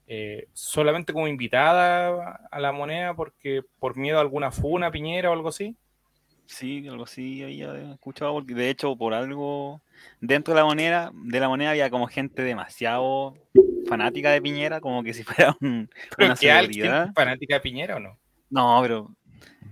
[0.08, 5.34] eh, solamente como invitada a la moneda porque por miedo a alguna funa, piñera o
[5.34, 5.76] algo así?
[6.46, 9.82] Sí, algo así había escuchado, porque de hecho por algo
[10.22, 13.34] dentro de la moneda, de la moneda había como gente demasiado
[13.86, 17.12] fanática de Piñera, como que si fuera un- ¿Pero una celebridad.
[17.14, 18.18] fanática de Piñera o no?
[18.50, 19.10] No, pero,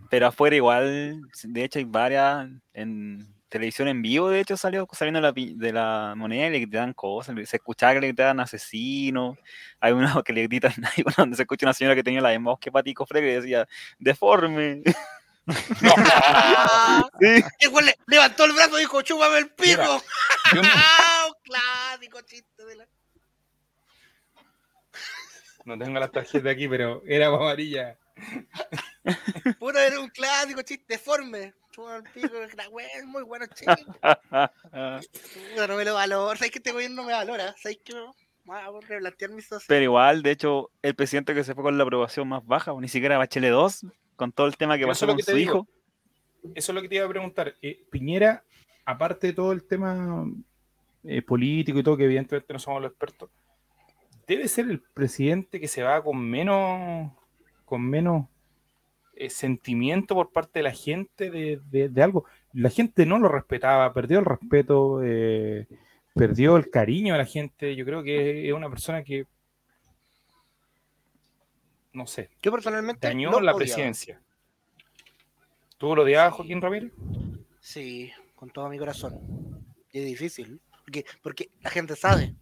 [0.10, 5.22] pero afuera igual, de hecho hay varias, en televisión en vivo, de hecho salió saliendo
[5.22, 9.38] la de la moneda y le gritaban cosas, se escuchaba que le gritaban asesino,
[9.80, 12.38] hay una que le gritan, hay una donde se escucha una señora que tenía la
[12.39, 13.67] voz que Patico Freire que decía,
[13.99, 14.81] deforme.
[17.19, 17.43] Sí.
[17.84, 20.01] Le- levantó el brazo y dijo, chúpame el pico.
[20.63, 22.88] Ah, clásico chiste de la...
[25.65, 27.95] No tengo las tarjetas aquí, pero era amarilla.
[29.59, 31.53] Puta, era un clásico chiste deforme.
[31.76, 33.84] Chúpame el pico, la wea, es muy bueno chiste.
[33.85, 36.35] Puta, no me lo valoro.
[36.38, 37.53] ¿Sabes que este gobierno no me valora?
[37.61, 38.15] ¿Sabes que no?
[38.45, 39.65] Vamos a replantear mi sociedad.
[39.68, 42.80] Pero igual, de hecho, el presidente que se fue con la aprobación más baja, o
[42.80, 45.52] ni siquiera Bachelet 2, con todo el tema que Pero pasó con que su digo.
[45.52, 45.68] hijo.
[46.53, 47.56] Eso es lo que te iba a preguntar.
[47.61, 48.43] Eh, Piñera,
[48.85, 50.26] aparte de todo el tema
[51.03, 53.30] eh, político y todo, que evidentemente no somos los expertos,
[54.27, 57.11] debe ser el presidente que se va con menos,
[57.65, 58.27] con menos
[59.15, 62.25] eh, sentimiento por parte de la gente de, de- de algo.
[62.53, 65.67] La gente no lo respetaba, perdió el respeto, eh,
[66.13, 67.75] perdió el cariño a la gente.
[67.75, 69.25] Yo creo que es una persona que,
[71.93, 73.57] no sé, Yo personalmente dañó la odiaba.
[73.57, 74.21] presidencia.
[75.77, 76.91] ¿Tú lo odiabas, Joaquín Ramírez?
[77.59, 79.19] Sí, con todo mi corazón.
[79.91, 82.33] Y es difícil, porque, porque la gente sabe.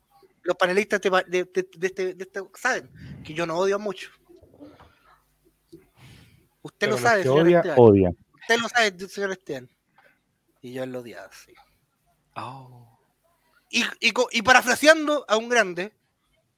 [0.41, 2.89] Los panelistas de, de- de- de este, de este saben
[3.23, 4.09] que yo no odio mucho.
[6.63, 7.77] Usted Pero lo sabe, señor odia, Esteban.
[7.79, 8.09] odia.
[8.41, 9.69] Usted lo sabe, señor Esteban.
[10.61, 11.53] Y yo lo odiaba, sí.
[13.69, 15.93] Y, y, co- y parafraseando a un grande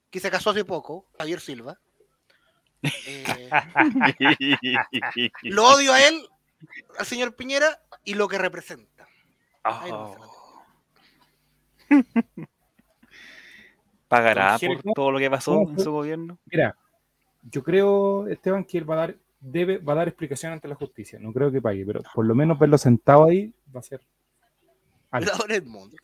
[0.10, 1.78] que se casó hace poco, Javier Silva,
[3.08, 3.50] eh,
[5.44, 6.28] lo odio a él,
[7.00, 9.08] al señor Piñera, y lo que representa.
[9.64, 10.16] Oh.
[14.08, 16.38] ¿Pagará por ¿cómo- todo lo que pasó en su gobierno?
[16.46, 16.78] Mira,
[17.42, 19.16] yo creo, Esteban, que él va a dar,
[19.46, 21.20] debe, va a dar explicación ante la justicia.
[21.20, 24.02] No creo que pague, pero por lo menos verlo sentado ahí va a ser.
[25.12, 25.96] ahora el mundo.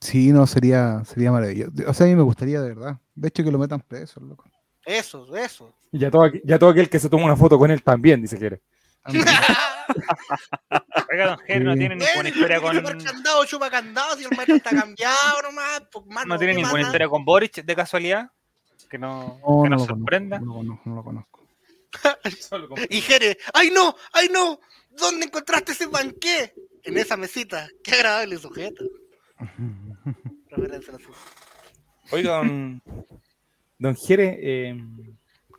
[0.00, 1.72] Sí, no, sería, sería maravilloso.
[1.86, 2.98] O sea, a mí me gustaría de verdad.
[3.14, 4.44] De hecho, que lo metan preso, loco.
[4.84, 5.74] Eso, eso.
[5.92, 8.38] Y ya todo, ya todo aquel que se toma una foto con él también, dice
[8.38, 8.60] que eres.
[11.12, 12.76] Oiga, don Jerry no tiene ninguna historia con.
[12.76, 15.82] Chupa candado, chupa candado, si el maestro está cambiado nomás.
[15.92, 18.30] Pues, mano, No tiene ¿qué ninguna historia con Boric de casualidad.
[18.90, 20.38] Que no, No, que no nos sorprenda.
[20.38, 20.54] conozco.
[20.54, 21.43] No lo conozco, no lo conozco.
[22.90, 23.94] Y Jere, ¡ay no!
[24.12, 24.60] ¡ay no!
[24.90, 26.54] ¿Dónde encontraste ese banqué?
[26.84, 27.68] En esa mesita.
[27.82, 28.84] Qué agradable sujeto.
[32.10, 32.82] Oiga, don,
[33.78, 34.76] don Jere, eh,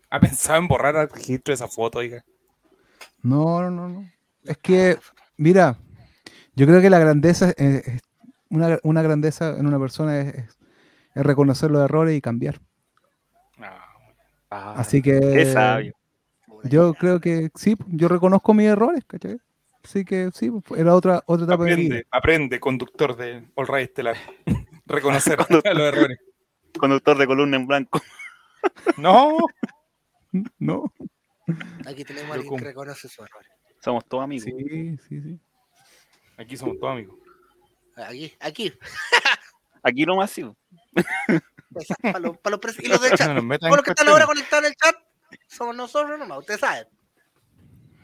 [0.10, 2.24] ¿ha pensado en borrar el registro de esa foto, oiga?
[3.22, 4.12] No, no, no, no.
[4.44, 4.99] Es que,
[5.38, 5.80] mira,
[6.53, 8.02] yo creo que la grandeza, es- es-
[8.49, 10.57] una, una grandeza en una persona es, es-
[11.16, 12.62] es reconocer los errores y cambiar.
[14.52, 15.94] Ah, Así que Qué sabio.
[16.70, 19.38] yo creo que sí, yo reconozco mis errores, ¿cachai?
[19.84, 21.96] Así que sí, pues, era otra, otra etapa de mi vida.
[21.96, 24.18] Aprende, aprende, conductor de All Right Estelar.
[24.86, 26.18] Reconocer los errores.
[26.78, 28.02] Conductor de columna en blanco.
[28.98, 29.38] No,
[30.60, 30.92] No,
[31.86, 33.50] Aquí tenemos a alguien cum- que reconoce sus errores.
[33.84, 34.46] Somos todos amigos.
[34.46, 35.40] sí, sí, sí.
[36.38, 37.16] aquí somos todos amigos.
[37.96, 38.74] Aquí, aquí.
[39.84, 40.44] Aquí lo sí.
[42.02, 43.38] Para los, para los pres- y los del chat.
[43.60, 44.96] Todos los que están ahora conectados en el chat
[45.47, 46.39] somos nosotros nomás.
[46.39, 46.88] Ustedes saben.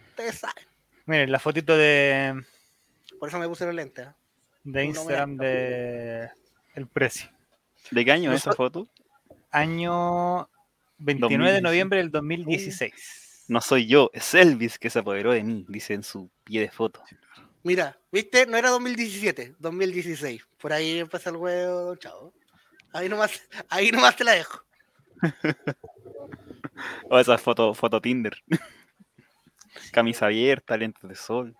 [0.09, 0.65] Ustedes saben.
[1.05, 2.41] Miren, la fotito de,
[3.19, 4.07] Por eso me puse los lentes.
[4.07, 4.11] ¿eh?
[4.63, 6.29] de Instagram de
[6.75, 7.29] el precio.
[7.89, 8.87] ¿De qué año es esa foto?
[9.51, 10.49] Año
[10.99, 11.63] 29 de 2016.
[11.63, 13.45] noviembre del 2016.
[13.47, 16.71] No soy yo, es Elvis que se apoderó de mí, dice en su pie de
[16.71, 17.03] foto.
[17.63, 18.45] Mira, ¿viste?
[18.45, 20.41] No era 2017, 2016.
[20.59, 22.33] Por ahí empezó el huevo, chao.
[22.93, 24.63] Ahí nomás, ahí nomás te la dejo.
[27.09, 28.33] O esa foto, foto Tinder.
[29.91, 31.55] Camisa abierta, lentes de sol.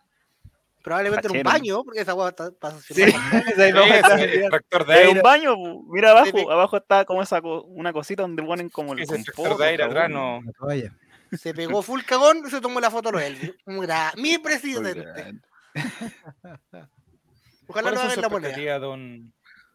[0.83, 2.93] Probablemente en un baño, porque esa hueá está- pasa Sí,
[3.55, 5.55] de un baño,
[5.89, 6.45] mira abajo, Sí, sí.
[6.49, 9.83] abajo está como esa co- una cosita donde ponen como el extractor confort, de aire
[9.83, 10.41] atrás no.
[11.37, 13.53] Se pegó full cagón y se tomó la foto Elvis.
[13.67, 15.39] Mira, mi presidente.
[16.71, 16.89] Ojalá
[17.67, 18.79] ¿Cuáles no hagan la moneda.
[18.79, 19.33] don,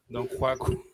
[0.09, 0.85] don Juaco,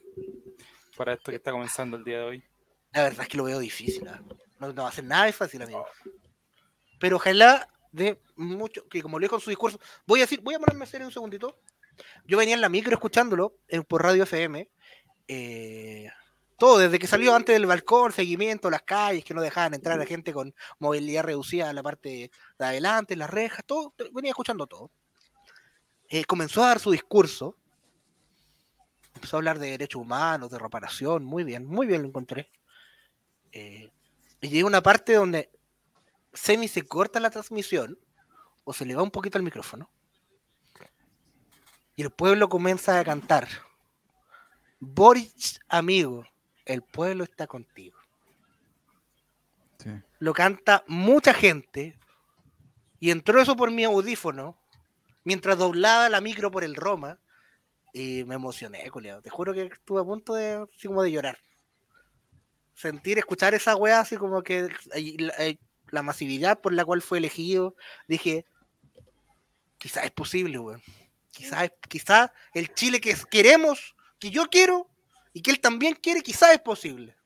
[0.97, 2.45] para esto que está comenzando el día de hoy?
[2.93, 4.07] La verdad es que lo veo difícil.
[4.09, 4.21] ¿ah?
[4.59, 5.87] No, no va a ser nada de fácil, amigo.
[6.99, 10.55] Pero ojalá de mucho, que como lo dijo en su discurso, voy a decir, voy
[10.55, 11.59] a ponerme serio un segundito.
[12.25, 14.69] Yo venía en la micro escuchándolo en- por Radio FM.
[15.29, 16.11] eh,
[16.59, 20.07] todo, desde que salió antes del balcón, seguimiento, las calles, que no dejaban entrar a
[20.07, 24.91] gente con movilidad reducida en la parte de adelante, las rejas, todo, venía escuchando todo.
[26.09, 27.57] Eh, comenzó a dar su discurso.
[29.15, 32.51] Empezó a hablar de derechos humanos, de reparación, muy bien, muy bien lo encontré.
[33.53, 33.91] Eh,
[34.41, 35.51] y llega una parte donde
[36.33, 37.99] semi se corta la transmisión
[38.65, 39.91] o se le va un poquito el micrófono
[41.95, 43.47] y el pueblo comienza a cantar
[44.81, 46.25] Boric amigo
[46.65, 47.99] el pueblo está contigo
[49.79, 49.91] Sí.
[50.21, 51.99] lo canta mucha gente
[53.01, 54.57] y entró eso por mi audífono
[55.25, 57.19] mientras doblaba la micro por el Roma
[57.93, 59.21] y me emocioné, culiao.
[59.21, 61.39] Te juro que estuve a punto de, así como de llorar.
[62.75, 64.69] Sentir, escuchar esa weá, así como que
[65.91, 67.77] la, masividad por la cual fue elegido,
[68.09, 68.47] dije,
[69.79, 70.83] quizás es posible, weón.
[71.31, 74.89] Quizás, quizás el Chile que queremos, que yo quiero
[75.33, 77.17] y que él también quiere, quizás es posible.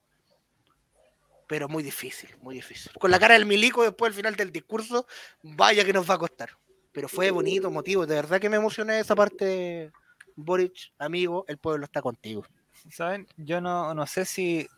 [1.46, 2.92] Pero muy difícil, muy difícil.
[2.98, 5.06] Con la cara del milico después al final del discurso,
[5.42, 6.50] vaya que nos va a costar.
[6.92, 8.06] Pero fue bonito, motivo.
[8.06, 9.92] De verdad que me emocioné esa parte.
[10.34, 12.46] Boric, amigo, el pueblo está contigo.
[12.90, 13.26] ¿Saben?
[13.36, 14.68] Yo no, no sé si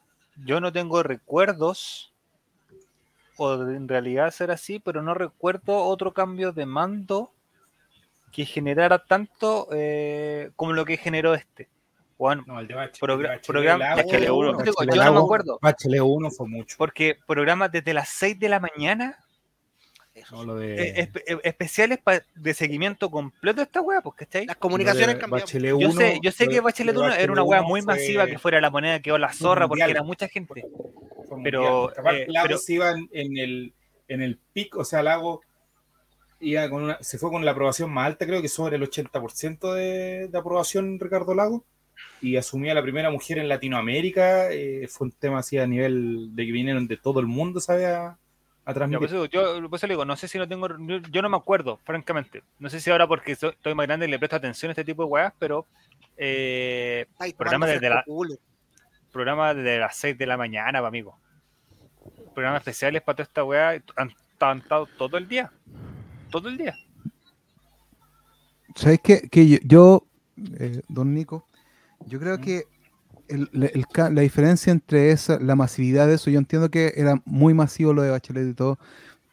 [0.45, 2.13] yo no tengo recuerdos
[3.37, 7.33] o en realidad ser así, pero no recuerdo otro cambio de mando
[8.33, 11.69] que generara tanto eh, como lo que generó este.
[12.19, 13.01] Bueno, No, el de Bachelet.
[13.01, 15.59] Progra- Bachelet programa- Bachelet uno, digo, Bachelet yo del no me acuerdo.
[15.63, 16.77] Bachelet 1 fue mucho.
[16.79, 19.17] porque programas desde las 6 de la mañana
[20.21, 24.47] Eso No, eh, de eh, especiales pa- de seguimiento completo de esta wea, pues, ¿cachai?
[24.47, 25.49] Las comunicaciones cambiaron.
[25.81, 27.69] Yo 1, sé, yo sé lo que Bachelet lo de 1 era una wea 1
[27.69, 30.65] muy fue- masiva, que fuera la moneda quedó la zorra porque era mucha gente.
[31.29, 33.73] fue pero, eh, pero- iba en, en el,
[34.09, 35.43] en el pico, o sea, Lago
[36.41, 39.73] iba con una- se fue con la aprobación más alta, creo que sobre el 80%
[39.75, 41.65] de, de aprobación Ricardo Lago,
[42.21, 44.51] y asumía la primera mujer en Latinoamérica.
[44.53, 47.87] eh, fue un tema así a nivel de que vinieron de todo el mundo, ¿sabes?
[47.87, 48.17] A,
[48.71, 51.23] a por eso, yo, por eso le digo, no sé si no tengo, yo, yo
[51.23, 52.43] no me acuerdo, francamente.
[52.59, 54.85] No sé si ahora porque so- estoy más grande y le presto atención a este
[54.85, 55.67] tipo de weas, pero
[56.17, 58.35] eh, Ay, programa desde el la, culo.
[59.11, 61.19] programa desde las 6 de la mañana, pa, amigo.
[62.35, 65.51] Programas especiales para toda esta weá, han, han estado todo el día.
[66.31, 66.77] Todo el día.
[68.75, 69.29] ¿Sabes qué?
[69.31, 70.07] Que yo, yo,
[70.61, 71.49] eh, don Nico,
[72.07, 72.65] yo creo que
[73.29, 77.55] el- el- la diferencia entre esa, la masividad de eso, yo entiendo que era muy
[77.55, 78.79] masivo lo de Bachelet y todo,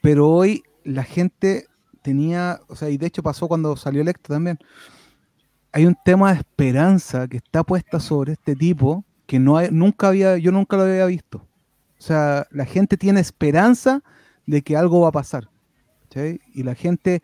[0.01, 1.65] pero hoy la gente
[2.01, 4.59] tenía, o sea, y de hecho pasó cuando salió electo también,
[5.71, 10.07] hay un tema de esperanza que está puesta sobre este tipo que no hay- nunca
[10.09, 11.39] había, yo nunca lo había visto.
[11.97, 14.03] O sea, la gente tiene esperanza
[14.45, 15.49] de que algo va a pasar.
[16.03, 16.39] ¿cachai?
[16.53, 17.23] Y la gente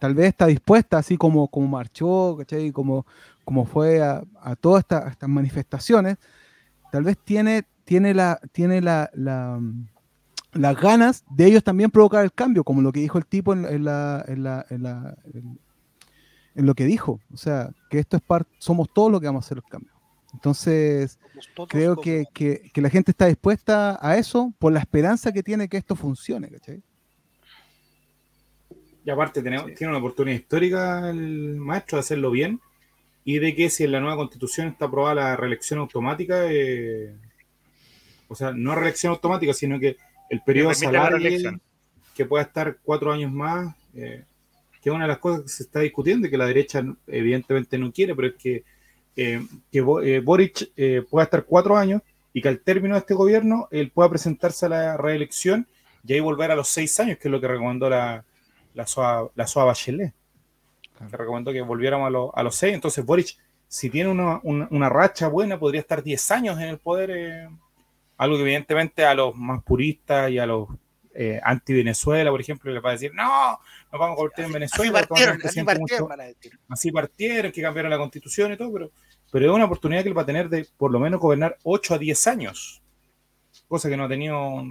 [0.00, 2.72] tal vez está dispuesta, así como, como marchó, ¿cachai?
[2.72, 3.06] Como,
[3.44, 6.16] como fue a, a todas esta- estas manifestaciones,
[6.90, 9.88] tal vez tiene, tiene, la, tiene la, la, mm,
[10.54, 13.64] las ganas de ellos también provocar el cambio, como lo que dijo el tipo en,
[13.64, 15.58] en la, en, la, en, la- en-
[16.54, 17.18] en lo que dijo.
[17.32, 19.90] O sea, que esto es parte, somos todos los que vamos a hacer el cambio.
[20.34, 21.18] Entonces,
[21.54, 25.32] todos creo como- que, que- que la gente está dispuesta a eso por la esperanza
[25.32, 26.82] que tiene que esto funcione, ¿cachai?
[29.04, 32.60] Y aparte tenemos, tiene una oportunidad histórica el maestro de hacerlo bien
[33.24, 37.14] y de que si en la nueva constitución está aprobada la reelección automática, eh,
[38.28, 39.96] o sea, no reelección automática, sino que
[40.30, 40.72] el periodo
[41.10, 41.60] reelección.
[42.14, 44.24] que pueda estar cuatro años más, eh,
[44.82, 47.78] que es una de las cosas que se está discutiendo y que la derecha evidentemente
[47.78, 48.64] no quiere, pero es que,
[49.14, 53.14] eh, que eh, Boric eh, pueda estar cuatro años y que al término de este
[53.14, 55.68] gobierno él pueda presentarse a la reelección
[56.04, 58.24] y ahí volver a los seis años, que es lo que recomendó la,
[58.74, 60.12] la SOA, la SOA Bachelet,
[61.10, 62.74] que recomendó que volviéramos a, lo- a los seis.
[62.74, 63.36] Entonces Boric,
[63.68, 67.48] si tiene una, una- una racha buena, podría estar 10 años en el poder, eh,
[68.18, 70.68] algo que evidentemente a los más puristas y a los
[71.14, 73.58] eh, anti-Venezuela, por ejemplo, les va a decir, no,
[73.92, 74.92] nos vamos a convertir en Venezuela.
[75.06, 76.08] partieron, así partieron, mucho-
[76.70, 76.90] así
[77.52, 78.90] que cambiaron la constitución y todo, pero,
[79.30, 81.94] pero es una oportunidad que él va a tener de por lo menos gobernar 8
[81.94, 82.80] a 10 años,
[83.68, 84.62] cosa que no ha tenido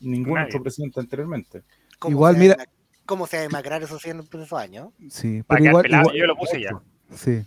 [0.00, 0.48] ningún Nadie.
[0.48, 1.62] otro presidente anteriormente.
[1.98, 2.56] ¿Cómo Igual, mira-
[3.08, 4.90] ¿Cómo se va a demacrar esos 100 esos años?
[5.08, 6.70] Sí, pero igual, pelado, igual- yo lo puse ya.
[7.10, 7.42] Sí.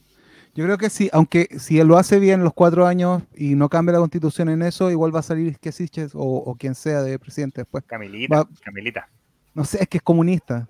[0.56, 3.70] Yo creo que sí, aunque si él lo hace bien los cuatro años y no
[3.70, 7.18] cambia la constitución en eso, igual va a salir Quesiches o, o quien sea de
[7.20, 7.84] presidente después.
[7.86, 9.08] Camilita, Va- Camilita,
[9.54, 10.68] No sé, es que es comunista.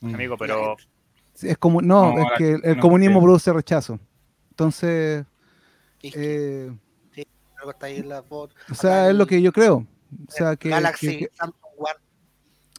[0.00, 0.76] amigo, pero
[1.34, 3.24] Sí, Es como, no, No, es que el, el no comunismo creo.
[3.24, 3.98] produce rechazo.
[4.50, 5.26] Entonces,
[5.98, 6.72] que eh,
[7.56, 8.54] luego está ahí la foto.
[8.70, 9.84] o sea, es lo que yo creo.
[10.28, 11.30] O sea, que, Galaxy, que- que-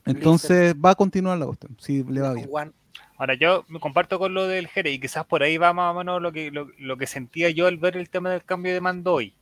[0.05, 2.47] Entonces va a continuar la cuestión, si le va bien.
[2.51, 2.71] One.
[3.17, 5.97] ahora yo me comparto con lo del Jere y quizás por ahí va más o
[5.97, 8.81] menos lo que, lo, lo que sentía yo al ver el tema del cambio de
[8.81, 9.33] mando hoy.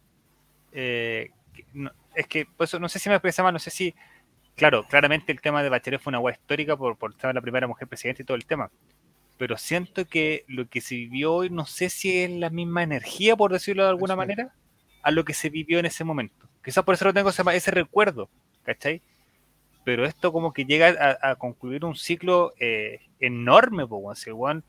[0.71, 3.93] Eh, que no- es que, pues, no sé si me expresaba, no sé si,
[4.55, 7.67] claro, claramente el tema de Bachelet fue una hueá histórica por, por ser la primera
[7.67, 8.71] mujer presidenta y todo el tema.
[9.37, 13.35] Pero siento que lo que se vivió hoy, no sé si es la misma energía,
[13.35, 14.27] por decirlo de alguna Eso es.
[14.27, 14.53] manera,
[15.01, 16.47] a lo que se vivió en ese momento.
[16.63, 18.29] Quizás por eso no tengo ese, ese recuerdo,
[18.63, 19.01] ¿cachai?
[19.83, 24.13] Pero esto como que llega a, concluir un ciclo eh, enorme, po.
[24.15, 24.63] Si el weón-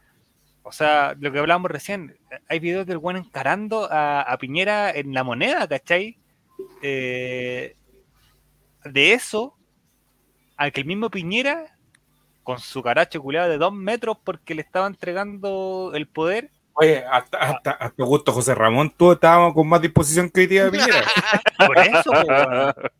[0.62, 2.16] o sea, lo que hablábamos recién,
[2.48, 6.18] hay videos del weón encarando a, Piñera en la moneda, ¿cachai?
[6.82, 7.76] Eh,
[8.84, 9.56] de eso,
[10.56, 11.76] a que el mismo Piñera,
[12.42, 17.38] con su caracho culeado de dos metros porque le estaba entregando el poder, Oye, hasta,
[17.38, 21.04] hasta, hasta Augusto José Ramón, tú estábamos con más disposición que hoy día de Piñera.
[21.66, 22.10] por eso.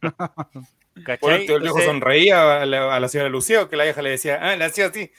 [0.01, 1.41] Por ¿cachai?
[1.41, 4.11] último, el viejo Entonces, sonreía a la, a la señora Lucía, que la vieja le
[4.11, 5.11] decía, ah, le hacía así.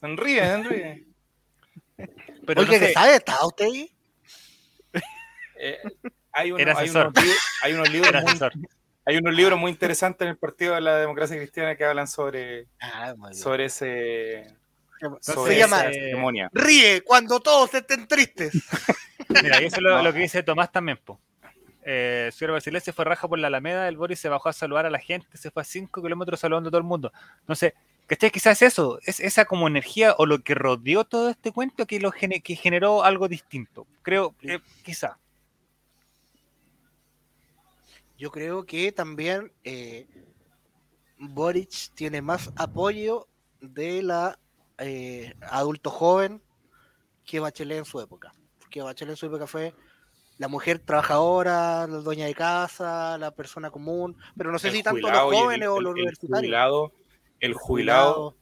[0.00, 1.04] Sonríe, sonríe.
[2.46, 3.14] pero Oiga, no sé, ¿qué sabe?
[3.16, 3.90] ¿Está usted ahí?
[5.64, 5.78] Eh,
[6.32, 6.60] hay, uno-
[6.90, 7.30] unos, li-
[7.62, 8.38] hay unos libros muy,
[9.04, 12.66] hay unos libros muy interesantes en el Partido de la Democracia Cristiana que hablan sobre,
[12.80, 13.42] Ah, muy bien.
[15.20, 16.50] Sobre Se llama ceremonia.
[16.52, 18.52] Ríe cuando todos estén tristes.
[19.28, 21.20] Mira, y eso es lo, lo que dice Tomás también, po.
[21.84, 24.86] Eh, señor Bachelet se fue raja por la Alameda, el Boris se bajó a saludar
[24.86, 27.12] a la gente, se fue a 5 kilómetros saludando a todo el mundo.
[27.40, 27.72] Entonces,
[28.06, 28.30] ¿cachai?
[28.30, 32.12] Quizás eso, es esa como energía o lo que rodeó todo este cuento que, lo
[32.12, 33.86] que generó algo distinto.
[34.02, 35.18] Creo, eh, quizá.
[38.16, 40.06] Yo creo que también eh,
[41.18, 43.26] Boric tiene más apoyo
[43.60, 44.38] de la
[44.82, 46.42] eh, adulto joven
[47.24, 48.32] que Bachelet en su época.
[48.58, 49.74] Porque Bachelet en su época fue
[50.38, 54.82] la mujer trabajadora, la dueña de casa, la persona común, pero no sé El si
[54.82, 56.38] tanto los el- jóvenes o los el universitarios.
[56.40, 56.92] jubilado,
[57.40, 58.36] el jubilado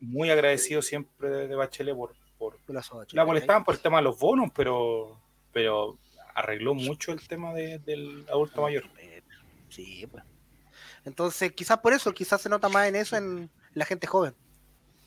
[0.00, 4.02] muy agradecido siempre de, Bachelet por, por Tú la chica, molestaban por el tema de
[4.04, 5.20] los bonos, pero,
[5.52, 5.98] pero
[6.34, 8.84] arregló mucho el tema de- del adulto mayor.
[8.98, 9.22] Eh,
[9.68, 10.22] Sí, pues.
[11.04, 14.34] Entonces, quizás por eso, quizás se nota más en eso en la gente joven.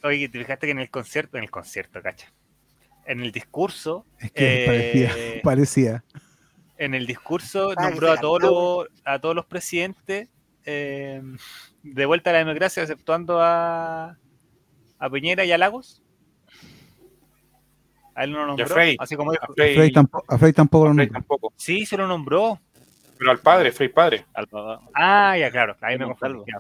[0.04, 2.32] Oye, te fijaste que en el concierto, en el concierto, cacha.
[3.06, 6.04] En el discurso, Es que eh, parecía, parecía.
[6.78, 10.30] en el discurso Ah, nombró a todos los, a todos los presidentes
[10.66, 11.22] eh,
[11.84, 14.18] de vuelta a la democracia, exceptuando a,
[15.00, 16.02] a Piñera y a Lagos.
[18.16, 18.68] A él no lo nombró.
[18.68, 18.98] Frey.
[19.00, 19.44] Así como dijo.
[19.46, 21.20] A Frey, Frey tampoco, a Frey tampoco lo Frey nombró.
[21.22, 21.54] tampoco.
[21.56, 22.60] Sí, se lo nombró.
[23.18, 24.26] Pero al padre, Frey padre.
[24.34, 24.48] Al.
[24.94, 25.76] Ah, ya, claro.
[25.82, 26.52] Ahí me confundí.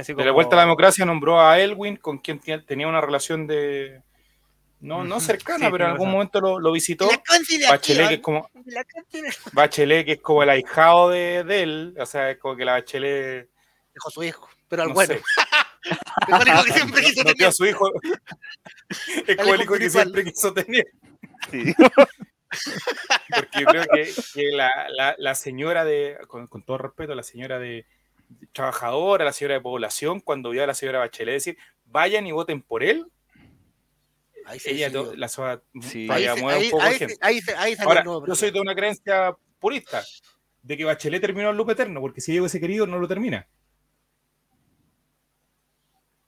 [0.00, 4.02] De la vuelta a la democracia nombró a Elwin, con quien tenía una relación de.
[4.80, 6.12] No, no cercana, sí, pero en algún razón.
[6.12, 7.08] momento lo, lo visitó.
[7.70, 8.50] Bachelet, que es como.
[9.52, 11.94] Bachelet, que es como el ahijado de, de él.
[12.00, 13.48] O sea, es como que la Bachelet.
[13.94, 15.14] Dejó su hijo, pero al No bueno.
[16.28, 17.52] Mejor hijo que siempre quiso No, tener.
[17.52, 17.90] su hijo.
[19.26, 20.86] Es como el hijo que siempre quiso tener.
[21.50, 21.74] Sí.
[23.34, 27.22] Porque yo creo que, que la, la- la señora de, con, con todo respeto, la
[27.22, 27.86] señora de
[28.52, 32.62] trabajadora, la señora de población, cuando vio a la señora Bachelet decir, vayan y voten
[32.62, 33.06] por él,
[34.46, 35.10] Ahí se ella decidió.
[35.10, 36.06] to- la soa- Sí.
[36.06, 37.18] todavía Ahí se- mueve ahí- un poco ahí de se- gente.
[37.26, 40.02] ahí se- ahí salió Ahora, yo soy de una creencia purista,
[40.62, 43.46] de que Bachelet terminó el loop eterno, porque si ella hubiese querido, no lo termina.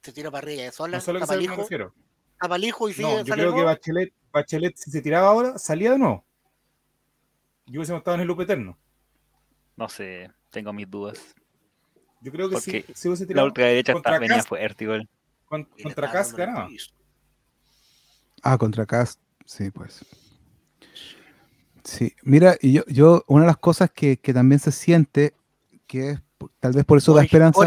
[0.02, 1.94] Se tira para arriba, sola, No sé a lo que me refiero.
[2.90, 3.62] y sigue, No, yo creo que.
[3.62, 6.24] Bachelet, Bachelet, si se tiraba ahora, salía de nuevo.
[7.66, 8.76] Yo hubiese estado en el loop eterno.
[9.76, 11.35] No sé, tengo mis dudas.
[12.25, 15.09] Yo creo que si, Porque si hubiese La ultraderecha está, venía fuerte igual.
[15.45, 16.69] con- contra en el ganaba.
[18.43, 20.05] Ah, contra Cast, sí, pues.
[21.85, 25.35] Sí, mira, y yo, yo, una de las cosas que, que también se siente,
[25.87, 26.21] que es
[26.61, 27.61] tal vez por eso da esperanza.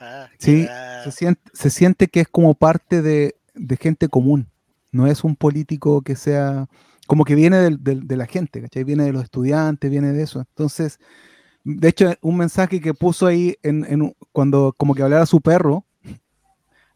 [0.00, 1.04] Ah, Sí, ya.
[1.04, 4.48] se siente, se siente que es como parte de, de gente común,
[4.90, 6.66] no es un político que sea,
[7.06, 8.84] como que viene del- del- de la gente, ¿cachai?
[8.84, 10.40] Viene de los estudiantes, viene de eso.
[10.40, 10.98] Entonces,
[11.64, 15.40] de hecho, un mensaje que puso ahí en, en un- cuando como que hablara su
[15.40, 15.84] perro,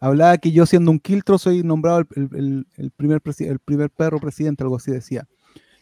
[0.01, 4.19] hablaba que yo siendo un quiltro soy nombrado el, el- el- primer, el primer perro
[4.21, 5.27] presidente, algo así decía.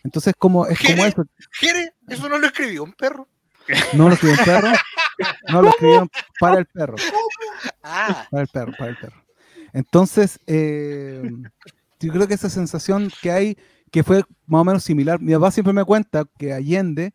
[0.05, 3.29] Entonces, como, es como eso, Jere, eso no lo escribió un perro.
[3.95, 4.69] no lo escribieron perro,
[5.49, 6.11] no lo escribieron
[6.41, 6.97] para el perro.
[7.85, 9.23] Ah, Para el perro, para el perro.
[9.73, 11.31] Entonces, eh,
[12.01, 13.57] yo creo que esa sensación que hay,
[13.93, 17.15] que fue más o menos similar, mi papá siempre me cuenta que Allende,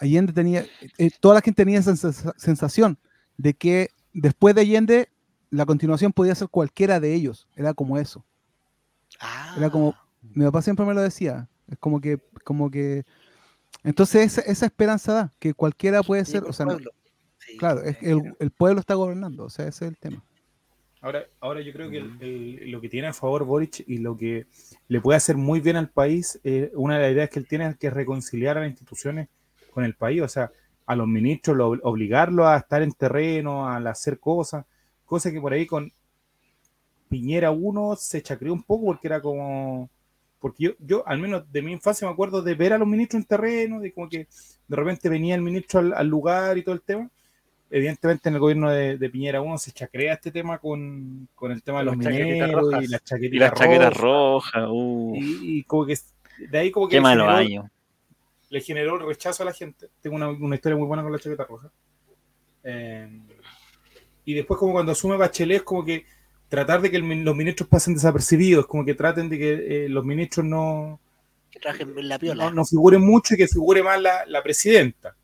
[0.00, 0.64] Allende tenía,
[0.98, 2.98] eh, toda la gente tenía esa sensa- sensación
[3.36, 5.08] de que después de Allende,
[5.50, 8.24] la continuación podía ser cualquiera de ellos, era como eso,
[9.20, 9.54] ah.
[9.58, 9.94] era como,
[10.34, 13.04] mi papá siempre me lo decía, es como que, como que,
[13.84, 16.78] entonces esa, esa esperanza da, que cualquiera puede ser, o sea, no-.
[17.38, 20.22] Sí, claro, es, el, el pueblo está gobernando, o sea, ese es el tema.
[21.02, 24.16] Ahora, ahora yo creo que el- el- lo que tiene a favor Boric y lo
[24.18, 24.46] que
[24.88, 27.66] le puede hacer muy bien al país, eh, una de las ideas que él tiene
[27.66, 29.28] es que reconciliar a las instituciones
[29.70, 30.50] con el país, o sea,
[30.86, 34.64] a los ministros, lo- obligarlos a estar en terreno, a hacer cosas,
[35.06, 35.92] cosas que por ahí con
[37.08, 39.90] Piñera 1 se chacreó un poco porque era como,
[40.40, 43.20] porque yo, yo al menos de mi infancia me acuerdo de ver a los ministros
[43.22, 44.28] en terreno, de como que
[44.68, 47.10] de repente venía el ministro al, al lugar y todo el tema.
[47.70, 51.62] Evidentemente en el gobierno de, de Piñera 1 se chacrea este tema con, con el
[51.62, 52.84] tema de los mineros rojas.
[52.84, 54.00] y las chaquetitas Y las chaquetas rojas.
[54.02, 55.96] rojas, uh, Y, y como que
[56.50, 57.70] de ahí como que qué malo año.
[58.50, 59.88] Le generó el rechazo a la gente.
[60.00, 61.70] Tengo una, una historia muy buena con la chaqueta roja.
[62.64, 63.08] Eh,
[64.24, 66.04] y después como cuando asume Bachelet es como que
[66.48, 70.04] tratar de que el los ministros pasen desapercibidos, como que traten de que eh, los
[70.04, 71.00] ministros no,
[71.50, 72.44] Que trajen la piola.
[72.44, 75.16] no, no figuren mucho y que figure más la, la presidenta.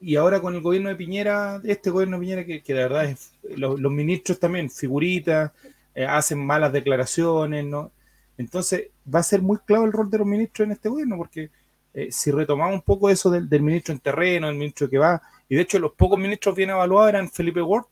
[0.00, 3.04] Y ahora con el gobierno de Piñera, este gobierno de Piñera, que, que de verdad
[3.04, 5.52] es, los, los ministros también, figuritas,
[5.94, 7.92] eh, hacen malas declaraciones, ¿no?
[8.38, 11.50] Entonces va a ser muy clave el rol de los ministros en este gobierno, porque
[11.94, 15.22] eh, si retomamos un poco eso del, del ministro en terreno, el ministro que va,
[15.48, 17.84] y de hecho los pocos ministros bien evaluados eran Felipe Ward,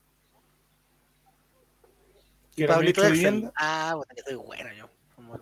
[2.55, 3.11] que Y era Pablito ministro de.
[3.13, 4.89] Vivienda, Ah, puta, que soy bueno yo.
[5.17, 5.39] Como-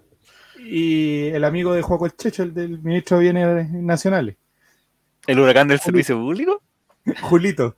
[0.59, 4.37] y el amigo de Juaco El Checho, el del ministro de Bienes Nacionales,
[5.27, 6.63] ¿El huracán del servicio público?
[7.23, 7.77] Julito.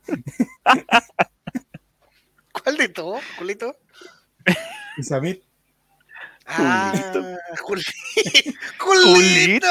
[2.53, 3.77] ¿Cuál de todo, culito?
[4.97, 5.43] Y Samit,
[6.47, 6.93] Ah,
[7.62, 7.83] Juli-
[8.79, 9.66] ¿Julito?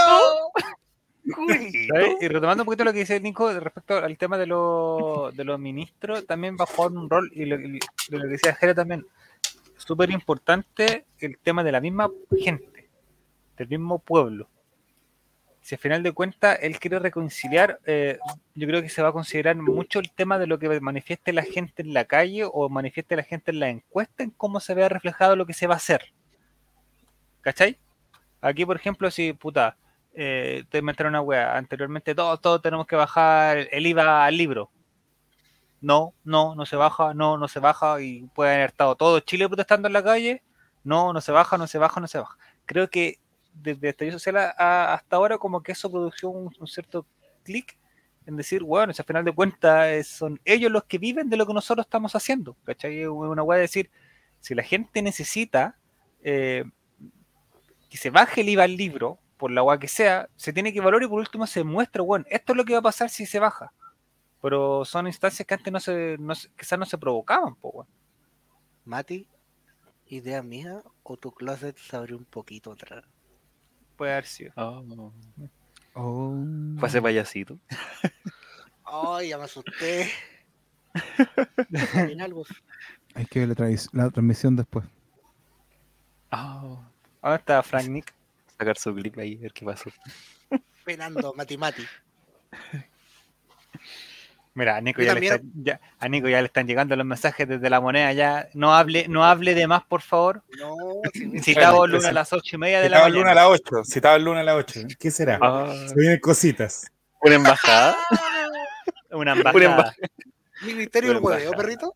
[1.32, 1.94] ¡Julito!
[1.94, 2.16] ¿Sabes?
[2.22, 5.60] Y retomando un poquito lo que dice Nico respecto al tema de, los de los
[5.60, 7.80] ministros, también va a jugar un rol, y lo, y
[8.10, 9.06] lo que decía Jere también,
[9.78, 12.90] súper importante el tema de la misma gente,
[13.58, 14.50] del mismo pueblo.
[15.62, 18.18] si al final de cuentas él quiere reconciliar, eh,
[18.56, 21.44] yo creo que se va a considerar mucho el tema de lo que manifieste la
[21.44, 24.90] gente en la calle o manifieste la gente en la encuesta en cómo se vea
[24.90, 26.12] reflejado lo que se va a hacer.
[27.44, 27.78] ¿Cachai?
[28.42, 29.78] Aquí, por ejemplo, si, puta,
[30.14, 34.72] eh, te inventaron una wea, anteriormente todos, todos tenemos que bajar el IVA al libro.
[35.82, 39.48] No, no, no se baja, no, no se baja, y puede haber estado todo Chile
[39.48, 40.42] protestando en la calle.
[40.86, 42.38] No, no se baja, no se baja, no se baja.
[42.66, 43.20] Creo que
[43.54, 47.06] desde estallido social hasta ahora como que eso produjo un, cierto
[47.44, 47.78] clic
[48.26, 51.46] en decir, bueno, si al final de cuentas son ellos los que viven de lo
[51.46, 53.06] que nosotros estamos haciendo, ¿cachai?
[53.06, 53.92] Una weá de decir,
[54.40, 55.78] si la gente necesita
[56.24, 56.64] eh,
[57.94, 60.82] que se baje el IVA al libro, por la weá que sea, se tiene que
[60.82, 63.28] valorar y por último se muestra, bueno, esto es lo que va a pasar si
[63.28, 63.72] se baja.
[64.42, 67.88] Pero son instancias que antes no se, no quizás no se provocaban, po, weón.
[68.84, 69.28] Mati,
[70.08, 73.06] idea mía o tu closet se abrió un poquito atrás.
[73.96, 74.54] Puede haber sido.
[75.94, 76.36] Oh.
[76.80, 77.60] Fue ese payasito.
[78.86, 80.10] Ay, ya me asusté.
[83.14, 84.84] Hay que ver la, la transmisión después.
[87.24, 88.14] ¿Dónde está Frank Nick?
[88.58, 89.90] Sacar su clip ahí, ver qué pasó.
[90.86, 91.84] Penando, Mati Mati.
[94.56, 97.48] Mira, a Nico, ya le está- ya- a Nico ya le están llegando los mensajes
[97.48, 98.14] desde la moneda.
[98.14, 100.44] Ya no hable, no hable de más, por favor.
[100.60, 100.76] No,
[101.14, 103.50] si Citado Bueno, Luna a las ocho y media de la el lunes a mañana.
[103.50, 103.84] las 8.
[103.86, 104.82] Citaba el lunes a las 8.
[105.00, 105.40] ¿Qué será?
[105.42, 105.74] Ah.
[105.88, 106.86] Se vienen cositas.
[107.22, 107.98] Una embajada.
[109.12, 109.64] Una embajada.
[109.66, 109.96] embajada.
[110.62, 111.96] Ministerio del hueveo, perrito.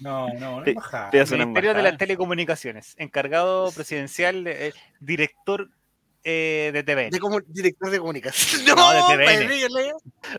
[0.00, 2.94] No, no, una Te- una Ministerio de las Telecomunicaciones.
[2.98, 5.68] Encargado presidencial, eh, director
[6.24, 7.10] eh, de TVN.
[7.10, 8.64] De director de comunicación.
[8.66, 9.92] No, No, de TVN.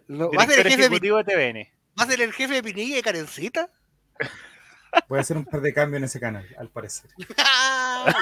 [0.07, 1.69] No, ¿Va a ser el jefe de, ejecutivo de TVN.
[1.99, 3.69] ¿Va a ser el jefe de Pinilla y de Karencita?
[5.09, 7.09] Voy a hacer un par de cambios en ese canal, al parecer.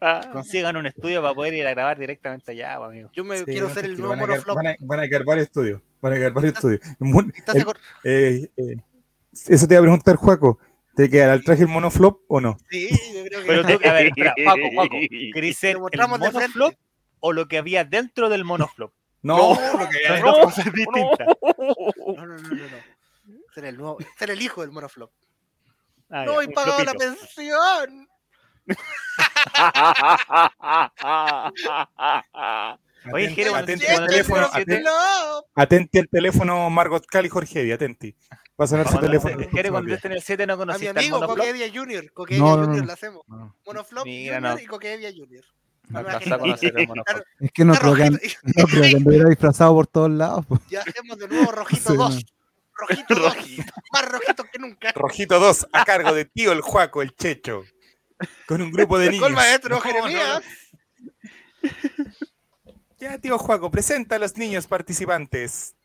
[0.00, 0.28] Ah.
[0.32, 3.10] Consigan un estudio para poder ir a grabar directamente allá, amigo.
[3.14, 4.54] Yo me Sí, quiero no, ser el nuevo van a.
[4.54, 5.80] Van a, van a quedar varios estudios.
[6.02, 6.80] Van a quedar varios estudios.
[6.98, 7.66] Mun- Estás el-
[8.04, 8.76] eh, eh,
[9.48, 10.58] eso te iba a preguntar, Juaco.
[10.94, 12.56] ¿Te quedará el traje el monoflop o no?
[12.70, 14.96] Sí, yo creo que Pero tú, a ver, espera, Paco, Paco,
[15.34, 16.58] ¿querés ser Lo el mostramos de frente.
[16.58, 16.74] monoflop
[17.20, 18.92] o lo que había dentro del monoflop?
[19.22, 21.26] No, lo que Son hay- dos cosas distintas.
[21.42, 22.76] No, no, no, no, no.
[23.54, 25.10] Ser el nuevo, ser el hijo del monoflop.
[26.08, 28.08] Ah, no un pagado la pensión.
[33.12, 35.44] Oye, Atenti- Jero, atenti atenti, No.
[35.54, 38.16] atenti al teléfono Margot Cal y Jorge atenti.
[38.58, 39.36] Va a sonar su Cuando teléfono.
[39.36, 39.96] te- los Quiere próximos cuando días.
[39.98, 41.38] esté en el 7 no A mi conociste amigo monoflop.
[41.38, 42.12] Coquevia Junior.
[42.12, 42.86] Coquevia No, no, Junior no.
[42.86, 43.22] lo hacemos.
[43.26, 43.56] No.
[43.66, 44.60] Monoflop Mira, Junior no.
[44.62, 45.44] y Coquevia Junior.
[45.88, 47.22] No a conocer el monoflop.
[47.40, 50.46] Es que no creo que, no creo que anduviera disfrazado por todos lados.
[50.46, 50.58] po.
[50.70, 52.26] Ya hacemos de nuevo Rojito Sí, 2.
[52.78, 53.36] Rojito 2.
[53.92, 54.92] Más rojito que nunca.
[54.92, 57.62] Rojito 2, a cargo de tío el Juaco, el Checho.
[58.48, 59.22] Con un grupo de niños.
[59.22, 60.42] Con el maestro No, Jeremías.
[61.62, 61.70] no, no.
[62.98, 65.75] Ya, tío Juaco, presenta a los niños participantes.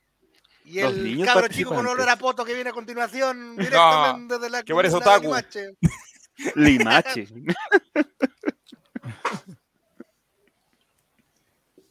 [0.64, 4.40] Y Los el niños cabro chico con olor a poto que viene a continuación directamente
[4.40, 5.18] de la que parece de la.
[5.20, 5.72] Limache.
[6.56, 7.28] Limache.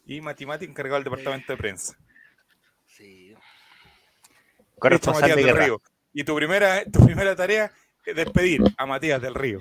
[0.06, 1.96] Y Matimati encargado del departamento de prensa.
[2.86, 3.34] Sí.
[4.78, 5.64] Corresponsal Matías de guerra.
[5.66, 5.82] Río.
[6.12, 7.70] Y tu primera, tu primera tarea
[8.04, 9.60] es despedir a Matías del Río.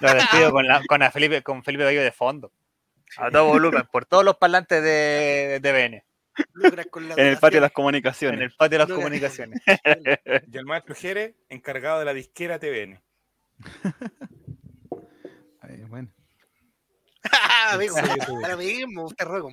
[0.00, 2.52] Lo despido con, la- con, a Felipe, con Felipe Gallo de fondo.
[3.18, 6.04] A todo volumen, por todos los parlantes de, de.
[6.52, 8.34] Lucras con la En el patio de las donación.
[8.34, 8.40] En comunicaciones.
[8.40, 9.60] el patio de las comunicaciones.
[10.52, 13.00] Y el maestro Jere, encargado de la disquera TVN.
[15.60, 16.08] Ay, bueno.
[17.30, 19.52] Ah, amigo, ahora mismo, usted ruego.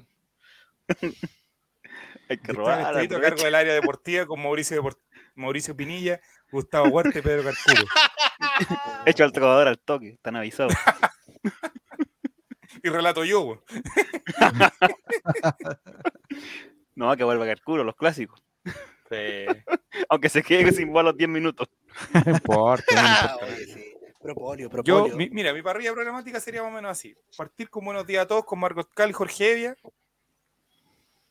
[2.29, 2.97] Hay que Está robar.
[2.97, 6.19] a cargo del área deportiva con Mauricio, Pinilla,
[6.51, 7.85] Gustavo Huerta y Pedro Carcuro.
[9.05, 10.09] Hecho al trovador al toque.
[10.11, 10.73] Están avisados.
[12.87, 13.61] Y relato yo, weón.
[16.95, 18.41] No, que vuelva Carcuro, los clásicos.
[20.09, 21.69] Aunque se quede sin bola a los 10 minutos.
[22.25, 22.83] No importa.
[22.95, 23.45] no Ah, importa.
[23.53, 23.93] oye, sí.
[24.19, 27.15] Propolio, Yo, mi- mira, mi parrilla programática sería más o menos así.
[27.37, 29.77] Partir con buenos días a todos con Margot Cal y Jorge Evia.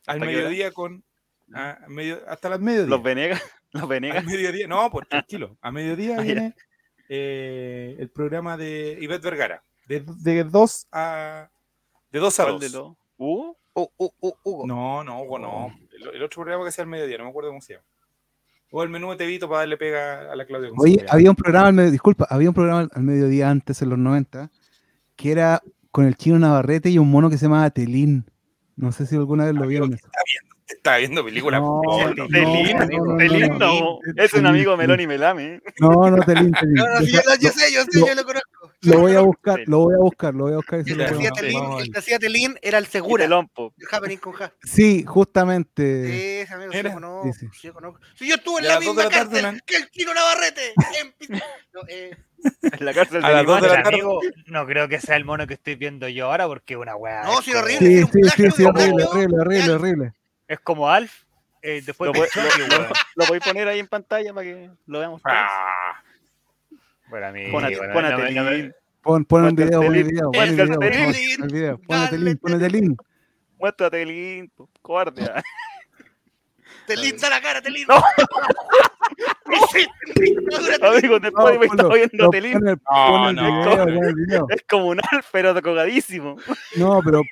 [0.06, 1.02] Al mediodía con...
[1.52, 2.88] a medio- hasta las mediodía.
[2.88, 3.42] Los Venegas.
[3.72, 4.24] Los Al Venegas.
[4.24, 5.58] mediodía, no, pues tranquilo.
[5.60, 6.54] A mediodía Ah, viene
[7.08, 9.62] eh, el programa de Ivette Vergara.
[9.86, 11.48] De, de 2 a...
[12.10, 12.60] De 2 a ¿Cuál 2.
[12.60, 12.88] de los?
[13.18, 13.54] ¿Uh?
[13.74, 14.66] Uh, uh, uh, Hugo.
[14.66, 15.78] No, no, Hugo, no.
[15.92, 17.84] El, el otro programa que sea al mediodía, no me acuerdo cómo se llama.
[18.72, 20.70] O el menú de Tevito para darle pega a la Claudia.
[20.78, 23.98] Oye, había un programa, al medio- disculpa, había un programa al- mediodía antes, en los
[23.98, 24.50] 90,
[25.14, 28.24] que era con el chino Navarrete y un mono que se llamaba Telín.
[28.74, 29.94] No sé si alguna vez lo vieron.
[29.94, 30.08] eso.
[30.66, 31.60] Estaba viendo películas.
[31.60, 31.80] No,
[32.16, 33.58] no, Pelín, no, no, no, Pelín, no.
[33.58, 33.98] no.
[34.16, 35.62] Es un amigo y Melame.
[35.80, 36.74] No, no, Telín, Telín.
[36.74, 38.48] No, no, yo, lo- yo sé, yo sé, lo- yo lo conozco.
[38.82, 40.80] Lo voy a buscar, lo voy a buscar, lo voy a buscar.
[40.80, 41.92] y se El lo que hacía Telín, Vamos a el ver.
[41.92, 43.24] que hacía Telín era el Segura.
[43.24, 43.32] El
[43.90, 44.52] Happening con Ja.
[44.62, 46.42] Sí, justamente.
[46.42, 47.46] Ese amigo, sí conozco, sí, sí.
[47.60, 48.00] sí conozco.
[48.20, 50.74] Yo estuve en a la misma cárcel que el Chino Navarrete.
[51.72, 52.16] No, eh,
[52.62, 53.88] En la cárcel A de las dos de la tarde.
[53.88, 56.94] amigo, no creo que sea el mono que estoy viendo yo ahora porque es una
[56.96, 57.22] weá.
[57.24, 58.02] No, es sí, como- horrible.
[58.02, 60.12] Sí, sí, sí, sí, horrible, horrible, horrible, horrible.
[60.46, 61.24] Es como Alf
[61.62, 62.28] eh, después Lo, voy-
[62.68, 65.20] lo- lo podéis poner ahí en pantalla para que lo veamos.
[65.24, 66.00] Ah,
[67.08, 68.74] Bueno, a- bueno, pon a no me- no me- Telín.
[69.02, 72.24] Pon, pon el video, pon el video, pon el video, pon el video, ponete el
[72.24, 73.02] link, ponete el link.
[73.58, 74.50] Muéstrate el link,
[74.82, 75.22] cobarde.
[75.32, 75.42] ah.
[76.86, 77.86] Telín, da la cara, Telín.
[77.88, 77.96] No.
[80.82, 81.88] Amigo, después de me está
[82.30, 82.52] Telín.
[82.58, 84.46] pon el- No, no.
[84.50, 86.36] Es como un alf, pero tocadísimo.
[86.76, 87.22] No, pero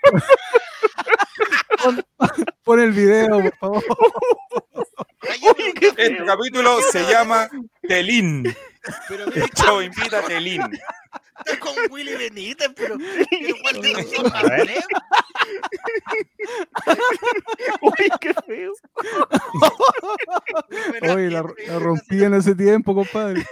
[1.83, 2.05] pon,
[2.63, 3.85] pon el video, por favor.
[5.97, 7.49] Este capítulo se llama
[7.83, 8.45] Telín.
[9.09, 10.63] Pero El chavo invita a Telín.
[11.39, 12.97] Está con Willy Benítez, pero.
[12.97, 14.33] pero ¿cuál de los dos
[17.81, 18.73] Uy, qué feo.
[21.15, 23.45] Oye, la, la rompí en ese tiempo, compadre.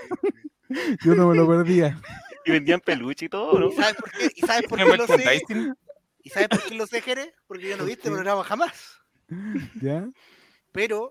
[1.04, 2.00] Yo no me lo perdía.
[2.44, 3.68] Y vendían peluche y todo, ¿no?
[3.68, 4.30] ¿Y sabes por qué?
[4.34, 5.42] ¿Y sabes por ¿No qué lo sé?
[6.24, 7.34] ¿Y sabes por qué lo sé, Jere?
[7.46, 9.00] Porque yo no vi este programa jamás.
[9.80, 10.08] ¿Ya?
[10.72, 11.10] Pero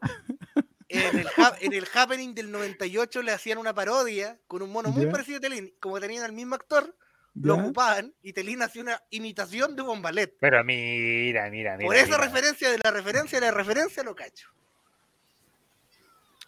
[0.92, 4.90] en el, ha- en el Happening del 98 le hacían una parodia con un mono
[4.90, 5.74] muy parecido a Telín.
[5.80, 6.96] Como tenían al mismo actor,
[7.36, 10.36] lo ocupaban y Telín hacía una imitación de Bombalet.
[10.40, 11.88] Pero mira, mira, mira.
[11.88, 12.18] Por esa mira.
[12.20, 14.50] referencia de la referencia de la referencia lo cacho.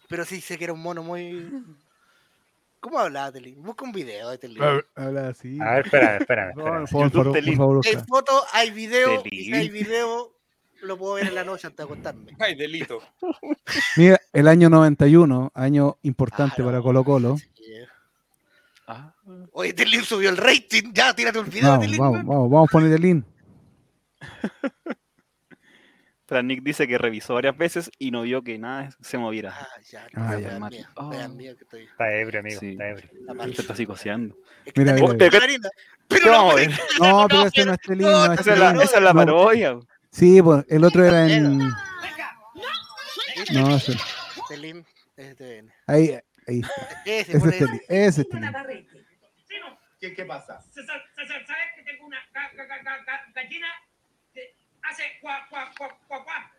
[0.08, 1.50] Pero sí sé que era un mono muy.
[2.80, 3.62] ¿Cómo hablaba Telín?
[3.62, 4.62] Busca un video de Telín.
[4.94, 5.58] Habla así.
[5.58, 6.52] A ver, espérame, espérame.
[6.56, 6.80] No, espérame.
[6.80, 7.56] por favor, YouTube por Telín.
[7.56, 9.54] favor, Hay foto, hay video, y si Telín.
[9.54, 10.36] hay video,
[10.84, 12.32] lo puedo ver en la noche antes de acostarme.
[12.38, 13.00] Ay, delito.
[13.96, 16.70] Mira, el año 91, año importante Claro.
[16.70, 17.36] para Colo Colo.
[17.38, 17.44] Sí.
[18.86, 19.14] Ah,
[19.52, 23.22] Oye, Telín subió el rating, ya, tírate un video, Vamos, vamos, vamos, vamos a poner.
[26.26, 29.54] Pero Nick dice que revisó varias veces y no vio que nada se moviera.
[29.58, 30.38] Ah, ya, Ah,
[30.70, 30.90] ya.
[30.96, 31.10] Oh.
[31.28, 31.82] miedo que estoy.
[31.84, 32.60] Está ebrio, amigo.
[32.60, 32.70] Sí.
[32.72, 33.10] Está ebrio.
[33.54, 34.34] Se está psicoseando.
[34.64, 36.72] Es que Mira, Pero ¿Qué no, pero-?
[37.00, 38.82] No, pero ese no es Telín, no es Esa es la, Telín.
[38.82, 39.18] esa es la No.
[39.20, 39.78] parodia.
[40.14, 41.58] Sí, pues el otro era en.
[43.52, 43.84] No, es
[45.36, 45.72] TVN.
[45.88, 46.16] ahí,
[46.46, 46.62] ahí.
[47.04, 47.82] Ese, es Telín.
[47.88, 48.52] Ese es Telín.
[50.00, 50.60] ¿Qué, qué pasa?
[50.72, 51.02] ¿sabes
[51.74, 53.66] que tengo una ga- ga- ga- ga- ga- gallina
[54.34, 56.52] que hace cuac, cuac, cuac, cuac, cuac?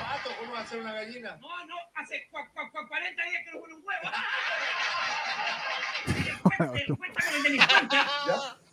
[0.00, 1.36] Pato, ¿cómo va a ser una gallina?
[1.40, 4.10] No, no, hace cuac, cuac, cuac, 40 días que no pone un huevo.
[6.06, 7.96] Y después se encuentra con el delincuente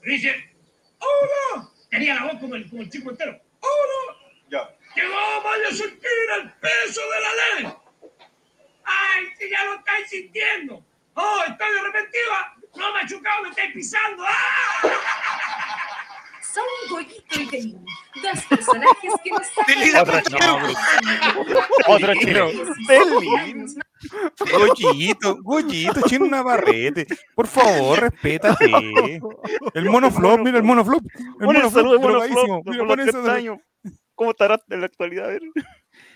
[0.03, 0.55] dice,
[0.99, 1.25] ¡Oh,
[1.57, 1.71] no!
[1.91, 3.37] Tenía la voz como el, como el chico entero.
[3.59, 4.49] ¡Oh, no!
[4.49, 4.75] Ya.
[4.95, 6.09] ¡Que vaya a sentir
[6.39, 7.73] el peso de la ley!
[8.85, 10.85] ¡Ay, si ya lo estáis sintiendo!
[11.15, 12.55] ¡Oh, estoy arrepentida!
[12.75, 14.23] ¡No me ha chocado, me estáis pisando!
[14.25, 15.60] ¡Ah!
[16.53, 17.71] Son Goyito y
[18.21, 19.47] dos personajes que nos
[21.87, 22.47] Otro chino.
[22.87, 23.67] Telín.
[24.51, 27.07] Goyito, Goyito, chino Navarrete.
[27.35, 29.21] Por favor, respétate.
[29.73, 31.03] El monoflop, mira el monoflop.
[31.39, 31.45] El.
[31.45, 33.57] Monoflop Mira, por pon los ese 30 años.
[34.15, 35.25] ¿Cómo estará en la actualidad?
[35.25, 35.41] A ver.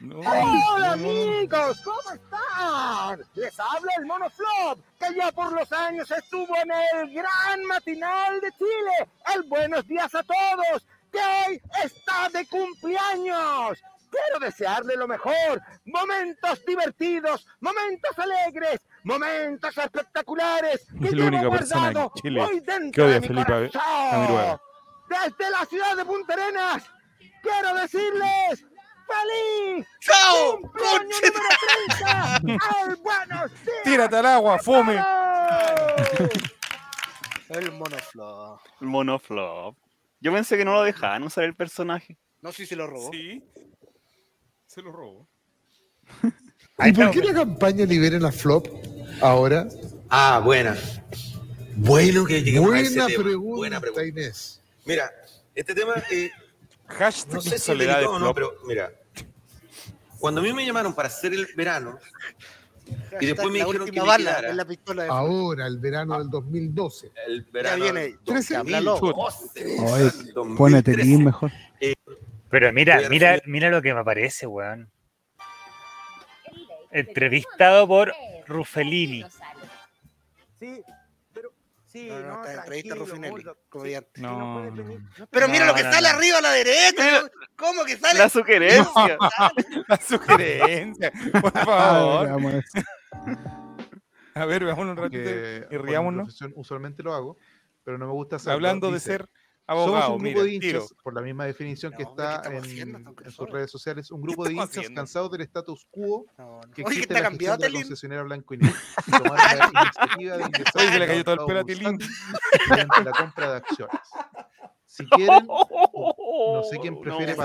[0.01, 3.21] No, Hola no, amigos, ¿cómo están?
[3.35, 8.41] Les habla el Mono Flop, que ya por los años estuvo en el gran matinal
[8.41, 9.09] de Chile.
[9.33, 13.81] El Buenos Días a Todos, que hoy está de cumpleaños.
[14.11, 20.87] Quiero desearle lo mejor, momentos divertidos, momentos alegres, momentos espectaculares.
[20.99, 24.59] Que Es la única persona en Chile hoy que odia de a mi Felipe corazón.
[25.09, 26.83] Desde la ciudad de Punta Arenas,
[27.41, 28.65] quiero decirles
[29.07, 29.85] ¡Feliz!
[30.01, 30.59] ¡Chao!
[30.59, 31.55] ¡Cumpleaños número
[31.87, 32.35] 30!
[32.35, 33.83] ¡Al buenos días!
[33.83, 34.99] Tírate al agua, fome.
[37.49, 38.59] El monoflop.
[38.81, 39.75] El monoflop.
[40.19, 42.17] Yo pensé que no lo dejaban usar el personaje.
[42.41, 43.11] No si se lo robó.
[43.11, 43.43] Sí.
[44.67, 45.27] Se lo robó.
[46.85, 48.67] ¿Y por qué la campaña liberen a Flop
[49.21, 49.67] ahora?
[50.09, 50.75] Ah, buena.
[51.77, 53.23] Bueno que lleguemos a ese Buena tema.
[53.23, 54.05] pregunta, Buena pregunta.
[54.05, 54.61] Inés.
[54.85, 55.11] Mira,
[55.53, 56.31] este tema, eh,
[56.87, 58.91] Hashtag no sé si es soledad de delicado o no, pero mira,
[60.19, 61.97] cuando a mí me llamaron para hacer el verano,
[63.19, 66.19] y después me dijeron que me bala quedara, en la pistola de Ahora, el verano
[66.19, 67.11] del 2012.
[67.27, 67.99] el Ya verano viene.
[68.23, 68.91] del ya, háblalo.
[68.99, 71.51] 2012, Oye, al 2013, Ponete link mejor.
[72.49, 74.89] Pero mira, mira, mira lo que me aparece, weón.
[76.91, 78.13] Entrevistado por
[78.47, 79.25] Ruffelini.
[80.59, 80.81] Sí.
[81.95, 83.57] Sí, No, no, está en entrevista a gordo.
[83.69, 84.21] comediante.
[84.21, 84.73] No.
[85.31, 86.17] Pero mira No, lo que no, sale no.
[86.17, 87.21] arriba a la derecha.
[87.21, 87.27] ¿no?
[87.55, 88.19] ¿Cómo que sale?
[88.19, 89.17] La sugerencia.
[89.87, 91.11] La sugerencia.
[91.41, 92.25] Por favor.
[92.27, 92.63] veamos.
[94.33, 95.29] A ver, veámonos un ratito
[95.73, 96.37] y riámonos.
[96.55, 97.37] usualmente lo hago,
[97.85, 98.55] pero no me gusta hacerlo.
[98.55, 99.19] Hablando de Dice,
[99.67, 100.79] Somos un grupo mira, de tiro.
[100.79, 103.49] hinchas, por la misma definición que No, hombre, ¿qué está en, haciendo, don en sus
[103.49, 104.99] redes sociales, un grupo de hinchas haciendo?
[105.01, 106.61] cansados del status quo No, no.
[106.73, 107.81] que Oye, existe está en la cambiado gestión de la Telín.
[107.81, 108.77] concesionaria Blanco y Negro.
[109.07, 111.59] y tomaron la iniciativa de ingresar Oye, se al le cayó todo el mercado pelo
[111.59, 111.91] a Tilín.
[111.97, 114.01] bursátil mediante la compra de acciones.
[114.87, 117.35] Si quieren, no sé quién prefiere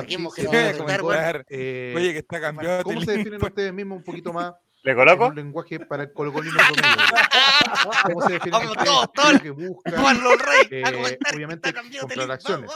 [1.49, 3.51] eh, Oye, que está cambiado ¿Cómo se definen pues.
[3.51, 5.27] ustedes mismos un poquito más ¿Le en coloco?
[5.27, 6.97] un lenguaje para el colocolino promedio?
[8.05, 8.77] ¿Cómo se definen Vamos
[9.15, 9.33] todos.
[9.35, 9.95] lo que buscan?
[10.01, 12.71] Juan Rey, Eh, obviamente comprar acciones.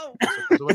[0.51, 0.67] Eso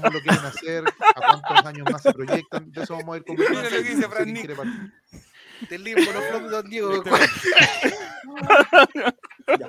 [0.00, 0.84] ¿Cómo lo quieren hacer?
[1.14, 2.70] ¿A cuántos años más se proyectan?
[2.70, 3.60] De eso vamos a ir conversando.
[3.62, 4.74] Mira lo que dice Fran quiere partir.
[4.74, 5.68] vamos.
[5.70, 7.02] Telín, monoflop, don Diego.
[9.46, 9.68] Ya.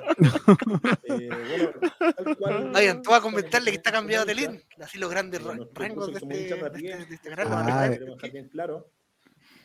[1.04, 1.70] Eh, bueno,
[2.16, 4.62] tal cual- Vayan, tú vas a comentarle que está cambiado hincha, Telín.
[4.82, 8.00] Así los grandes rangos de este, de de este, de este canal.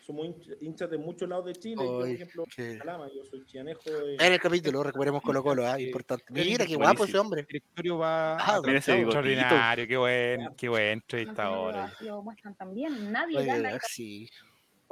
[0.05, 1.75] Somos hincha- hinchas de muchos lados de Chile.
[1.83, 3.81] Yo, por ejemplo, qué- Calama, yo soy chianejo.
[3.89, 6.25] de- En el capítulo recuperemos Colo Colo, ah, importante.
[6.29, 7.41] Mira qué guapo ese hombre.
[7.41, 9.19] El directorio va Ah, Mira ese bigotito.
[9.19, 11.75] extraordinario, qué buen, qué buen entrevistador.
[12.01, 13.79] Lo muestran también, nadie Oye, gana.
[13.87, 14.29] si.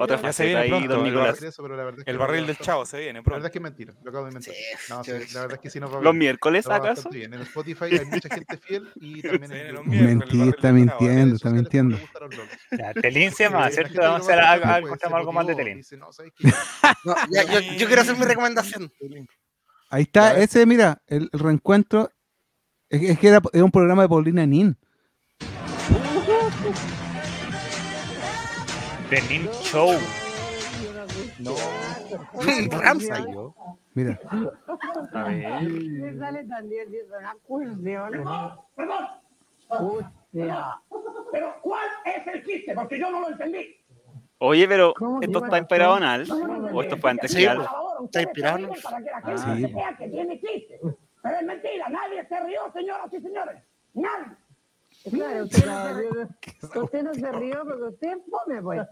[0.03, 1.33] Otra Ya se viene ahí, pronto, don el Nicolás.
[1.35, 3.19] Decir eso, pero la verdad es que El no barril del chavo se viene La
[3.19, 3.45] verdad pronto.
[3.47, 4.53] es que es mentira, lo acabo de inventar.
[4.53, 7.09] Sí, No, sí, la verdad es que sí nos va ¿Los miércoles va acaso?
[7.09, 7.33] bien.
[7.33, 11.49] En Spotify hay mucha gente fiel y también en los el está mintiendo, redes está
[11.49, 11.97] mintiendo.
[13.01, 14.01] Telín se Eh, llama, la ¿cierto?
[14.01, 15.81] Vamos a algo, algo- pues, algo más de Telín.
[15.97, 16.09] no.
[17.03, 17.15] No,
[17.77, 18.91] yo, quiero hacer mi recomendación.
[19.89, 22.11] Ahí está, ese, mira, el, el reencuentro.
[22.89, 24.77] Es, es que era, un programa de Paulina Nin.
[29.11, 29.91] Telín Show.
[31.39, 31.53] No.
[32.79, 33.25] Ramsay.
[33.93, 34.17] Mira.
[35.13, 35.63] A ver.
[35.63, 36.87] Me sale también
[37.19, 38.25] una cursión.
[39.67, 40.79] Hostia.
[41.33, 42.73] Pero ¿cuál es el chiste?
[42.73, 43.75] Porque yo no lo entendí.
[44.37, 46.35] Oye, pero ¿Cómo que ¿esto está inspirado en algo?
[46.73, 47.65] ¿O esto fue antes que algo?
[48.05, 48.59] Está inspirado.
[48.59, 48.69] ¿no?
[48.81, 49.95] Para que la gente Sí.
[49.97, 50.79] que tiene chiste.
[51.21, 53.61] Pero es mentira, nadie se rió, señoras y señores.
[53.93, 54.37] Nadie.
[55.09, 56.27] Claro, usted no se rió,
[56.83, 58.87] usted no se rió porque usted es fome, pues.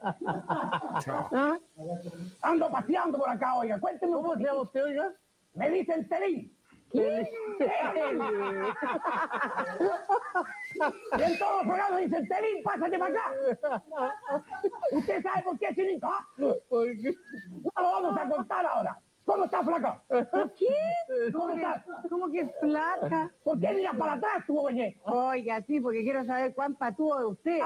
[1.31, 1.57] ¿Ah?
[2.41, 5.13] Ando paseando por acá, oiga, cuénteme un ¿Cómo se llama usted, oiga?
[5.53, 6.55] Me dicen Telín.
[6.91, 7.27] Y en
[11.37, 13.31] todos los programas dicen Telín, pásate para acá.
[14.91, 16.27] ¿Usted sabe por qué, ah?
[16.37, 16.55] No
[17.77, 18.99] lo vamos a contar ahora.
[19.29, 20.01] ¿Cómo está, flaca?
[20.07, 20.65] ¿Por qué?
[21.31, 21.85] ¿Cómo está?
[22.09, 23.31] ¿Cómo que flaca?
[23.43, 24.97] ¿Por qué mira para atrás, tu oye?
[25.03, 27.59] Oiga, sí, porque quiero saber cuán patúo es usted.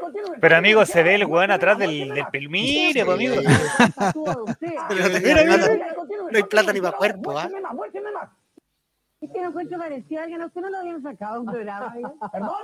[0.00, 0.34] Continúe.
[0.40, 3.36] Pero amigo, se ve el weón atrás del, del pel- Mire, pues, amigo.
[4.88, 5.56] Pero no, Mira, mira,
[6.32, 7.48] no hay plata ni para cuerpo, ¿ah?
[9.20, 11.46] Es que no encuentro parecido a alguien, a usted no lo habían sacado de un
[11.46, 11.92] programa.
[11.94, 12.12] oiga.
[12.32, 12.62] ¿Perdón?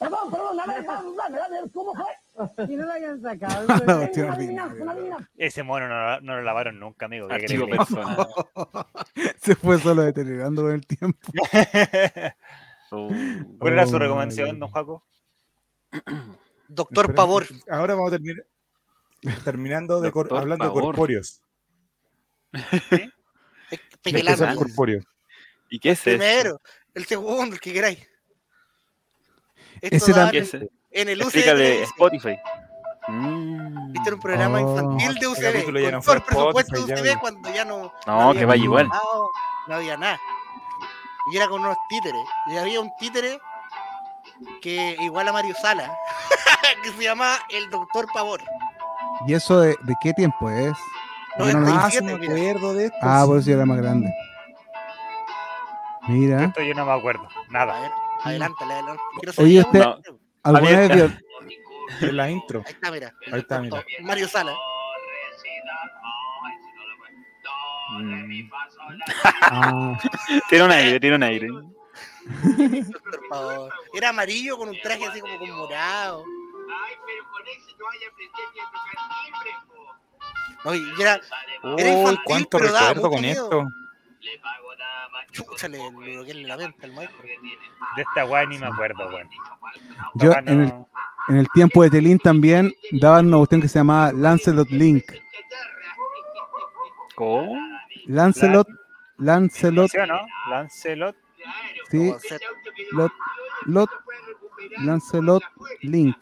[0.00, 2.06] Perdón, perdón, dame, dame, dame, ¿cómo fue?
[2.68, 3.66] Y no lo habían sacado.
[5.36, 7.28] Ese mono no, no lo lavaron nunca, amigo.
[7.28, 8.86] ¿qué Archivo querés que le personal.
[9.40, 11.18] Se fue solo deteriorando con el tiempo.
[12.90, 13.08] Uh,
[13.58, 15.04] ¿Cuál era su Oh, recomendación, don Jaco?
[16.68, 17.46] Doctor Espera, Pavor.
[17.68, 18.44] Ahora vamos a terminar
[19.44, 20.82] terminando de cor- hablando de Pavor.
[20.84, 21.42] corpóreos.
[22.52, 23.10] Es De
[23.70, 24.36] que Pequelana.
[24.36, 25.04] son corpóreos.
[25.70, 26.18] ¿Y qué es eso?
[26.18, 26.60] Primero,
[26.94, 28.06] el segundo, el que queráis.
[29.80, 30.68] Esto Ese.
[30.94, 31.26] En el UCB.
[31.26, 32.38] Explícale Spotify.
[33.08, 33.94] Mm.
[33.96, 34.70] Este era un programa Oh.
[34.70, 35.92] infantil de UCB.
[35.92, 37.92] no Con todo el presupuesto de ya UCB cuando ya no.
[38.06, 38.88] No, había que vaya igual.
[39.68, 40.18] No había nada.
[41.32, 42.24] Y era con unos títeres.
[42.48, 43.38] Y había un títere
[44.62, 45.94] que igual a Mario Sala,
[46.82, 48.42] que se llama el Doctor Pavor.
[49.26, 50.72] ¿Y eso de, de qué tiempo es?
[51.38, 52.34] No, no Ah, me mira.
[52.34, 52.96] acuerdo de esto.
[53.02, 53.28] ah, sí.
[53.28, 54.12] por eso yo era más grande.
[56.08, 56.44] Mira.
[56.44, 57.24] Esto yo no me acuerdo.
[57.26, 57.80] A Nada.
[57.80, 57.90] ver,
[58.22, 59.02] adelante, adelante.
[59.20, 61.12] Quiero Oye, saber- este- ¿Alguna vez vio?
[62.00, 62.62] En la intro.
[62.66, 63.14] Ahí está, mira.
[63.32, 63.84] Ahí está, mira.
[64.00, 64.54] Mario Sala.
[67.90, 68.50] Mm.
[69.42, 69.98] Ah,
[70.48, 71.48] Tiene un aire, tiene un aire.
[71.48, 73.72] Doctor Pavor.
[73.92, 76.24] Era amarillo con un traje así como con morado.
[80.64, 81.20] No, y era, era
[81.62, 83.44] Uy, infantil, cuánto pero daba recuerdo con miedo.
[83.44, 83.66] esto.
[85.68, 87.22] Le bloqueé la venta al maestro.
[87.96, 89.28] De esta weá ni me acuerdo, weón.
[90.14, 90.72] yo en el,
[91.28, 95.04] en el tiempo de Telín también daban una cuestión que se llamaba Lancelot Link.
[97.14, 97.56] ¿Cómo?
[98.06, 98.68] Lancelot,
[99.18, 100.20] Lancelot, ¿Sí o no?
[100.50, 101.16] Lancelot.
[101.90, 102.12] sí,
[102.92, 103.12] Lot,
[103.66, 103.90] Lot,
[104.78, 105.42] Lancelot
[105.82, 106.16] Link.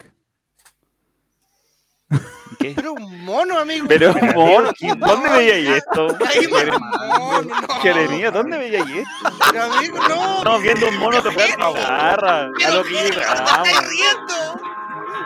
[2.59, 2.73] ¿Qué?
[2.75, 3.85] Pero un mono, amigo.
[3.89, 6.07] Pero mono, ¿qui- ¿dónde veía esto?
[6.49, 7.67] Mono, no.
[7.81, 9.09] Jeremías, ¿dónde veía esto?
[9.51, 10.37] Pero amigo, no.
[10.37, 12.41] Estamos viendo un mono tocar la garra.
[12.43, 13.69] A lo que ¿Qué llegamos.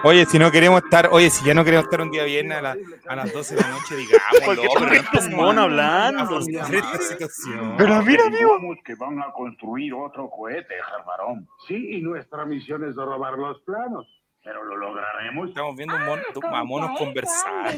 [0.04, 2.62] Oye, si no queremos estar, oye, si ya no queremos estar un día viernes a,
[2.62, 2.78] la-
[3.08, 4.22] a las 12 de la noche, digamos.
[4.46, 6.40] ¿Por qué te ríes, mono, hablando?
[6.40, 7.76] esta situación.
[7.78, 8.58] Pero mira, amigo.
[8.86, 11.48] que van a construir otro cohete, Jarmarón.
[11.68, 14.06] Sí, y nuestra misión es robar los planos.
[14.48, 15.50] Pero lo lograremos.
[15.50, 16.22] Estamos viendo un mono,
[16.56, 17.76] a monos conversar.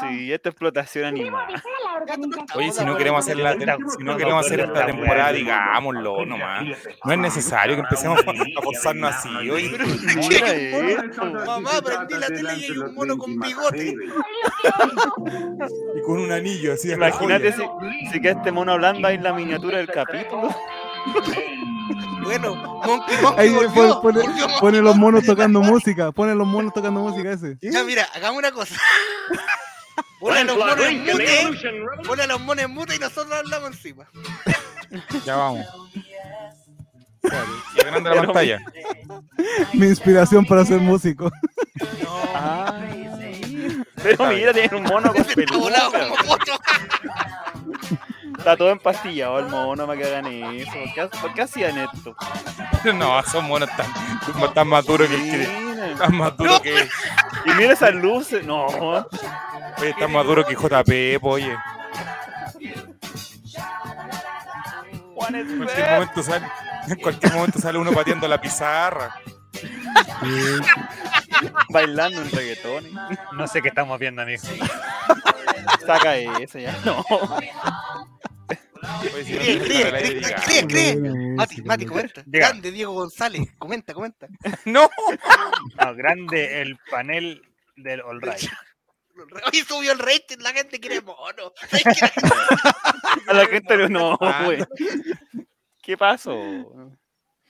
[0.00, 1.60] Sí, esta explotación animal.
[2.54, 6.66] Oye, si no queremos hacer la si no queremos hacer esta temporada, digámoslo nomás.
[7.04, 9.50] No es necesario que empecemos a forzarnos así.
[9.50, 9.72] Oye,
[10.92, 11.24] esto.
[11.24, 13.96] Mamá, prendí la tele y hay un mono con bigote.
[15.96, 16.92] y con un anillo así.
[16.92, 17.62] Imagínate si,
[18.12, 20.54] si que este mono hablando ahí en la miniatura del capítulo.
[22.22, 22.54] Bueno,
[22.86, 24.00] Monkey Monkey Ahí pone, volvió.
[24.00, 27.58] pone- volvió Monkey pone los monos tocando música, pone los monos tocando música ese.
[27.60, 28.74] Ya, mira, hagamos una cosa.
[30.20, 33.72] Pon a los monos en mute, pon a los monos en mute y nosotros hablamos
[33.72, 34.08] encima.
[35.26, 35.66] Ya vamos.
[37.22, 38.60] Y grande la pantalla.
[39.74, 41.30] Mi inspiración para ser músico.
[44.02, 45.90] Pero mira, tiene un mono con peluca.
[48.44, 50.70] Está todo empastillado el mono para que hagan eso.
[50.70, 52.14] ¿Por qué, por qué hacían esto?
[52.94, 55.94] No, son monos tan, tan más duros que el que.
[55.96, 56.86] Tan más duros que.
[57.46, 58.44] Y mira esas luces.
[58.44, 58.66] No.
[58.66, 61.56] Oye, están más duros que JP, po, oye.
[65.30, 66.46] En cualquier momento sale,
[66.86, 69.14] en cualquier momento sale uno pateando la pizarra.
[71.70, 72.84] Bailando en reggaetón.
[73.32, 74.42] No sé qué estamos viendo, amigo.
[75.86, 76.76] Saca ese ya.
[76.84, 77.02] No.
[79.14, 80.42] Oye, si no Cree, cree, cree, diga.
[80.44, 80.96] cree, cree.
[81.34, 82.22] Mati, Mati, comenta.
[82.26, 82.48] Diga.
[82.48, 83.42] Grande Diego González.
[83.58, 84.28] Comenta, comenta.
[84.66, 84.88] No.
[85.80, 87.42] No, grande el panel
[87.76, 88.48] del All Right.
[89.52, 91.52] Hoy subió el rating, la gente quiere mono.
[93.28, 94.42] A la gente le- no, Ah.
[94.44, 94.58] güey.
[95.82, 96.34] ¿Qué pasó?
[96.34, 96.98] No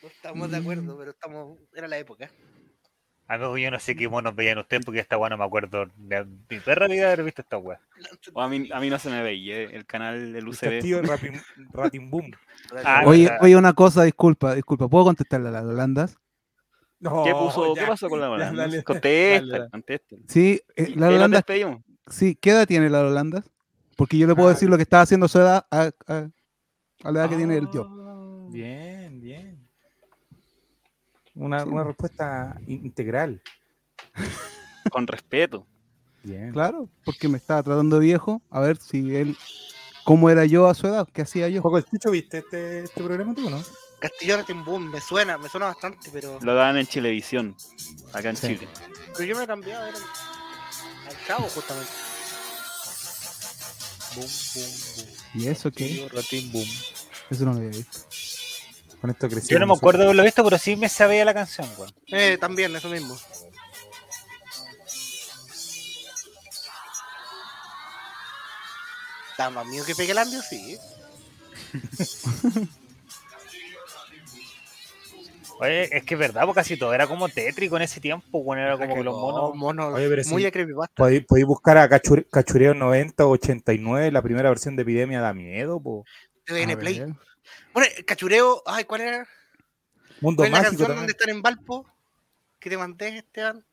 [0.03, 1.59] estamos de acuerdo, pero estamos.
[1.75, 2.31] Era la época.
[3.27, 6.25] Amigo, yo no sé qué monos veían ustedes porque esta weá no me acuerdo de
[6.51, 7.81] mi perra vida de haber visto esta weá.
[8.35, 10.83] O a, mí, a mí no se me veía eh, el canal del El UCB.
[10.83, 11.41] de Ratim,
[11.73, 12.31] Ratimboom.
[12.85, 14.89] Ah, Oye, oye, una cosa, disculpa, disculpa.
[14.89, 16.19] ¿Puedo contestarle a las Holandas?
[17.01, 17.75] No, ¿Qué puso?
[17.75, 17.83] ya.
[17.83, 18.69] ¿Qué pasó con la Holanda?
[18.85, 20.17] Contesta, contesta.
[20.29, 21.45] Sí, eh, ¿Y la Holanda.
[22.09, 23.43] Sí, ¿qué edad tiene la Holanda?
[23.97, 26.29] Porque yo le puedo decir lo que estaba haciendo su edad a, a-
[27.03, 27.87] a la edad que tiene el yo.
[28.51, 28.84] Bien, bien.
[31.35, 33.41] Una, una respuesta in- integral.
[34.91, 35.67] Con respeto.
[36.23, 36.53] Bien.
[36.53, 38.41] Claro, porque me estaba tratando de viejo.
[38.51, 39.37] A ver si él.
[40.05, 41.09] ¿Cómo era yo a su edad?
[41.13, 41.63] ¿Qué hacía yo?
[41.63, 43.63] Poco el Chicho, ¿viste este, este programa tú, no?
[43.99, 46.39] Castillo Boom, me suena, me suena bastante, pero.
[46.43, 47.57] Lo daban en Chilevisión,
[48.13, 48.49] acá en Sí.
[48.49, 48.69] Chile.
[49.17, 51.91] Pero yo me he cambiado era al chavo, justamente.
[54.15, 54.67] Boom, boom,
[54.97, 55.43] boom.
[55.43, 56.07] ¿Y eso qué?
[56.13, 56.69] Ratín, boom.
[57.31, 57.99] Eso no lo había visto.
[59.05, 59.57] Con esto creció.
[59.57, 61.93] Yo no me acuerdo de haberlo visto, pero sí me sabía la canción, weón.
[62.07, 63.15] Eh, también, eso mismo.
[69.33, 70.79] Está más mío que pegue el ambio, sí.
[75.61, 78.59] Oye, es que es verdad, porque casi todo era como tétrico en ese tiempo, weón.
[78.63, 79.55] Era como que los monos.
[79.55, 80.51] monos Oye, pero muy sí.
[80.51, 80.95] creepypasta.
[80.95, 85.35] Podéis, podéis buscar a Cachure- Cachureo 90 o 89, la primera versión de Epidemia da
[85.35, 86.07] miedo, po.
[86.47, 87.01] TVN Play.
[87.01, 87.15] ver.
[87.75, 89.27] Bueno, el cachureo, ay, ¿cuál era?
[90.21, 90.97] Mundo ¿Cuál es la canción también.
[91.01, 91.85] donde están en Valpo?
[92.61, 93.65] Que te mandé, Esteban.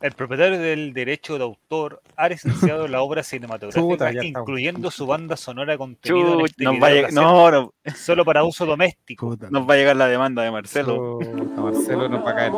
[0.00, 5.36] El propietario del derecho de autor ha licenciado la obra cinematográfica, Chuta, incluyendo su banda
[5.36, 9.28] sonora contenido en este va a no, no, solo para uso doméstico.
[9.30, 9.48] Puta.
[9.50, 11.18] nos va a llegar la demanda de Marcelo.
[11.20, 12.52] Chuta, Marcelo nos va a caer.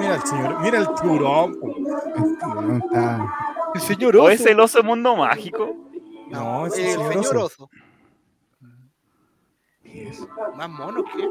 [0.00, 1.58] Mira el señor, mira el tiburón.
[2.82, 5.74] está- El señor ¿O es el oso mundo mágico?
[6.28, 7.64] No, ese el es el señor señor oso.
[7.64, 7.70] oso.
[10.56, 11.24] Más mono que.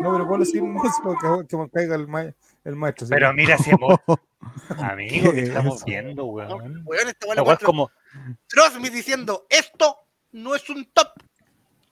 [0.00, 2.32] No, pero ponle así un músico que, que me caiga el, ma-
[2.64, 3.06] el maestro.
[3.06, 3.12] ¿sí?
[3.14, 3.98] Pero mira ese mo-
[4.78, 5.84] Amigo, ¿Qué que es estamos eso?
[5.86, 6.82] viendo, weón.
[6.84, 7.90] Weón, esta weá La la weá es muestra como.
[8.90, 9.96] Diciendo: Esto
[10.32, 11.08] no es un top.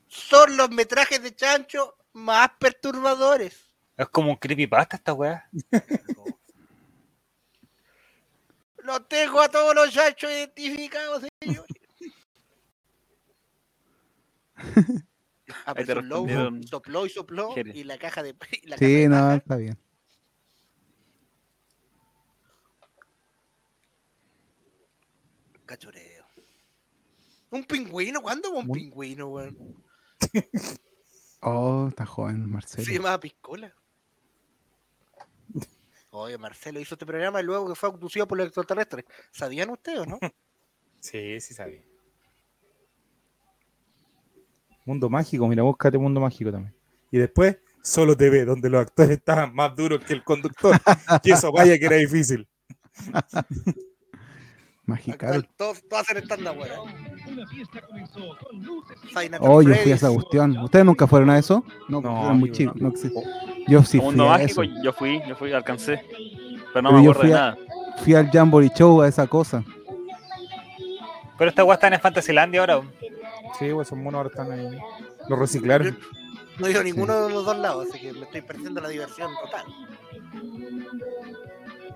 [0.08, 3.70] Son los metrajes de chancho más perturbadores.
[3.96, 5.48] Es como un creepypasta esta weá.
[8.90, 11.64] Los tengo a todos los chanchos identificados, señor.
[14.56, 16.00] Te pero
[16.66, 17.76] sopló, y sopló Jerez.
[17.76, 18.32] y la caja de
[18.64, 19.78] la caja Sí, de no, está bien.
[25.66, 26.24] cachureo.
[27.50, 29.56] Un pingüino, ¿cuándo hubo un Muy- pingüino, weón?
[31.42, 32.92] Oh, está joven, Se Marcelo.
[32.92, 33.74] llamaba Piscola.
[36.12, 39.04] Oye, Marcelo hizo este programa y luego que fue abducido por los extraterrestres.
[39.30, 40.18] ¿Sabían ustedes o no?
[41.02, 41.80] Sí, sí sabía.
[44.84, 46.74] Mundo mágico, mira, búscate mundo mágico también.
[47.10, 50.76] Y después, solo TV, donde los actores estaban más duros que el conductor.
[51.24, 52.46] y eso vaya que era difícil.
[54.90, 55.48] Magical.
[55.56, 56.90] Todos, todos hacen stand-up, weón.
[59.40, 60.56] Oh, yo fui a esa cuestión.
[60.58, 61.64] ¿Ustedes nunca fueron a eso?
[61.88, 62.76] No, No, eran muy yo chicos.
[62.80, 63.22] No, existe.
[63.68, 64.72] Yo sí fui Mundo a mágico, eso.
[64.82, 66.02] yo fui, yo fui, alcancé.
[66.72, 67.56] Pero no Pero me acuerdo fui de a- nada.
[68.04, 69.62] Fui al Jamboree Show a esa cosa.
[71.38, 72.80] Pero esta weá está en Fantasylandia ahora.
[73.58, 74.78] Sí, pues son monos ahora están ahí.
[75.28, 75.98] Lo reciclaron.
[76.58, 78.88] No he ido a ninguno de los dos lados, así que me estoy perdiendo la
[78.88, 79.64] diversión total.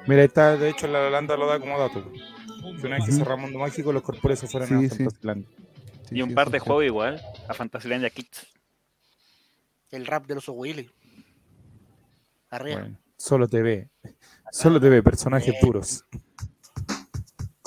[0.07, 2.03] Mira, está, de hecho, la Holanda lo da como dato.
[2.81, 5.05] Que una vez que cerramos Mundo Mágico, los corpóreos se fueron Sí, a sí.
[5.05, 5.47] Fantasyland.
[6.11, 8.47] Y un par de juegos igual, a Fantasylandia Kids.
[9.91, 10.91] El rap de los Willy.
[12.51, 12.81] Arriba.
[12.81, 13.89] Bueno, solo TV.
[14.51, 16.05] Solo TV, personajes duros.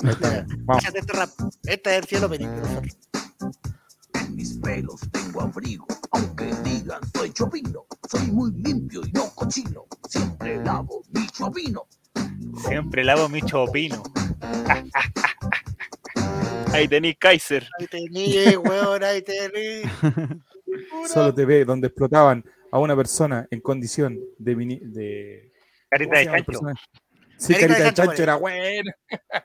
[0.02, 0.82] Ahí está, Vamos.
[0.82, 1.30] Fíjate este rap.
[1.64, 2.56] Este es el cielo benigno.
[2.56, 2.96] nosotros.
[4.14, 7.84] En mis pelos tengo abrigo, aunque digan soy chovino.
[8.08, 9.84] Soy muy limpio y no cochino.
[10.08, 11.86] Siempre lavo mi chovino.
[12.66, 14.02] Siempre lavo mi chopino.
[16.72, 17.66] Ahí tenéis Kaiser.
[17.78, 19.82] Ahí tení, weón, ahí tení.
[21.08, 24.56] Solo TV, donde explotaban a una persona en condición de.
[24.56, 25.50] mini- de
[25.90, 26.60] Carita ¿cómo se de chancho.
[27.38, 28.92] Sí, Carita de carita de chancho, chancho era buena.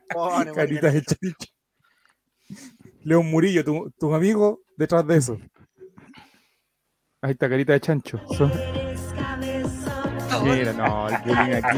[0.10, 1.48] Pone, Carita de chancho.
[3.04, 5.40] León Murillo, tu, tu amigo, detrás de eso.
[7.22, 8.20] Ahí está, carita de chancho.
[8.36, 8.52] Son-
[10.42, 11.78] Mira, no, el violín aquí.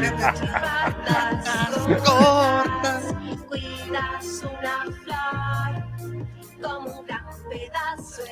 [2.04, 3.00] Corta.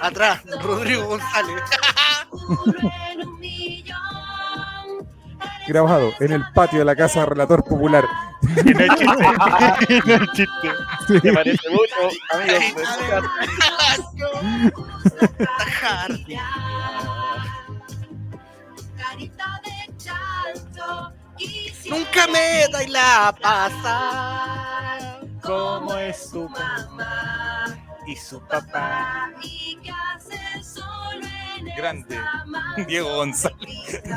[0.00, 1.62] Atrás, Rodrigo González.
[5.66, 8.04] Grabado en el patio de la casa de Relator Popular.
[8.42, 9.24] Y no es chiste.
[9.88, 10.68] Y no es chiste.
[11.06, 11.32] Sí.
[11.32, 11.94] Parece mucho,
[12.32, 12.62] amigos.
[15.58, 16.36] Tajardi.
[21.88, 25.18] Nunca me dais la pasa.
[25.42, 27.66] ¿Cómo es su mamá
[28.06, 29.30] y su papá?
[31.76, 32.18] Grande.
[32.86, 34.02] Diego González.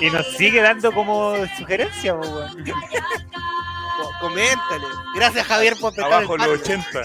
[0.00, 2.64] Y nos sigue dando como sugerencia, weón.
[2.64, 4.84] Co- Coméntale.
[5.14, 6.76] Gracias, Javier, por prestar Abajo el los patio.
[6.78, 7.00] 80.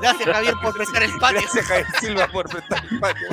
[0.00, 1.40] Gracias, Javier, por prestar el patio.
[1.42, 3.28] Gracias, Javier Silva, por prestar el patio.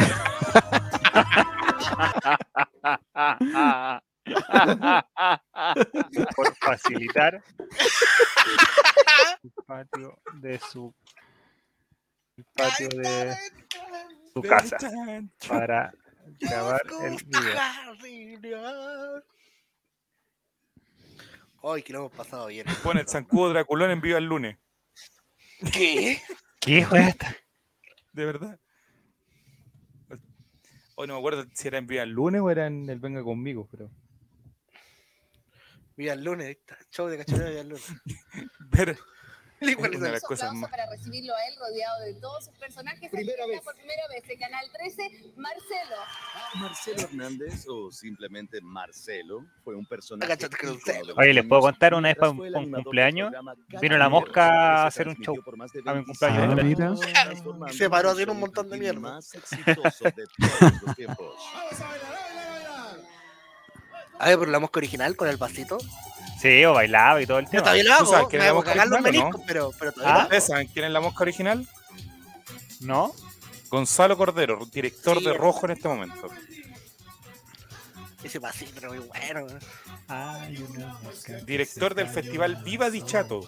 [6.35, 7.43] Por facilitar
[9.43, 10.93] el patio de su
[12.37, 13.37] el patio de
[14.33, 14.77] su casa
[15.47, 15.93] para
[16.39, 17.17] grabar el
[18.01, 19.23] video.
[21.63, 22.65] Ay, que lo hemos pasado bien.
[22.83, 24.57] Pone el zancudo Draculón en vivo el lunes.
[25.71, 26.21] ¿Qué?
[26.59, 27.35] ¿Qué fue esta?
[28.11, 28.59] De verdad.
[30.95, 33.23] Hoy no me acuerdo si era en vivo el lunes o era en el Venga
[33.23, 33.89] conmigo, pero.
[35.97, 36.77] Mira el lunes, está.
[36.91, 37.85] Show de cachorro el lunes.
[38.71, 38.93] pero
[39.61, 40.69] Le es una de las Un cosas aplauso más.
[40.71, 43.09] para recibirlo a él rodeado de todos sus personajes.
[43.09, 43.61] Primera vez.
[43.61, 45.95] Por primera vez en Canal 13, Marcelo.
[46.55, 50.35] Marcelo Hernández, o simplemente Marcelo, fue un personaje.
[50.35, 53.31] De Oye, ¿les puedo contar una vez para un, un cumpleaños?
[53.81, 56.99] Vino la mosca a hacer un show por más de a mi 25 cumpleaños.
[57.15, 58.99] Ah, Se paró el haciendo un montón de mierda.
[58.99, 61.35] más exitoso de todos los tiempos.
[64.19, 65.77] A ver, pero la mosca original con el vasito.
[66.41, 67.63] Sí, o bailaba y todo el tema.
[67.63, 68.11] todavía lo ¿Tú hago.
[68.29, 69.03] sabes Me mosca cagar los no?
[69.03, 70.13] meniscos, pero, pero todavía ¿Ah?
[70.13, 70.27] lo hago.
[70.27, 71.67] ¿Ustedes saben quién es la mosca original?
[72.81, 73.13] ¿No?
[73.69, 76.29] Gonzalo Cordero, director Sí, de Rojo en este momento.
[78.23, 79.47] Ese vasito era muy bueno.
[81.45, 83.41] Director del festival Viva Dichato.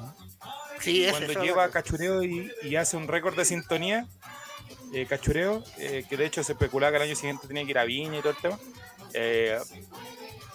[0.79, 4.07] Sí, ese Cuando eso lleva lo- Cachureo y, y hace un récord de sintonía,
[4.93, 7.77] eh, Cachureo, eh, que de hecho se especulaba que el año siguiente tenía que ir
[7.79, 8.59] a Viña y todo el tema.
[9.13, 9.57] eh,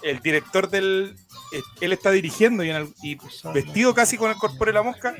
[0.02, 1.16] el director del.
[1.52, 3.18] eh, él está dirigiendo y, en el- y
[3.52, 5.14] vestido casi con el corpóreo de la mosca.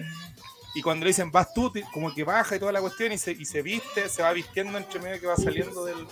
[0.74, 3.32] Y cuando le dicen vas tú, como que baja y toda la cuestión y se,
[3.32, 6.06] y se viste, se va vistiendo entre medio que va saliendo del.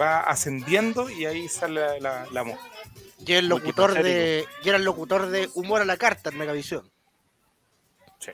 [0.00, 2.64] va ascendiendo y ahí sale la, la, la mosca.
[3.24, 4.46] Y el locutor de.
[4.64, 6.90] Y era el locutor de Humor a la Carta en Megavisión.
[8.18, 8.30] Sí.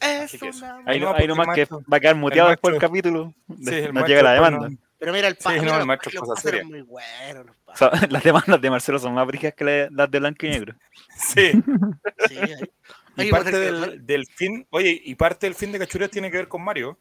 [0.00, 0.46] Eh, eso.
[0.86, 3.34] Ahí, No, ahí nomás el que va a quedar muteado el después del maestro- capítulo.
[3.64, 4.68] Sí, el nos llega la demanda.
[4.68, 7.46] no- Pero mira el Sí, pa- no, el maestro es los muy buenos.
[7.46, 10.46] los O sea, las demandas de Marcelo son más brígidas que la- las de blanco
[10.46, 10.74] y negro.
[11.16, 11.50] Sí.
[12.28, 16.30] Sí, Y parte a del, del fin, oye, y parte del fin de Cachureo tiene
[16.30, 16.96] que ver con Mario.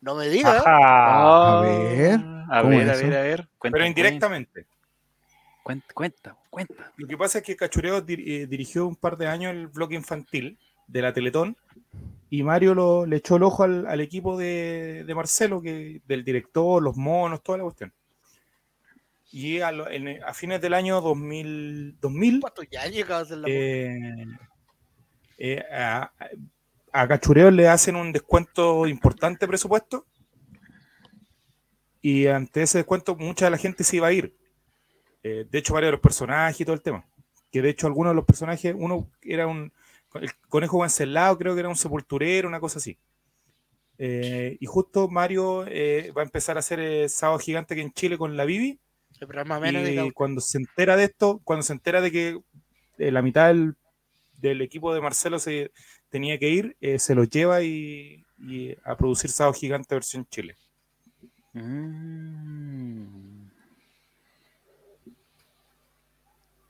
[0.00, 0.62] No me digas.
[0.66, 2.20] A ver.
[2.50, 3.08] A ¿cómo ver, a es eso?
[3.08, 3.48] ver, a ver.
[3.58, 4.66] Cuenta, pero indirectamente.
[5.62, 6.92] Cuenta, cuenta, cuenta.
[6.96, 9.92] Lo que pasa es que Cachureo dir- eh, dirigió un par de años el blog
[9.92, 11.56] infantil de la Teletón
[12.38, 16.24] y Mario lo, le echó el ojo al, al equipo de, de Marcelo, que, del
[16.24, 17.92] director, los monos, toda la cuestión.
[19.32, 24.26] Y a, lo- en- a fines del año 2000, 2000 ¿Cuántos ya en la eh,
[25.38, 26.10] eh, a,
[26.92, 30.06] a Cachureo le hacen un descuento importante presupuesto
[32.00, 34.36] y ante ese descuento mucha de la gente se iba a ir.
[35.22, 37.04] Eh, de hecho, varios de los personajes y todo el tema.
[37.50, 39.72] Que de hecho algunos de los personajes, uno era un
[40.18, 42.98] el conejo Wenceslao, creo que era un sepulturero, una cosa así.
[43.98, 47.92] Eh, y justo Mario eh, va a empezar a hacer eh, Sábado Gigante que en
[47.92, 48.78] Chile con la Bibi.
[49.20, 52.40] El programa menos de Y cuando se entera de esto, cuando se entera de que
[52.98, 53.74] eh, la mitad del,
[54.38, 55.70] del equipo de Marcelo se
[56.10, 60.56] tenía que ir, se los lleva y, y a producir Sábado Gigante versión Chile.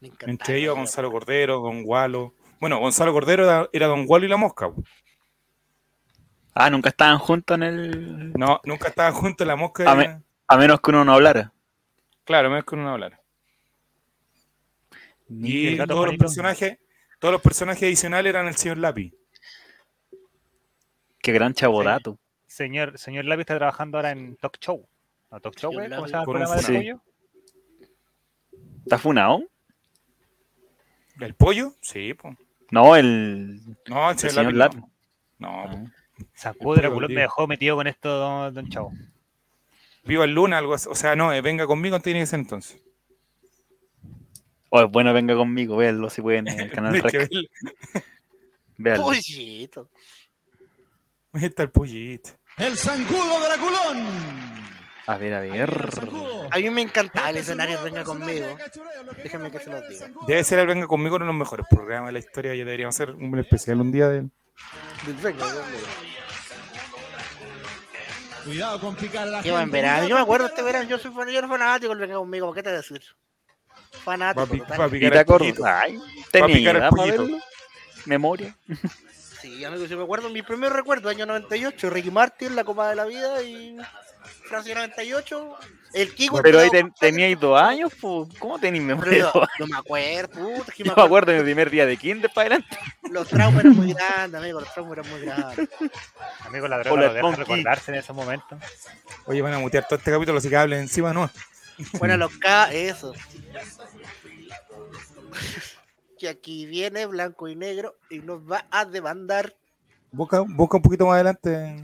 [0.00, 0.30] Encantaba.
[0.30, 2.34] Entre ellos Gonzalo Cordero, Don Gualo.
[2.60, 4.70] Bueno, Gonzalo Cordero era, era Don Gualo y la Mosca.
[6.54, 8.32] Ah, nunca estaban juntos en el.
[8.32, 9.90] No, nunca estaban juntos la Mosca.
[9.90, 11.52] A, me- a menos que uno no hablara.
[12.24, 13.20] Claro, menos que uno no hablara.
[15.28, 16.78] Y el gato todos los personajes,
[17.18, 19.12] todos los personajes adicionales eran el señor Lápiz.
[21.20, 22.18] Qué gran chabodato.
[22.46, 24.88] Señor, señor Lápiz está trabajando ahora en Talk Show.
[25.30, 25.90] ¿No, Talk Show, eh?
[25.90, 27.02] ¿Cómo se llama el programa del pollo?
[28.84, 29.42] ¿Está funado?
[31.20, 31.74] ¿El pollo?
[31.80, 32.36] Sí, pues.
[32.70, 33.60] No, el.
[33.86, 34.80] No, el el señor, Lápiz.
[35.38, 35.90] No, no, po.
[36.34, 38.92] Sacudra, pollo culón, me dejó metido con esto, don, don Chavo.
[40.04, 40.88] Viva el Luna, algo así.
[40.90, 42.80] O sea, no, eh, venga conmigo, tiene que ser entonces.
[44.70, 47.28] Oh, es bueno, venga conmigo, véanlo si pueden en el canal Rec.
[48.78, 49.04] Véanlo.
[49.04, 49.90] Pollito.
[51.32, 52.30] Ahí está el pollito.
[52.58, 54.55] El zancudo Draculón.
[55.08, 55.70] A ver, a ver.
[56.50, 58.46] A mí me encantaba el escenario Venga conmigo.
[59.22, 60.08] Déjame que se los diga.
[60.26, 62.54] Debe ser el Venga conmigo uno de los mejores programas de la historia.
[62.54, 64.30] Ya deberíamos hacer un especial un día de él.
[65.22, 65.44] Venga.
[68.44, 70.08] Cuidado con picar la buen gente, verano.
[70.08, 70.88] Yo me acuerdo este verano.
[70.88, 72.52] Yo soy, fan- yo era fanático del Venga conmigo.
[72.52, 73.02] ¿Qué te voy a decir?
[74.04, 74.40] Fanático.
[74.40, 74.80] Va a pi- total.
[74.80, 75.38] va a ¿Y picar te el acuerdas?
[75.52, 75.66] pollito.
[75.66, 76.00] Ay,
[76.32, 76.90] tenía.
[78.06, 78.56] Memoria.
[79.40, 82.96] Sí, amigo, yo me acuerdo mi primer recuerdo, año 98, Ricky Martin, La Copa de
[82.96, 83.76] la Vida y
[84.26, 85.56] Francia 98,
[85.94, 86.42] el Kiko.
[86.42, 88.28] Pero ahí ten- teníais dos años, po.
[88.38, 89.30] ¿cómo tenéis memoria?
[89.32, 91.96] dos no me acuerdo, puta, que Yo me me acuerdo de mi primer día de
[91.96, 92.78] kinder para adelante.
[93.10, 95.68] Los traumas eran muy grandes, amigo, los traumas eran muy grandes.
[96.40, 98.58] Amigo, la droga lo deja recordarse en ese momento.
[99.26, 101.30] Oye, van a mutear todo este capítulo, así que hablen encima, ¿no?
[101.98, 103.12] Bueno, los K, eso.
[106.18, 109.54] Que aquí viene blanco y negro y nos va a demandar.
[110.10, 111.76] Busca, busca un poquito más adelante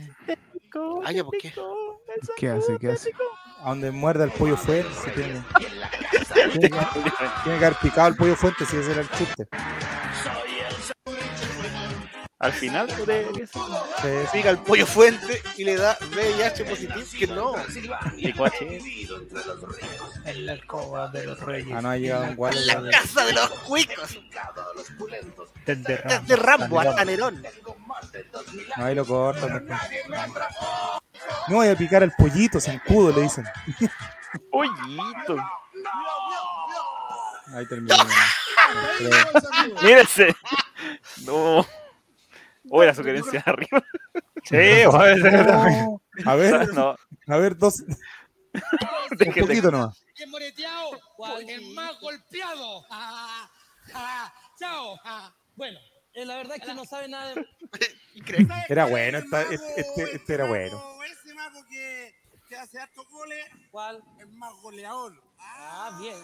[1.04, 1.52] Ay, ¿por qué?
[2.36, 2.78] ¿Qué hace?
[2.78, 3.12] ¿Qué hace?
[3.62, 4.88] a donde muerda el pollo fuente.
[5.14, 5.42] Tiene,
[6.52, 9.46] tiene que haber picado el pollo fuente, si ese era el chiste.
[12.42, 13.46] Al final, puede.
[14.02, 17.00] Se Siga el pollo fuente y le da VIH positivo.
[17.16, 17.54] Que no.
[20.24, 21.72] En la alcoba de los reyes.
[21.72, 22.60] Ah, no ha llegado un gualo.
[22.62, 24.18] La casa de los cuicos.
[25.64, 27.42] Desde Rambo, Desde Rambo hasta Nerón.
[28.76, 29.64] No, ahí lo cortan.
[29.64, 29.80] después.
[31.46, 33.44] No voy a picar al pollito, zancudo, le dicen.
[34.50, 35.36] Pollito.
[37.54, 37.94] Ahí terminó.
[39.80, 40.34] Mírense.
[41.24, 41.64] No.
[42.74, 43.82] O la sugerencia de arriba.
[44.44, 44.56] Sí,
[44.90, 45.84] puede ser también.
[45.84, 46.00] No.
[46.30, 46.96] A ver, No,
[47.28, 47.80] a ver, dos.
[47.80, 50.04] Un poquito nomás.
[50.16, 50.90] Bien moreteado,
[51.46, 52.84] el más golpeado.
[52.90, 53.48] Ah,
[53.94, 54.98] ah, chao.
[55.04, 55.78] Ah, bueno,
[56.14, 57.46] eh, la verdad es que no sabe nada de...
[58.68, 60.82] Era bueno, esta- este, este, este era bueno.
[61.04, 62.12] Ese mago que,
[62.48, 63.46] que hace hartos goles.
[63.70, 64.02] ¿Cuál?
[64.18, 65.12] El más goleador.
[65.38, 66.16] Ah, bien.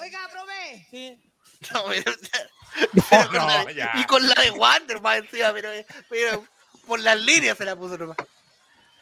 [0.00, 0.86] Oiga, probé.
[0.88, 1.31] Sí.
[1.72, 2.12] No, pero-
[2.94, 3.92] No, pero con no, la- ya.
[3.96, 5.68] y con la de Wander más encima, pero,
[6.08, 6.46] pero
[6.86, 8.16] por las líneas se la puso nomás.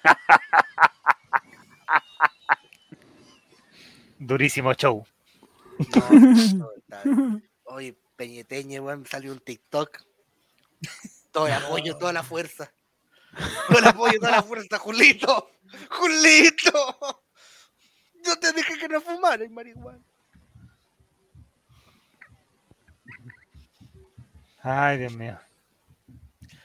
[4.19, 5.07] Durísimo show.
[5.95, 6.69] No,
[7.05, 7.41] no.
[7.65, 9.99] Oye, Peñeteñe, weón, salió un TikTok.
[11.33, 12.71] Todo el apoyo, toda la fuerza.
[13.69, 15.51] Todo el apoyo, toda la fuerza, Julito.
[15.91, 17.23] Julito.
[18.25, 20.01] Yo te dije que no fumaras marihuana.
[24.63, 25.39] Ay, Dios mío.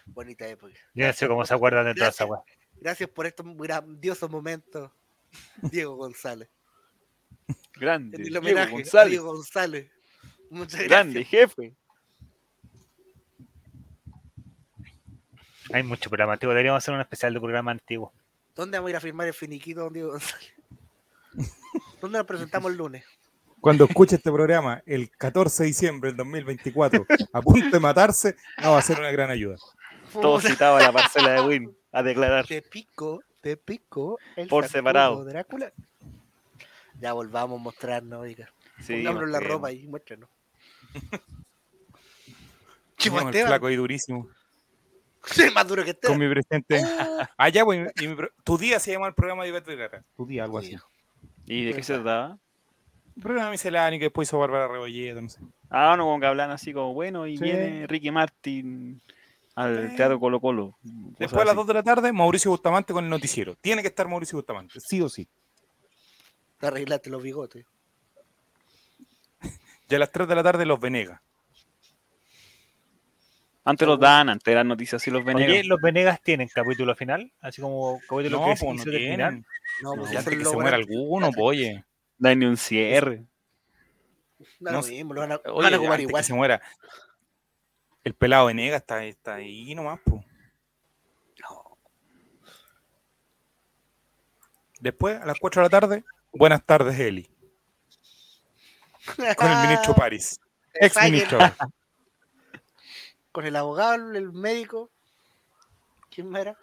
[0.06, 0.74] Bonita época.
[0.94, 2.42] Yo no sé cómo se acuerdan de toda esa weá.
[2.80, 4.92] Gracias por estos grandiosos momentos,
[5.62, 6.50] Diego González.
[7.74, 8.18] Grande.
[8.18, 9.12] En el Diego González.
[9.12, 9.92] Diego González.
[10.50, 11.54] Muchas Grande, gracias.
[11.54, 11.76] jefe.
[15.74, 16.54] Hay mucho programa antiguo.
[16.54, 18.14] Deberíamos hacer un especial de programa antiguo.
[18.56, 20.54] ¿Dónde vamos a ir a firmar el finiquito, don Diego González?
[22.02, 23.04] ¿Dónde nos presentamos el lunes?
[23.60, 28.74] Cuando escuche este programa el 14 de diciembre del 2024, a punto de matarse, no
[28.74, 29.56] va a ser una gran ayuda.
[30.14, 32.46] Todo citaba la parcela de Win a declarar.
[32.46, 34.20] Te pico, te pico.
[34.36, 35.24] El Por separado.
[35.26, 35.72] Drácula.
[37.00, 38.50] Ya volvamos a mostrarnos, oiga.
[38.82, 40.30] Sí, Pongámonos la ropa ahí, muéstranos.
[42.98, 44.30] Chivo flaco ahí durísimo.
[45.26, 46.08] Sí, más duro que este.
[46.08, 46.82] Con mi presente.
[47.38, 50.04] Allá, pues, y mi pro- tu día se llama el programa de Ivette Vergara.
[50.16, 50.78] Tu día, algo así.
[51.46, 52.38] ¿Y de qué se trataba?
[53.22, 55.40] Programa misceláneo que después hizo Bárbara Rebolledo, no sé.
[55.70, 57.44] Ah, no, como que hablan así como, bueno, y Sí.
[57.44, 59.02] viene Ricky Martin
[59.56, 60.78] al Teatro Colo Colo.
[60.84, 63.56] Después a las 2 de la tarde, Mauricio Bustamante con el noticiero.
[63.62, 65.28] Tiene que estar Mauricio Bustamante, sí o sí.
[66.60, 67.66] Te arreglaste los bigotes.
[69.90, 71.22] Y a las 3 de la tarde, los Venegas.
[73.64, 75.52] Antes los dan, antes eran noticias así los Venegas.
[75.52, 77.32] Oye, ¿los Venegas tienen capítulo final?
[77.42, 79.46] Así como capítulo No, que pues se no tienen.
[79.82, 81.84] No, pues antes es que se muera alguno, pues, oye.
[82.18, 83.26] No hay ni un cierre.
[84.60, 84.92] No sé.
[84.92, 86.22] mismo, lo van a, Oye, van a igual.
[86.22, 86.62] que se muera.
[88.04, 90.24] El pelado Venegas está, está ahí nomás, pues.
[94.80, 97.28] Después, a las 4 de la tarde, buenas tardes, Eli.
[99.36, 100.40] Con el ministro París.
[100.74, 101.40] Ex ministro.
[103.32, 104.92] Con el abogado, el médico.
[106.10, 106.58] ¿Quién más era?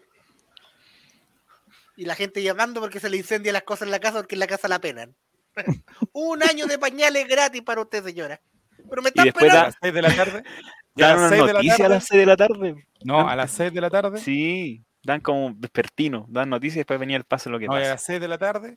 [1.96, 4.40] Y la gente llamando porque se le incendian las cosas en la casa porque en
[4.40, 5.14] la casa la penan.
[6.12, 8.40] Un año de pañales gratis para usted, señora.
[8.88, 10.42] Pero me están después A las 6 de la tarde.
[10.94, 11.94] dan las una 6 de la noticia a tarde.
[11.94, 12.86] las 6 de la tarde.
[13.04, 14.18] No, a las 6 de la tarde.
[14.18, 17.74] Sí, dan como vespertino, dan noticias y después venía el paso de lo que No,
[17.74, 18.76] a las 6 de la tarde,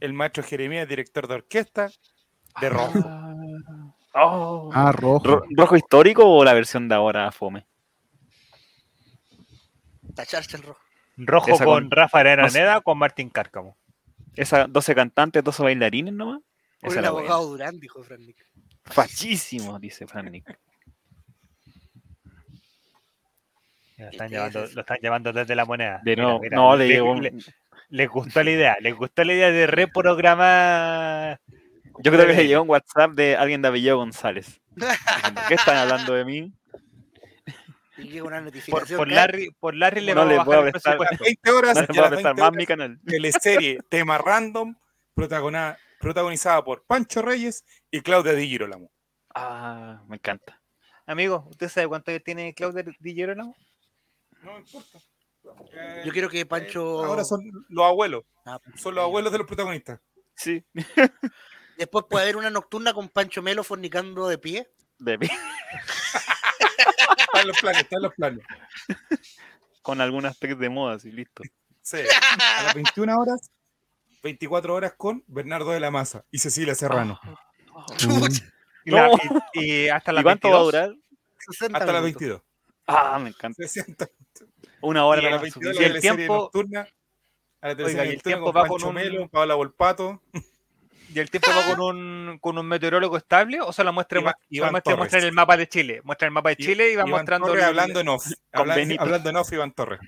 [0.00, 1.90] el maestro Jeremías, director de orquesta,
[2.60, 2.98] de rojo.
[4.14, 4.70] Oh.
[4.72, 5.22] Ah, rojo.
[5.24, 7.66] Ro- ¿Rojo histórico o la versión de ahora fome?
[10.14, 10.80] Tacharse el rojo.
[11.16, 12.58] Rojo con, con- Rafa no sé.
[12.60, 13.76] Araneda con Martín Cárcamo.
[14.36, 16.40] Esa 12 cantantes, 12 bailarines nomás.
[16.82, 17.28] Esa el era buena.
[17.28, 18.46] abogado Durán, dijo Fran Nick.
[18.84, 20.58] Fachísimo, dice Fran Nick.
[23.98, 26.00] Lo están, ¿Qué llevando, lo están llevando desde la moneda.
[26.02, 27.14] De Mira, mira, no, le llegó.
[27.90, 31.38] les gustó la idea, les gustó la idea de reprogramar.
[32.02, 34.58] Yo creo que le llegó un WhatsApp de alguien de Apellido González.
[35.48, 36.52] ¿Qué están hablando de mí?
[38.00, 38.98] Y llega una Por, notificación.
[38.98, 41.24] por Larry, por Larry le No vamos le a voy a bajar el prestar- presupuesto.
[41.44, 43.00] 20 horas, No y le a prestar 20 más mi canal.
[43.06, 44.74] teleserie Tema Random,
[45.98, 48.90] protagonizada por Pancho Reyes y Claudia Di Girolamo.
[49.34, 50.60] Ah, me encanta.
[51.06, 53.54] Amigo, ¿usted sabe cuánto tiene Claudia Di Girolamo?
[54.42, 54.98] No importa.
[56.04, 57.04] Yo quiero que Pancho.
[57.04, 58.24] Ahora son los abuelos.
[58.46, 60.00] Ah, Son los abuelos de los protagonistas.
[60.36, 60.64] Sí.
[61.76, 64.70] Después puede haber una nocturna con Pancho Melo fornicando de pie.
[64.98, 65.18] De
[67.14, 67.22] mí.
[67.22, 68.44] Están los planes, están los planes.
[69.82, 71.42] Con algunas tags de moda, así, listo.
[71.82, 71.98] Sí.
[72.58, 73.50] A las 21 horas,
[74.22, 77.18] 24 horas con Bernardo de la Maza y Cecilia Serrano.
[78.84, 79.14] Y, la- No.
[79.54, 80.64] y- y hasta ¿Y las cuánto va a 22.
[80.72, 80.96] durar?
[81.38, 82.20] 60 Hasta las minutos.
[82.20, 82.42] 22.
[82.86, 83.62] Ah, me encanta.
[83.62, 84.08] 60.
[84.82, 86.88] Una hora y a la las más 22 Y la el teleserie tiempo- nocturna.
[87.62, 90.22] A la Oiga, y el tiempo con va con un- Melo, Paola Volpato.
[91.12, 94.72] ¿Y el tiempo va con un, con un meteorólogo estable o solo muestra, Iván- Iván
[94.72, 96.00] muestra el mapa de Chile?
[96.04, 97.46] Muestra el mapa de Chile y va Iván mostrando.
[97.48, 98.24] Torres el- hablando en off.
[98.52, 99.02] Con Habla- Benito.
[99.02, 100.00] hablando en off, Iván Torres.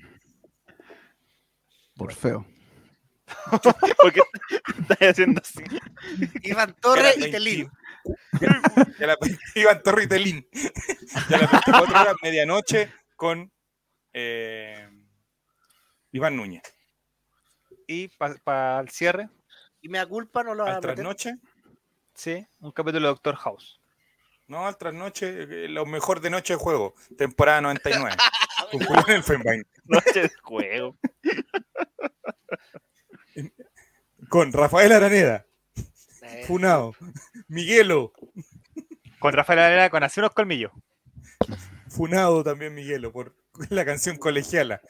[1.96, 2.46] Por feo.
[3.98, 4.20] ¿Por qué
[4.78, 5.62] estás haciendo así?
[6.42, 7.70] Iván Torres y Telín.
[8.98, 9.16] La-
[9.54, 10.48] Iván Torres y Telín.
[10.52, 13.50] Y a las 24 horas, medianoche, con
[14.12, 14.88] eh,
[16.12, 16.62] Iván Núñez.
[17.86, 19.28] Y para el cierre,
[19.82, 20.94] Y me da culpa, no lo van a Al meter.
[20.94, 21.34] trasnoche,
[22.14, 23.80] sí, un capítulo de Doctor House.
[24.46, 28.14] no, al trasnoche, eh, lo mejor de noche de juego, temporada 99.
[28.70, 29.66] con Julián Elfenbein.
[29.84, 30.96] Noche de juego.
[34.28, 35.46] Con Rafael Araneda,
[36.22, 36.94] Eh, Funado,
[37.48, 38.12] Miguelo,
[39.18, 40.72] Con Rafael Arena con hace unos colmillos.
[41.88, 43.34] Funado también Miguelo, por
[43.70, 44.80] la canción colegiala.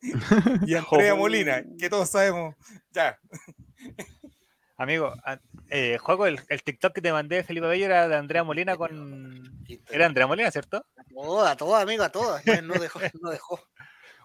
[0.66, 2.54] Y Andrea Molina, que todos sabemos,
[2.92, 3.18] ya,
[4.76, 5.12] Amigo,
[5.70, 9.64] eh, juego el, el TikTok que te mandé, Felipe Bello, era de Andrea Molina con.
[9.90, 10.86] Era Andrea Molina, ¿cierto?
[10.96, 12.46] A todas, a todas, amigo, a todas.
[12.46, 13.60] No, no dejó, no dejó.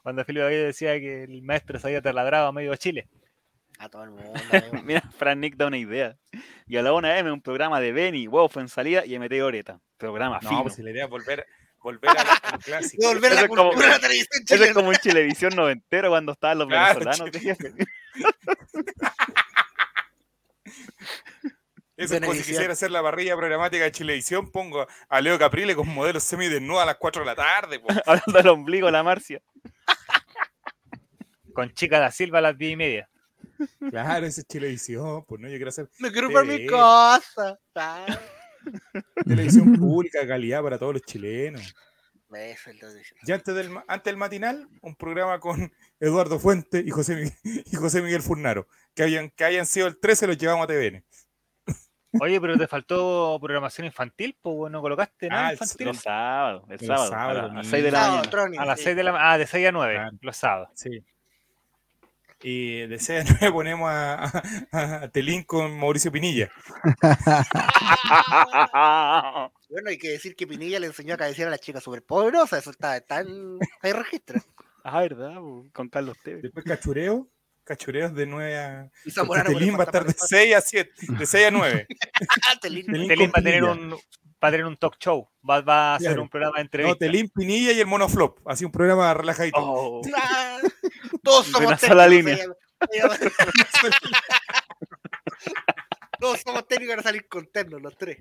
[0.04, 3.10] Cuando Felipe Bello decía que el maestro se había taladrado a medio Chile.
[3.80, 4.32] A todo el mundo.
[4.52, 4.84] amigo.
[4.84, 6.16] Mira, Fran Nick da una idea.
[6.68, 9.42] Y a la 1 M, un programa de Benny, huevo fue en salida y MT
[9.42, 9.80] Oreta.
[9.98, 10.62] Programa no, fino.
[10.64, 11.48] pues si la idea es volver,
[11.80, 13.04] volver a la- clásico.
[13.08, 14.74] Volver a la como- cultura de la televisión Eso es chilena.
[14.76, 17.86] como un Chilevisión noventero cuando estaban los Claro, venezolanos de.
[21.96, 25.76] Eso es como si quisiera hacer la parrilla programática de Chilevisión, pongo a Leo Caprile
[25.76, 27.82] con modelos semidesnudos a las 4 de la tarde.
[28.06, 29.42] Hablando del ombligo, la Marcia.
[31.54, 33.10] Con Chica da Silva a las 10 y media.
[33.92, 36.66] Claro, esa es Chilevisión, pues no, yo quiero hacer Me quiero para mi.
[36.74, 37.20] Ah,
[39.26, 41.62] televisión pública, de calidad para todos los chilenos.
[41.62, 43.16] eso.
[43.24, 48.02] Ya antes del, antes del matinal, un programa con Eduardo Fuente y José, y José
[48.02, 48.68] Miguel Furnaro.
[48.96, 51.04] Que, habían, que hayan sido el 13, los llevamos a TVN.
[52.22, 55.88] Oye, pero te faltó programación infantil, pues no colocaste nada Ah, el- infantil.
[55.88, 57.64] Los sábados, el Los sábado, a, sábados, la- a niño.
[57.64, 58.62] 6 de la Sábado, mañana.
[58.62, 58.84] A las sí.
[58.84, 60.18] 6 de la Ah, de 6 a 9, Claro.
[60.22, 60.70] los sábados.
[60.76, 61.04] Sí.
[62.46, 64.26] Y de ese 9 ponemos a,
[64.72, 66.52] a- a Telín con Mauricio Pinilla.
[69.70, 72.60] Bueno, hay que decir que Pinilla le enseñó a cabecear a la chica súper poderosa.
[72.60, 73.58] Eso está, está en.
[73.82, 74.40] Hay registro.
[74.84, 75.38] ah, verdad,
[75.74, 76.44] con Carlos Tevez.
[76.44, 77.28] Después Cachureo.
[77.64, 78.90] Cachureos de 9 a.
[79.06, 80.92] Y Zamorano Telín va a estar de fantasma 6 a 7.
[81.18, 81.88] De 6 a 9.
[82.50, 82.86] Ah, Telín.
[83.08, 83.92] Telín va a tener un
[84.44, 86.24] va a tener un talk show, va, va a hacer Claro.
[86.24, 87.00] un programa de No, entrevistas.
[87.00, 88.40] Telín Pinilla y el Monoflop.
[88.46, 89.58] Así un programa relajadito.
[89.58, 90.02] Oh,
[91.24, 92.48] Todos De somos una sola técnicos, línea.
[96.20, 98.18] Todos somos técnicos para salir con ternos, los tres.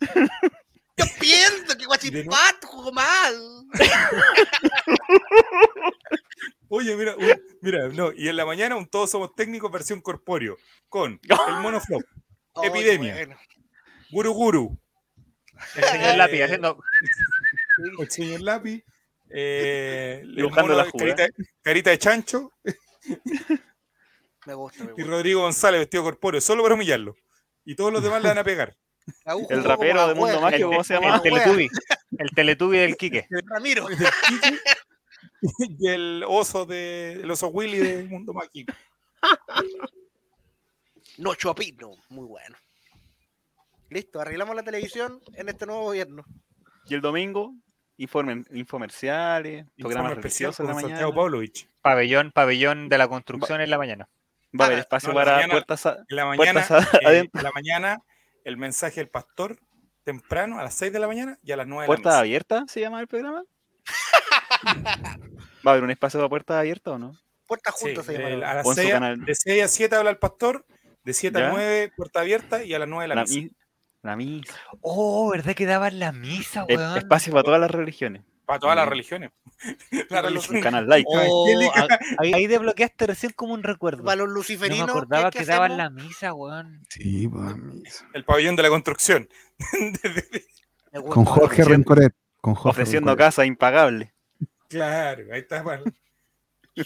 [0.00, 3.34] Yo pienso que Guachipato jugó mal.
[6.68, 10.56] Oye, mira, un- mira, no, y en la mañana un Todos Somos Técnicos versión corpóreo
[10.88, 12.02] con el Monoflop,
[12.54, 13.14] Oh, Epidemia.
[13.14, 13.36] bueno.
[14.10, 14.78] Guru Guru,
[15.76, 16.78] El señor Lápiz Eh, haciendo
[18.00, 18.84] el señor Lápiz,
[19.30, 21.14] eh, el Dibujando mono- la jugada.
[21.14, 22.52] carita, carita de chancho
[24.46, 25.02] Me gusta, me y.
[25.02, 27.14] Rodrigo González vestido corpóreo, solo para humillarlo.
[27.64, 28.76] Y todos los demás le van a pegar.
[29.50, 31.08] El rapero de Mundo Mágico, el- ¿cómo se llama?
[31.10, 31.44] la el wea.
[31.44, 31.68] Teletubby.
[32.18, 33.26] El Teletubby del Quique.
[33.46, 33.86] Ramiro.
[35.78, 38.72] Y el oso de el oso Willy de Mundo Mágico.
[41.18, 42.56] No Chopino, muy bueno.
[43.90, 46.22] Listo, arreglamos la televisión en este nuevo gobierno.
[46.86, 47.54] Y el domingo,
[47.98, 50.90] informe- infomerciales, programas religiosos en la mañana.
[50.94, 51.68] Santiago Pavlovich.
[51.82, 54.08] Pabellón, pabellón de la construcción en la mañana.
[54.58, 56.52] Va a haber Ah, espacio no, en la para mañana- puertas, a- En la mañana,
[56.66, 57.40] puertas a- eh, adentro.
[57.40, 57.98] en la mañana,
[58.44, 59.58] el mensaje del pastor
[60.04, 62.20] temprano a las 6 de la mañana y a las 9 de la ¿Puertas misa.
[62.20, 63.42] abiertas se llama el programa?
[65.68, 67.12] ¿Va a haber un espacio para puertas abiertas o no?
[67.46, 68.28] Puertas Sí, juntas se llama.
[68.28, 69.24] el- a las Pon su 6, canal.
[69.24, 70.64] de 6 a 7 habla el pastor,
[71.04, 71.48] de 7 ¿Ya?
[71.48, 73.34] a 9 puerta abierta y a las 9 de la, La, misa.
[73.40, 73.50] mi-
[74.02, 74.54] la misa.
[74.80, 76.96] Oh, ¿verdad que daban la misa, weón?
[76.96, 78.22] espacio para todas las religiones.
[78.46, 78.90] Para todas las Mm.
[78.90, 79.30] religiones.
[80.10, 81.04] La religión Un canal like.
[81.06, 81.94] Oh, evangélica.
[81.94, 84.04] a- ahí, ahí desbloqueaste recién como un recuerdo.
[84.04, 84.86] Para los No luciferinos.
[84.86, 86.80] me acordaba ¿qué- que daban la misa, weón.
[86.88, 87.54] Sí, pues.
[88.14, 89.28] El pabellón de la construcción.
[91.10, 91.64] Con Jorge.
[91.64, 92.14] Rencoret.
[92.40, 93.26] Con Jorge Ofreciendo Rencoret.
[93.26, 94.14] casa impagable.
[94.68, 95.62] Claro, ahí está.
[95.62, 95.84] bueno.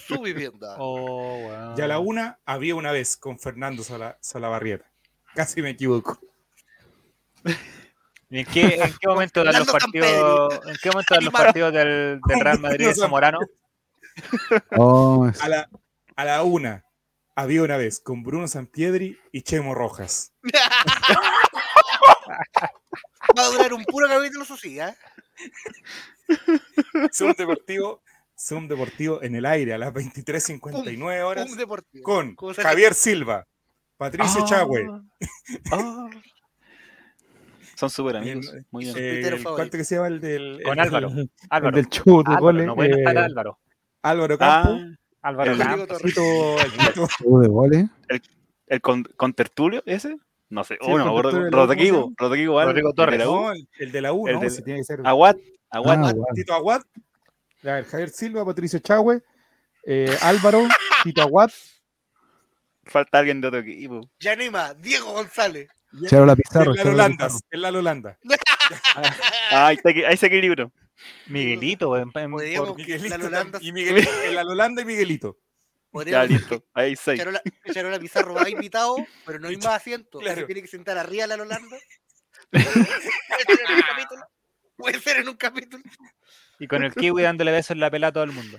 [0.06, 0.76] Su vivienda.
[0.78, 1.74] Oh.
[1.76, 4.90] Y a la una había una vez con Fernando Sola, Solabarrieta.
[5.34, 6.18] Casi me equivoco.
[8.30, 11.72] ¿Y en qué, en qué momento dan los partidos, en qué momento dan los partidos
[11.74, 13.38] del, del Real Madrid de Zamorano?
[14.76, 15.68] Oh, A la,
[16.16, 16.84] a la una
[17.34, 20.32] había una vez con Bruno Sampiedri y Chemo Rojas.
[23.38, 24.94] Va a durar un puro capítulo, eso sí, ¿eh?
[27.12, 28.02] Zoom Deportivo,
[28.38, 33.46] Zoom Deportivo en el aire a las 23.59 horas Un con Javier Silva,
[33.96, 34.46] Patricio Ah.
[34.46, 34.86] Chagüe,
[35.72, 36.08] Ah.
[37.76, 38.46] Son súper amigos.
[38.52, 38.96] el- Muy bien.
[38.96, 39.42] Eh, el-.
[39.42, 41.08] ¿cuánto que se llama el del, Con el Álvaro.
[41.50, 41.76] Álvaro.
[41.78, 42.66] el del de Álvaro, goles.
[42.66, 43.58] no puede estar eh, Álvaro.
[44.02, 45.58] Álvaro Ah, Campo, Álvaro el-.
[46.02, 46.70] Tito- el
[47.42, 47.86] de goles.
[48.68, 50.16] ¿El con, con Tertulio ese?
[50.48, 50.74] No sé.
[50.74, 51.30] Sí, Oh, no, me con acuerdo.
[51.30, 52.12] Tertulio, ¿cómo se Rodrigo.
[52.16, 53.18] Rodrigo, Álvarez, Rodrigo el de Torres.
[53.18, 53.34] la U.
[53.42, 54.50] no, el, el de la U, El ¿no?
[54.50, 55.36] Si tiene que ser Aguat.
[55.72, 55.98] Aguat.
[56.04, 56.14] Ah.
[56.34, 56.82] Tito Aguad,
[57.64, 59.22] a ver, Javier Silva, Patricio Chagüe,
[59.84, 60.66] eh, Álvaro,
[61.04, 61.50] Tito Aguad,
[62.84, 64.00] Falta alguien de otro equipo.
[64.18, 65.68] Yanima, Diego González.
[66.08, 66.74] Charo la el Pizarro.
[66.74, 67.48] Landas, Pizarro.
[67.50, 68.18] el Lalo Landa.
[69.50, 70.72] Ah, ahí, está, ahí se equilibrio.
[71.26, 72.10] Miguelito, weón.
[73.60, 75.36] y Miguelito, el Lalo Landa y Miguelito.
[76.06, 76.64] Ya, listo.
[76.72, 77.18] Ahí seis.
[77.18, 78.96] Charola, Charola Pizarro va invitado,
[79.26, 80.20] pero no hay más asiento.
[80.20, 80.40] Claro.
[80.40, 81.76] Se tiene que sentar arriba la Holanda.
[84.82, 85.84] Puede ser en un capítulo.
[86.59, 88.59] Y con el kiwi dándole besos en la pelada a todo el mundo.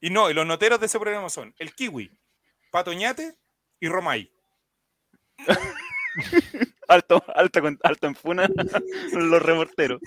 [0.00, 2.16] Y no, y los noteros de ese programa son el Kiwi,
[2.70, 3.34] Patoñate
[3.80, 4.32] y Romay.
[6.88, 8.46] Alto, alto, alto en funa.
[9.12, 10.00] los reporteros.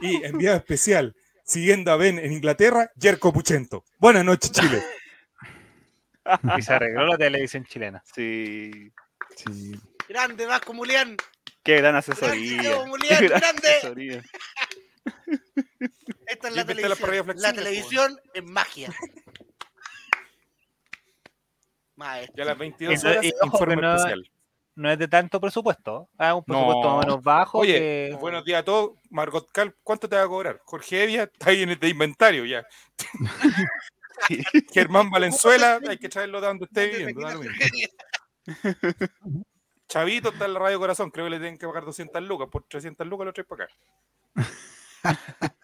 [0.00, 3.84] Y enviado especial, siguiendo a Ben en Inglaterra, Jerko Puchento.
[3.98, 4.80] Buenas noches, Chile.
[6.56, 8.00] Y se arregló la televisión chilena.
[8.14, 8.92] Sí.
[9.34, 9.72] Sí.
[10.08, 11.16] Grande, Vasco Mulián.
[11.62, 12.62] Qué gran asesoría.
[12.62, 13.68] Qué Mulián, gran grande.
[13.68, 14.22] asesoría.
[16.26, 17.26] Esta es ¿Ya la televisión.
[17.36, 18.90] La televisión es magia.
[21.96, 22.34] Maestro.
[22.36, 24.30] Ya a las 22 Y no- horas, ojo informe no- especial.
[24.76, 26.08] No es de tanto presupuesto.
[26.18, 26.96] Es un presupuesto No.
[26.96, 27.58] más o menos bajo.
[27.58, 28.92] Oye, que- buenos días a todos.
[29.10, 30.60] Margot Cal, ¿cuánto te va a cobrar?
[30.64, 32.64] Jorge Evia está ahí en el de inventario ya.
[34.72, 37.40] Germán Valenzuela, hay que traerlo de donde esté viviendo.
[39.90, 42.62] Chavito está en la Radio Corazón, creo que le tienen que pagar 200 lucas, por
[42.62, 43.74] 300 lucas lo traes para acá.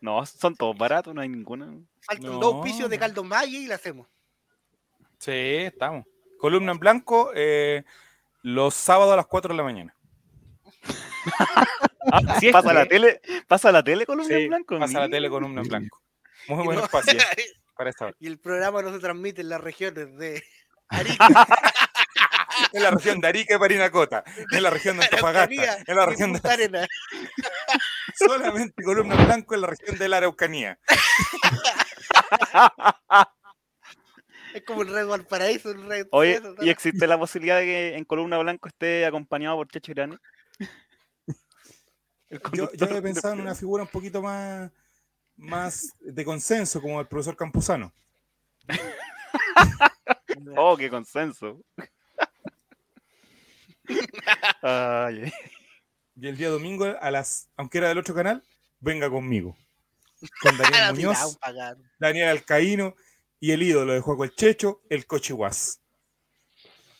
[0.00, 1.72] No, son todos baratos, no hay ninguna.
[2.02, 2.38] Faltan No.
[2.38, 4.06] dos auspicios de Caldo Valle y la hacemos.
[5.18, 6.04] Sí, estamos.
[6.38, 7.84] Columna en blanco, eh,
[8.42, 9.96] los sábados a las 4 de la mañana.
[12.12, 14.78] Ah, Sí, pasa la tele, pasa la tele columna Sí, en blanco.
[14.78, 16.02] pasa la tele columna en blanco.
[16.48, 17.14] Muy Y buen no- espacio
[17.78, 18.16] para esta hora.
[18.20, 20.44] Y el programa no se transmite en las regiones de
[22.72, 26.32] En la región de Arica y Parinacota, en la región de Antofagasta, en la región
[26.32, 26.40] de
[28.14, 30.78] solamente columna blanco en la región de la Araucanía.
[34.54, 37.96] Es como el Red Valparaíso, el Red Oye, eso, ¿y existe la posibilidad de que
[37.96, 40.18] en columna blanco esté acompañado por Checho Irane?
[42.28, 44.70] El Yo, yo he del pensado en una figura un poquito más,
[45.36, 47.92] más de consenso, como el profesor Campuzano.
[50.56, 51.60] Oh, qué consenso.
[54.62, 55.32] Ay,
[56.16, 58.42] Y el día domingo, a las, aunque era del otro canal,
[58.80, 59.56] venga conmigo.
[60.42, 61.38] Con Daniel Muñoz.
[61.98, 62.94] Daniel Alcaíno
[63.40, 65.80] y el ídolo de Juego el Checho, el Cochihuas.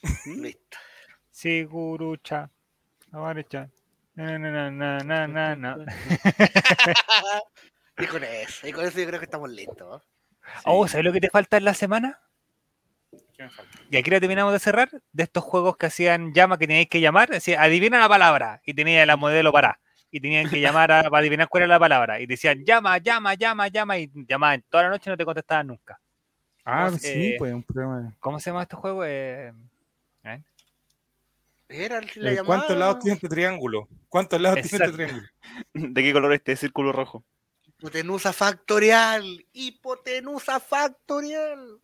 [0.26, 0.78] Listo.
[1.30, 2.50] Sigurucha.
[3.12, 3.70] Avarecha.
[4.14, 5.86] Na, na, na, na, na, na, na.
[7.98, 10.02] Y con eso, y con eso yo creo que estamos listos.
[10.64, 12.20] Oh, ¿sabes lo que te falta en la semana?
[13.90, 17.00] Y aquí la terminamos de cerrar, de estos juegos que hacían llama que teníais que
[17.00, 19.78] llamar, decía, adivina la palabra, y tenía la modelo para,
[20.10, 23.34] y tenían que llamar a- para adivinar cuál era la palabra, y decían llama, llama,
[23.34, 26.00] llama, llama, y llamaban toda la noche y no te contestaban nunca.
[26.64, 28.14] Ah, ¿Cómo se- sí, eh, pues un programa.
[28.20, 29.04] ¿Cómo se llama este juego?
[29.04, 29.52] Eh,
[30.24, 30.42] ¿eh?
[31.68, 33.88] Era la Eh, ¿Cuántos lados tiene este triángulo?
[34.08, 34.96] ¿Cuántos lados tiene este Exacto.
[34.96, 35.28] triángulo?
[35.94, 37.24] ¿De qué color es este círculo rojo?
[37.66, 39.44] Hipotenusa factorial.
[39.52, 41.80] Hipotenusa factorial.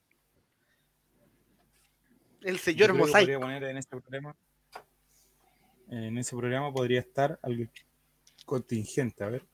[2.43, 3.19] El señor Mosaico.
[3.19, 4.37] podría poner en ese programa.
[5.89, 7.65] En ese programa podría estar algo
[8.47, 9.45] contingente, a ver.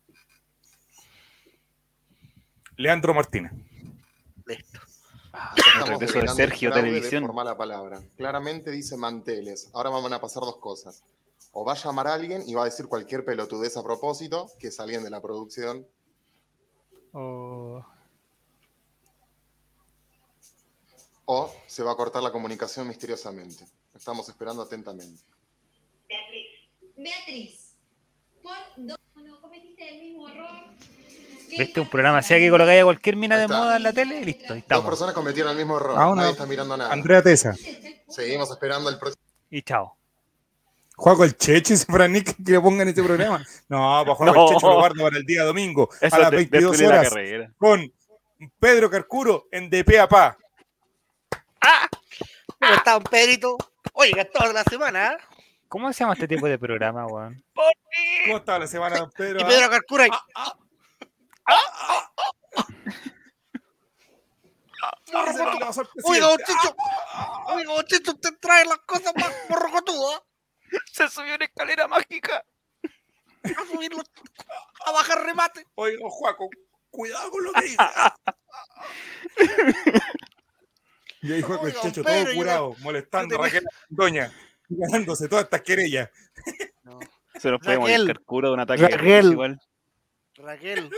[2.77, 3.53] Leandro Martínez.
[4.47, 4.81] Listo.
[5.79, 7.25] El regreso de Sergio Televisión.
[7.27, 8.01] Por mala palabra.
[8.17, 9.71] Claramente dice manteles.
[9.75, 11.03] Ahora van a pasar dos cosas.
[11.53, 14.69] O va a llamar a alguien y va a decir cualquier pelotudez a propósito, que
[14.69, 15.87] es alguien de la producción,
[17.13, 17.83] O-
[21.27, 23.65] o se va a cortar la comunicación misteriosamente.
[23.95, 25.23] Estamos esperando atentamente.
[26.97, 27.75] Beatriz,
[28.43, 28.99] por dos.
[29.17, 30.49] No cometiste el mismo error.
[31.59, 34.21] ¿Viste un programa así que colocáis a cualquier mina de moda en la tele?
[34.21, 34.85] Y listo, ahí Dos estamos.
[34.87, 35.95] personas cometieron el mismo error.
[35.97, 36.93] Ah, una- Nadie está mirando nada.
[36.93, 37.55] Andrea Tesa.
[38.09, 39.23] Seguimos esperando el próximo.
[39.51, 39.97] Y chao.
[40.97, 43.45] Juego el Checho y para Nick que le pongan este programa.
[43.69, 44.49] No, para Juego No.
[44.49, 46.99] el Checho lo guardo para el día domingo Eso a las de- 22 destruye la
[47.01, 47.53] horas carrera.
[47.59, 47.93] con
[48.61, 50.37] Pedro Carcuro en De Pe a Pa.
[52.61, 53.57] ¿Cómo está, un Pedrito?
[53.93, 55.13] Oiga, toda la semana.
[55.13, 55.19] ¿eh?
[55.69, 57.45] ¿Cómo se llama este tipo de programa, weón?
[58.25, 59.41] ¿Cómo estaba la semana, don Pedro?
[59.41, 60.05] Y Pedro Carcura.
[60.05, 60.11] ahí.
[66.05, 66.77] Oiga, don Chicho.
[67.47, 70.23] Oiga, don Chicho, usted trae las cosas más morrocotudas.
[70.93, 72.45] Se subió una escalera mágica.
[73.45, 74.03] A subirlo.
[74.85, 75.65] A bajar remate.
[75.75, 76.49] Oiga, don Juaco,
[76.91, 77.77] cuidado con lo que dice.
[81.27, 84.33] Y ahí Juaco el Checho, Pedro, todo yo curado, molestando a Raquel Doña,
[84.69, 86.09] ganándose todas estas querellas.
[87.41, 88.07] Se nos puede morir Raquel.
[88.15, 89.33] Carcuro de un ataque de Raquel.
[89.33, 89.61] igual.
[90.37, 90.91] Raquel,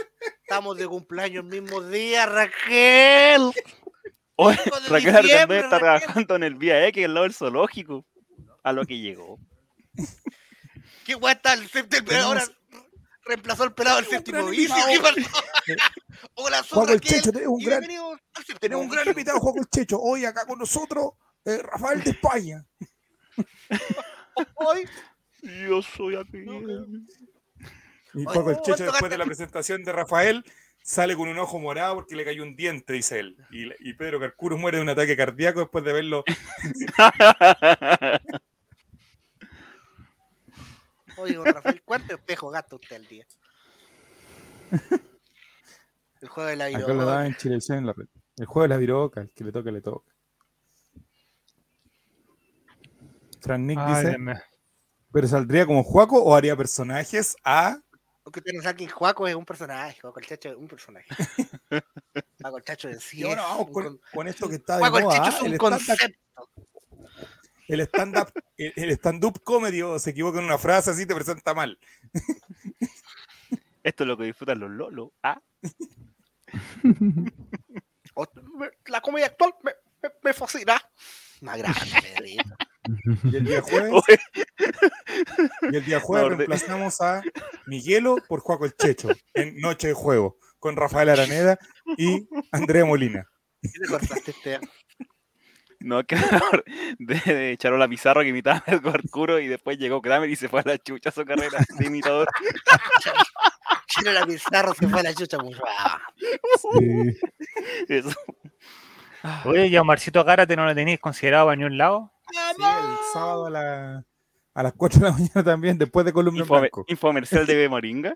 [0.42, 3.52] estamos de cumpleaños el mismo día, Raquel.
[4.88, 8.04] Raquel diciembre, está trabajando en el Vía X, al lado del zoológico.
[8.62, 9.38] A lo que llegó.
[11.06, 12.10] ¿Qué guay está el séptimo?
[12.22, 12.44] Ahora
[13.28, 14.74] reemplazó el pelado del séptimo vicio.
[14.76, 15.14] invitado.
[15.64, 16.28] ¿Qué pasó?
[16.34, 17.00] Hola, soy Juaco el.
[17.00, 20.00] Checho, tenemos un gran, al un invitado, Juaco el Checho.
[20.00, 21.12] Hoy acá con nosotros,
[21.44, 22.64] eh, Rafael de España.
[24.54, 24.88] Hoy,
[25.42, 26.38] Yo soy aquí.
[28.14, 30.42] Y Juaco el Checho, después de la presentación de Rafael,
[30.82, 33.36] sale con un ojo morado porque le cayó un diente, dice él.
[33.50, 36.24] Y, y Pedro Carcuro muere de un ataque cardíaco después de verlo.
[41.18, 43.26] Oye, don Rafael, ¿cuántos espejos gasta usted al día?
[46.20, 47.04] El juego de la Acá lo viroca.
[47.04, 48.06] da en Chilevisión en la red.
[48.36, 50.12] El juego de la viroca, el que le toca, le toca.
[53.40, 54.18] Fran Nick Ay, dice.
[55.12, 57.78] ¿pero saldría como Juaco o haría personajes a...
[58.24, 61.06] Porque usted no sabe que Juaco es un personaje, Juaco el Chacho es un personaje.
[62.42, 64.98] Juaco el Chacho en sí Y ahora vamos con, con- esto que está de Juaco
[64.98, 65.36] el moda, Chacho ¿ah?
[65.36, 66.50] es un el stand-up concepto.
[67.68, 71.54] el stand-up el, el stand-up comedy o se equivoca en una frase así te presenta
[71.54, 71.78] mal.
[73.82, 75.10] Esto es lo que disfrutan los lolos.
[75.22, 75.40] Ah,
[79.02, 79.72] comedia actual me,
[80.02, 80.80] me, me fascina.
[81.40, 81.80] Más grande.
[83.24, 83.92] Y el día jueves,
[85.72, 87.22] y el día jueves No, orde- reemplazamos a
[87.66, 91.58] Miguelo por Juaco el Checho en Noche de Juego con Rafael Araneda
[91.96, 93.28] y Andrea Molina.
[93.62, 94.60] ¿Qué te cortaste, este?
[95.88, 96.16] No, que
[96.98, 100.48] de, de Charola Pizarro que imitaba a Edward Curo y después llegó Kramer y se
[100.48, 102.28] fue a la chucha su carrera de imitador.
[103.86, 105.38] Chino la pizarra se fue a la chucha.
[105.38, 105.98] pues, ah.
[107.88, 108.10] Eso.
[109.46, 112.12] Oye, ¿y a Marcito Gárate no lo tenéis considerado para ni un lado?
[112.30, 114.04] Sí, el sábado a, la-
[114.54, 116.84] a las 4 de la mañana también, después de Columna Blanco.
[116.88, 118.14] infomercial de Moringa.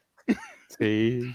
[0.79, 1.35] Sí.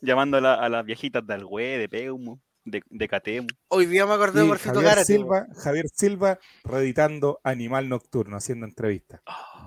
[0.00, 2.40] Llamando a, la- a las viejitas de Algüe, de Peumo,
[2.70, 3.48] de, de Catemu.
[3.68, 5.04] Hoy día me acordé de Marcito Javier Gárate.
[5.06, 9.20] Silva, Javier Silva reeditando Animal Nocturno, haciendo entrevistas.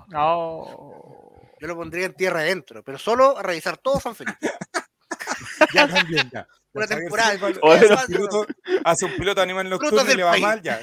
[0.08, 1.40] No.
[1.60, 4.38] Yo lo pondría en tierra adentro, pero solo a revisar todo San Felipe.
[5.72, 6.46] Ya también, ya.
[6.72, 7.32] Una Javier temporada.
[7.32, 8.46] Silva hace, un piloto,
[8.84, 10.42] hace un piloto de Animal Nocturno y le va país.
[10.42, 10.80] mal, ya.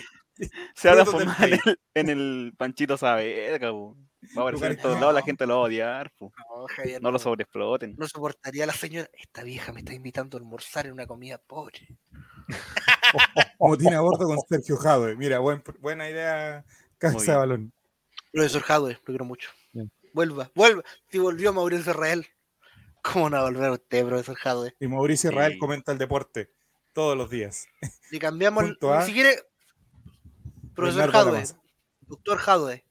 [0.74, 3.98] Se va a Frutos del transformar en en el Panchito Saavedra, po.
[4.38, 6.32] Va a aparecer en todos lados, la gente lo va a odiar, po.
[6.38, 7.96] No, Javier, No lo sobreexploten.
[7.98, 9.10] no soportaría a la señora.
[9.14, 11.80] Esta vieja me está invitando a almorzar en una comida pobre.
[13.60, 15.16] Motín a bordo con Sergio Jadwe.
[15.16, 16.64] Mira, buen- buena idea,
[16.98, 17.38] Casa.
[17.38, 17.74] Balón.
[18.32, 19.50] Profesor Jadwe, lo quiero mucho.
[19.74, 19.92] Bien.
[20.14, 20.84] Vuelva, vuelva.
[21.10, 22.26] Si volvió Mauricio Israel.
[23.04, 24.76] ¿Cómo no va a volver usted, profesor Jadwe?
[24.80, 25.58] Y Mauricio Israel Sí.
[25.60, 26.52] comenta el deporte
[26.94, 27.66] todos los días.
[28.10, 29.42] Si cambiamos, a si quiere,
[30.76, 31.44] profesor Jadwe,
[32.02, 32.86] doctor Jadwe,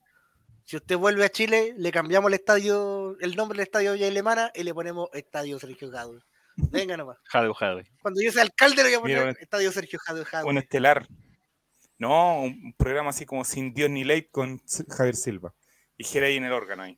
[0.71, 4.53] si usted vuelve a Chile, le cambiamos el estadio, el nombre del estadio Villa Alemana
[4.55, 6.21] y le ponemos Estadio Sergio Jadwe.
[6.55, 7.19] Venga nomás.
[7.25, 7.91] Jadwe, Jadwe.
[8.01, 10.49] Cuando yo sea alcalde, le voy a poner Mira, Estadio Sergio Jadwe Jadwe.
[10.49, 11.09] Un estelar.
[11.99, 15.53] No, un programa así como Sin Dios ni Ley con Javier Silva.
[15.99, 16.97] Y ahí en el órgano ahí.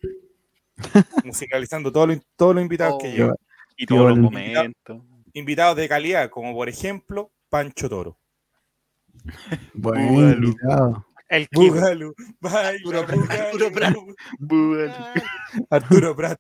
[1.25, 3.11] Musicalizando todos los, invitados que Oh.
[3.11, 3.37] llevan.
[3.79, 5.03] Y todos los momentos.
[5.33, 8.19] Invitados de calidad, como por ejemplo Pancho Toro.
[9.73, 11.07] Buen invitado.
[11.33, 13.97] El baila, Arturo Prat, Arturo Prat.
[15.71, 16.39] Arturo Prat.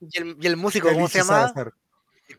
[0.00, 1.54] Y el, y el músico, ¿cómo se llamaba?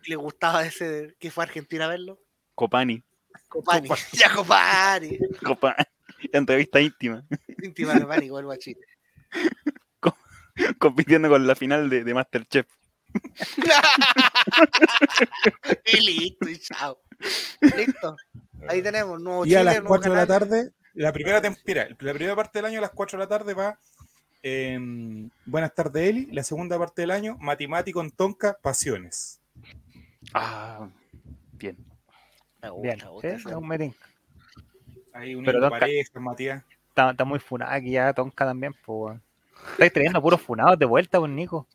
[0.05, 2.19] Le gustaba ese que fue a Argentina a verlo.
[2.53, 3.01] Copani.
[3.47, 3.88] Copani.
[4.11, 5.19] Ya Copani.
[5.41, 5.85] Copani.
[6.34, 7.26] Entrevista íntima.
[7.64, 8.81] Íntima Copani, vuelvo a Chile.
[10.80, 12.68] Compitiendo con la final de, de Masterchef.
[15.85, 17.01] y listo, y chao.
[17.61, 18.18] Listo.
[18.67, 21.88] Ahí tenemos nuevo Y Chile, a las nuevo 4 de la tarde, la primera, mira,
[21.99, 23.79] la primera parte del año a las 4 de la tarde va
[24.41, 26.25] em, Buenas tardes, Eli.
[26.31, 29.39] La segunda parte del año, Matemático en Tonka, Pasiones.
[30.34, 30.89] Ah,
[31.53, 31.77] bien.
[32.61, 36.63] Me gusta, Bien, me un parejas, Matías.
[36.89, 39.19] Está, está muy funada aquí ya, Tonka también, pues.
[39.73, 41.67] Estáis trayendo puros funados de vuelta, pues, Nico.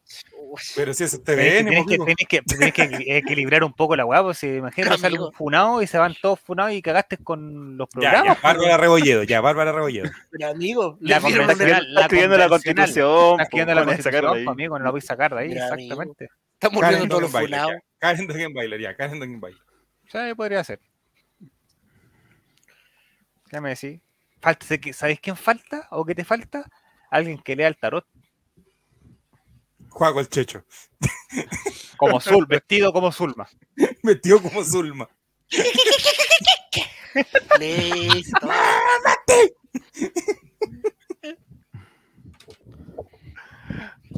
[0.76, 3.64] Pero si eso es Tienes TVN, que, tienes que, tienes que, tienes que equili- equilibrar
[3.64, 6.72] un poco la weá, pues si imagínate sale un funado y se van todos funados
[6.72, 8.38] y cagaste con los Ya, ya, programas.
[8.40, 10.10] pues, Bárbara Rebolledo, ya, Bárbara Rebolledo.
[10.30, 13.30] Pero amigo, La convencional, Está la escribiendo la constitución.
[13.32, 15.34] Estás escribiendo la po, van a sacarla constitución, pues, amigo, no la voy a sacar
[15.34, 16.28] de ahí, Mira, exactamente.
[16.58, 17.72] Karen muriendo todos los funados.
[17.72, 17.78] ya.
[17.98, 19.60] Karen Dogenbailer, ya, Karen Dogenbailer.
[20.06, 20.80] O sea, ahí podría ser.
[23.50, 24.00] ¿Qué me decís?
[24.96, 26.64] ¿Sabéis quién falta o qué te falta?
[27.10, 28.06] Alguien que lea el tarot
[29.92, 30.64] Juaco el Checho.
[31.96, 33.48] como Zul, vestido como Zulma.
[34.02, 35.08] Metió como Zulma.
[37.58, 38.48] Listo.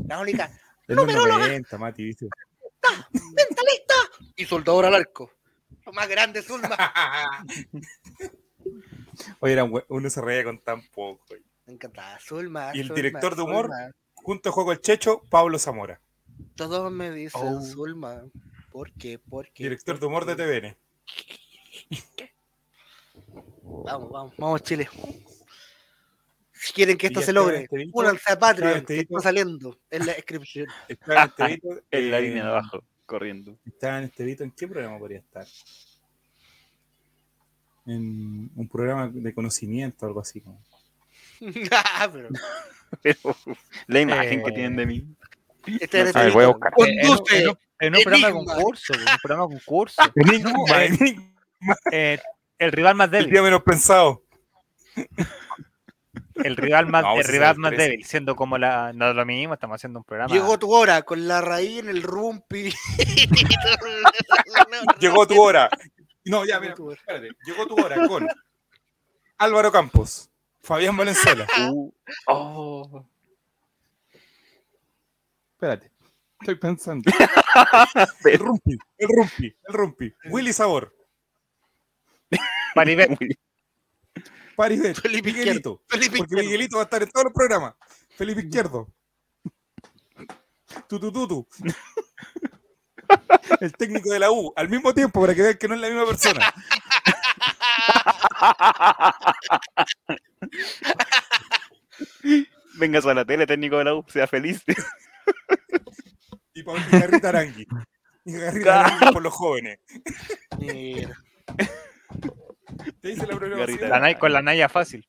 [0.07, 0.51] La única.
[0.89, 1.39] Numeróloga.
[1.49, 2.29] 90, Mati, ¿viste?
[3.13, 3.95] ¡Mentalista!
[4.37, 5.31] Y soldador al arco.
[5.87, 6.77] Lo más grande, Zulma.
[9.41, 11.25] Oye, era un buen- uno se reía con tan poco.
[11.67, 12.19] Me encantaba.
[12.21, 12.71] Zulma.
[12.75, 13.91] Y el Zulma, director de humor, Zulma.
[14.25, 16.01] Junto a Juego el Checho, Pablo Zamora.
[16.57, 17.61] Todos me dicen Oh.
[17.61, 18.23] Zulma.
[18.73, 19.19] ¿Por qué?
[19.19, 19.65] ¿Por qué?
[19.65, 20.77] Director de humor de TVN.
[23.87, 24.89] Vamos, vamos, vamos, Chile.
[26.53, 29.19] Si quieren que esto se logre, únanse a está Patreon, que Estevito.
[29.19, 30.67] está saliendo en la descripción.
[30.89, 33.59] Está en este Vito, En la eh, línea de abajo, corriendo.
[33.67, 35.47] Está en este Vito, ¿en qué programa podría estar?
[37.87, 40.41] En un programa de conocimiento, algo así.
[40.41, 40.63] Como.
[41.73, 42.29] Ah, pero
[43.03, 43.37] Pero,
[43.87, 45.05] la imagen que Eh, tienen de mí.
[45.81, 46.73] este es ver, voy a buscar.
[46.77, 49.55] En, en un- Conduce en un- en un programa de concurso, en un programa de
[49.57, 50.03] concurso.
[50.15, 51.33] Enigma, No, eh, Enigma,
[51.93, 52.19] eh,
[52.59, 53.31] el rival más el débil.
[53.31, 54.23] día menos pensado.
[56.37, 58.93] El rival más, No, el rival más débil, siendo como la.
[58.93, 60.33] No es lo mismo, estamos haciendo un programa.
[60.35, 62.73] Llegó tu hora con la raíz en el rumpi.
[65.01, 65.69] Llegó tu hora.
[66.25, 66.97] No, ya, mira, tu hora.
[66.97, 67.29] espérate.
[67.45, 68.27] Llegó tu hora con
[69.39, 70.31] Álvaro Campos,
[70.65, 71.47] Fabián Valenzuela.
[71.71, 71.93] Uh,
[72.27, 73.07] oh,
[75.53, 75.91] Espérate.
[76.41, 77.11] Estoy pensando.
[78.25, 80.15] el rumpi, el rumpi, el rumpi.
[80.29, 80.95] Willy Sabor.
[82.75, 83.17] Maribel.
[84.57, 85.01] Paribet.
[85.01, 85.83] Felipe Miguelito.
[85.89, 86.45] Felipe porque Izquierdo.
[86.45, 87.75] Miguelito va a estar en todos los programas.
[88.17, 88.89] Felipe Izquierdo.
[90.87, 91.47] Tutu tutu.
[93.61, 95.89] El técnico de la U, al mismo tiempo, para que vean que no es la
[95.89, 96.53] misma persona.
[102.77, 104.63] Vengas a la tele, técnico de la U, sea feliz.
[106.55, 107.67] Y Paul y Garrita Arangui.
[108.25, 109.81] Y por los jóvenes.
[110.59, 111.17] Mira.
[113.01, 115.07] ¿Te dice la Nay- con la Naya fácil.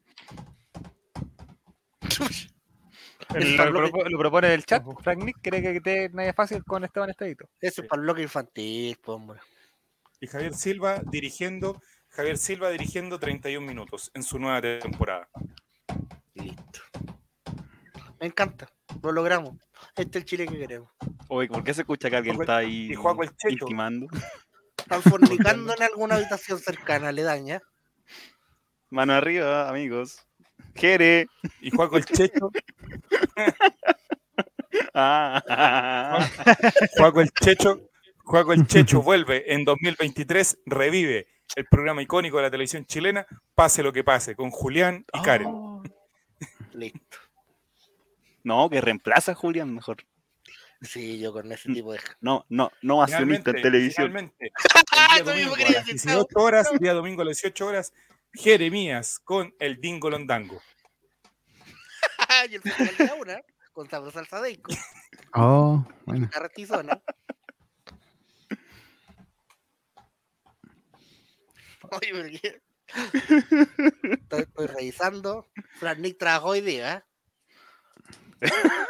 [3.34, 4.84] El lo, propo- lo propone el chat.
[5.02, 7.50] Frank Nick cree que te Naya fácil con Esteban Estadito.
[7.60, 9.40] Eso es para el bloque infantil, pues, hombre.
[10.20, 11.82] Y Javier Silva dirigiendo,
[12.16, 15.28] Javier Silva dirigiendo 31 minutos en su nueva temporada.
[16.34, 16.80] Listo.
[18.22, 18.70] Me encanta.
[19.04, 19.58] Lo logramos.
[19.98, 20.90] Este es el Chile que queremos.
[21.28, 23.66] Oye, ¿por qué se escucha que alguien está ahí y Juaco el Checho.
[23.66, 24.08] intimando?
[24.78, 27.60] Están fornicando en alguna habitación cercana, aledaña.
[28.90, 30.26] Mano arriba, amigos.
[30.74, 31.28] Jere.
[31.60, 32.50] Y Juaco el Checho.
[34.94, 36.30] Ah.
[36.98, 37.90] Juaco el Checho.
[38.24, 43.84] Juaco el Checho vuelve en 2023, revive el programa icónico de la televisión chilena, Pase
[43.84, 45.48] lo que pase, con Julián y Karen.
[45.48, 45.84] Oh.
[46.74, 47.18] Listo.
[48.44, 49.98] No, que reemplaza a Julián mejor.
[50.82, 52.00] Sí, yo con ese tipo de.
[52.22, 54.08] No, no, no accionista en televisión.
[54.08, 54.52] finalmente,
[54.92, 57.66] Ah, el día mismo domingo a las decir, 18 horas, día domingo a las 18
[57.68, 57.94] horas,
[58.34, 60.62] Jeremías con el Dingo Londango.
[62.52, 63.42] y el festival de la una,
[63.72, 64.42] con sabor salsa
[65.34, 66.30] Oh, bueno.
[66.32, 67.02] carretizona.
[71.92, 72.62] Oye,
[74.12, 75.50] Estoy, estoy revisando.
[75.80, 77.04] Fran Nick trabajó hoy día.
[78.42, 78.48] ¿eh?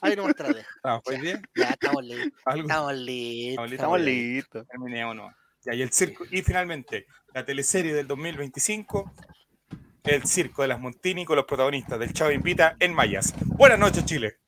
[0.00, 0.64] Ahí no muestra de.
[0.82, 1.40] Ah, ¿hoy día?
[1.54, 2.32] Ya estamos listos.
[2.56, 3.72] Estamos listos.
[3.72, 4.66] Estamos listos.
[4.66, 5.36] Terminemos nomás.
[5.64, 6.24] Ya, y el circo.
[6.30, 9.12] Y finalmente, la teleserie del 2025,
[10.02, 13.32] El Circo de las Montini con los protagonistas del Chavo Invita en Mayas.
[13.46, 14.41] Buenas noches, Chile.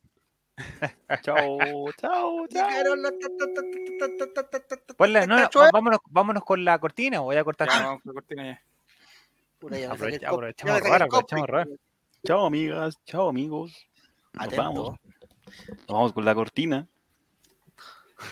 [1.22, 1.58] Chao,
[1.96, 2.46] chao, chao.
[4.96, 5.48] Ponle, no, ¿eh?
[5.72, 7.68] vámonos, vámonos con la cortina o voy a cortar.
[7.68, 8.62] Ya, vamos con la cortina ya.
[9.90, 11.68] Aprovecha- aprovechamos robar, aprovechamos robar.
[12.24, 12.98] Chao, amigas.
[13.04, 13.72] Chao, amigos.
[14.34, 14.62] Nos Atento.
[14.62, 14.98] vamos.
[15.68, 16.86] Nos vamos con la cortina.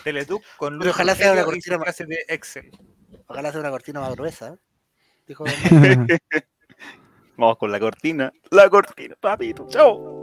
[0.05, 2.70] Teletuc con Pero Luis ojalá sea una cortina más- de Excel.
[3.26, 4.55] Ojalá sea una cortina más gruesa.
[4.55, 4.59] ¿eh?
[5.26, 5.44] Dijo
[7.36, 8.33] Vamos con la cortina.
[8.51, 9.67] La cortina, papito.
[9.68, 10.23] Chao.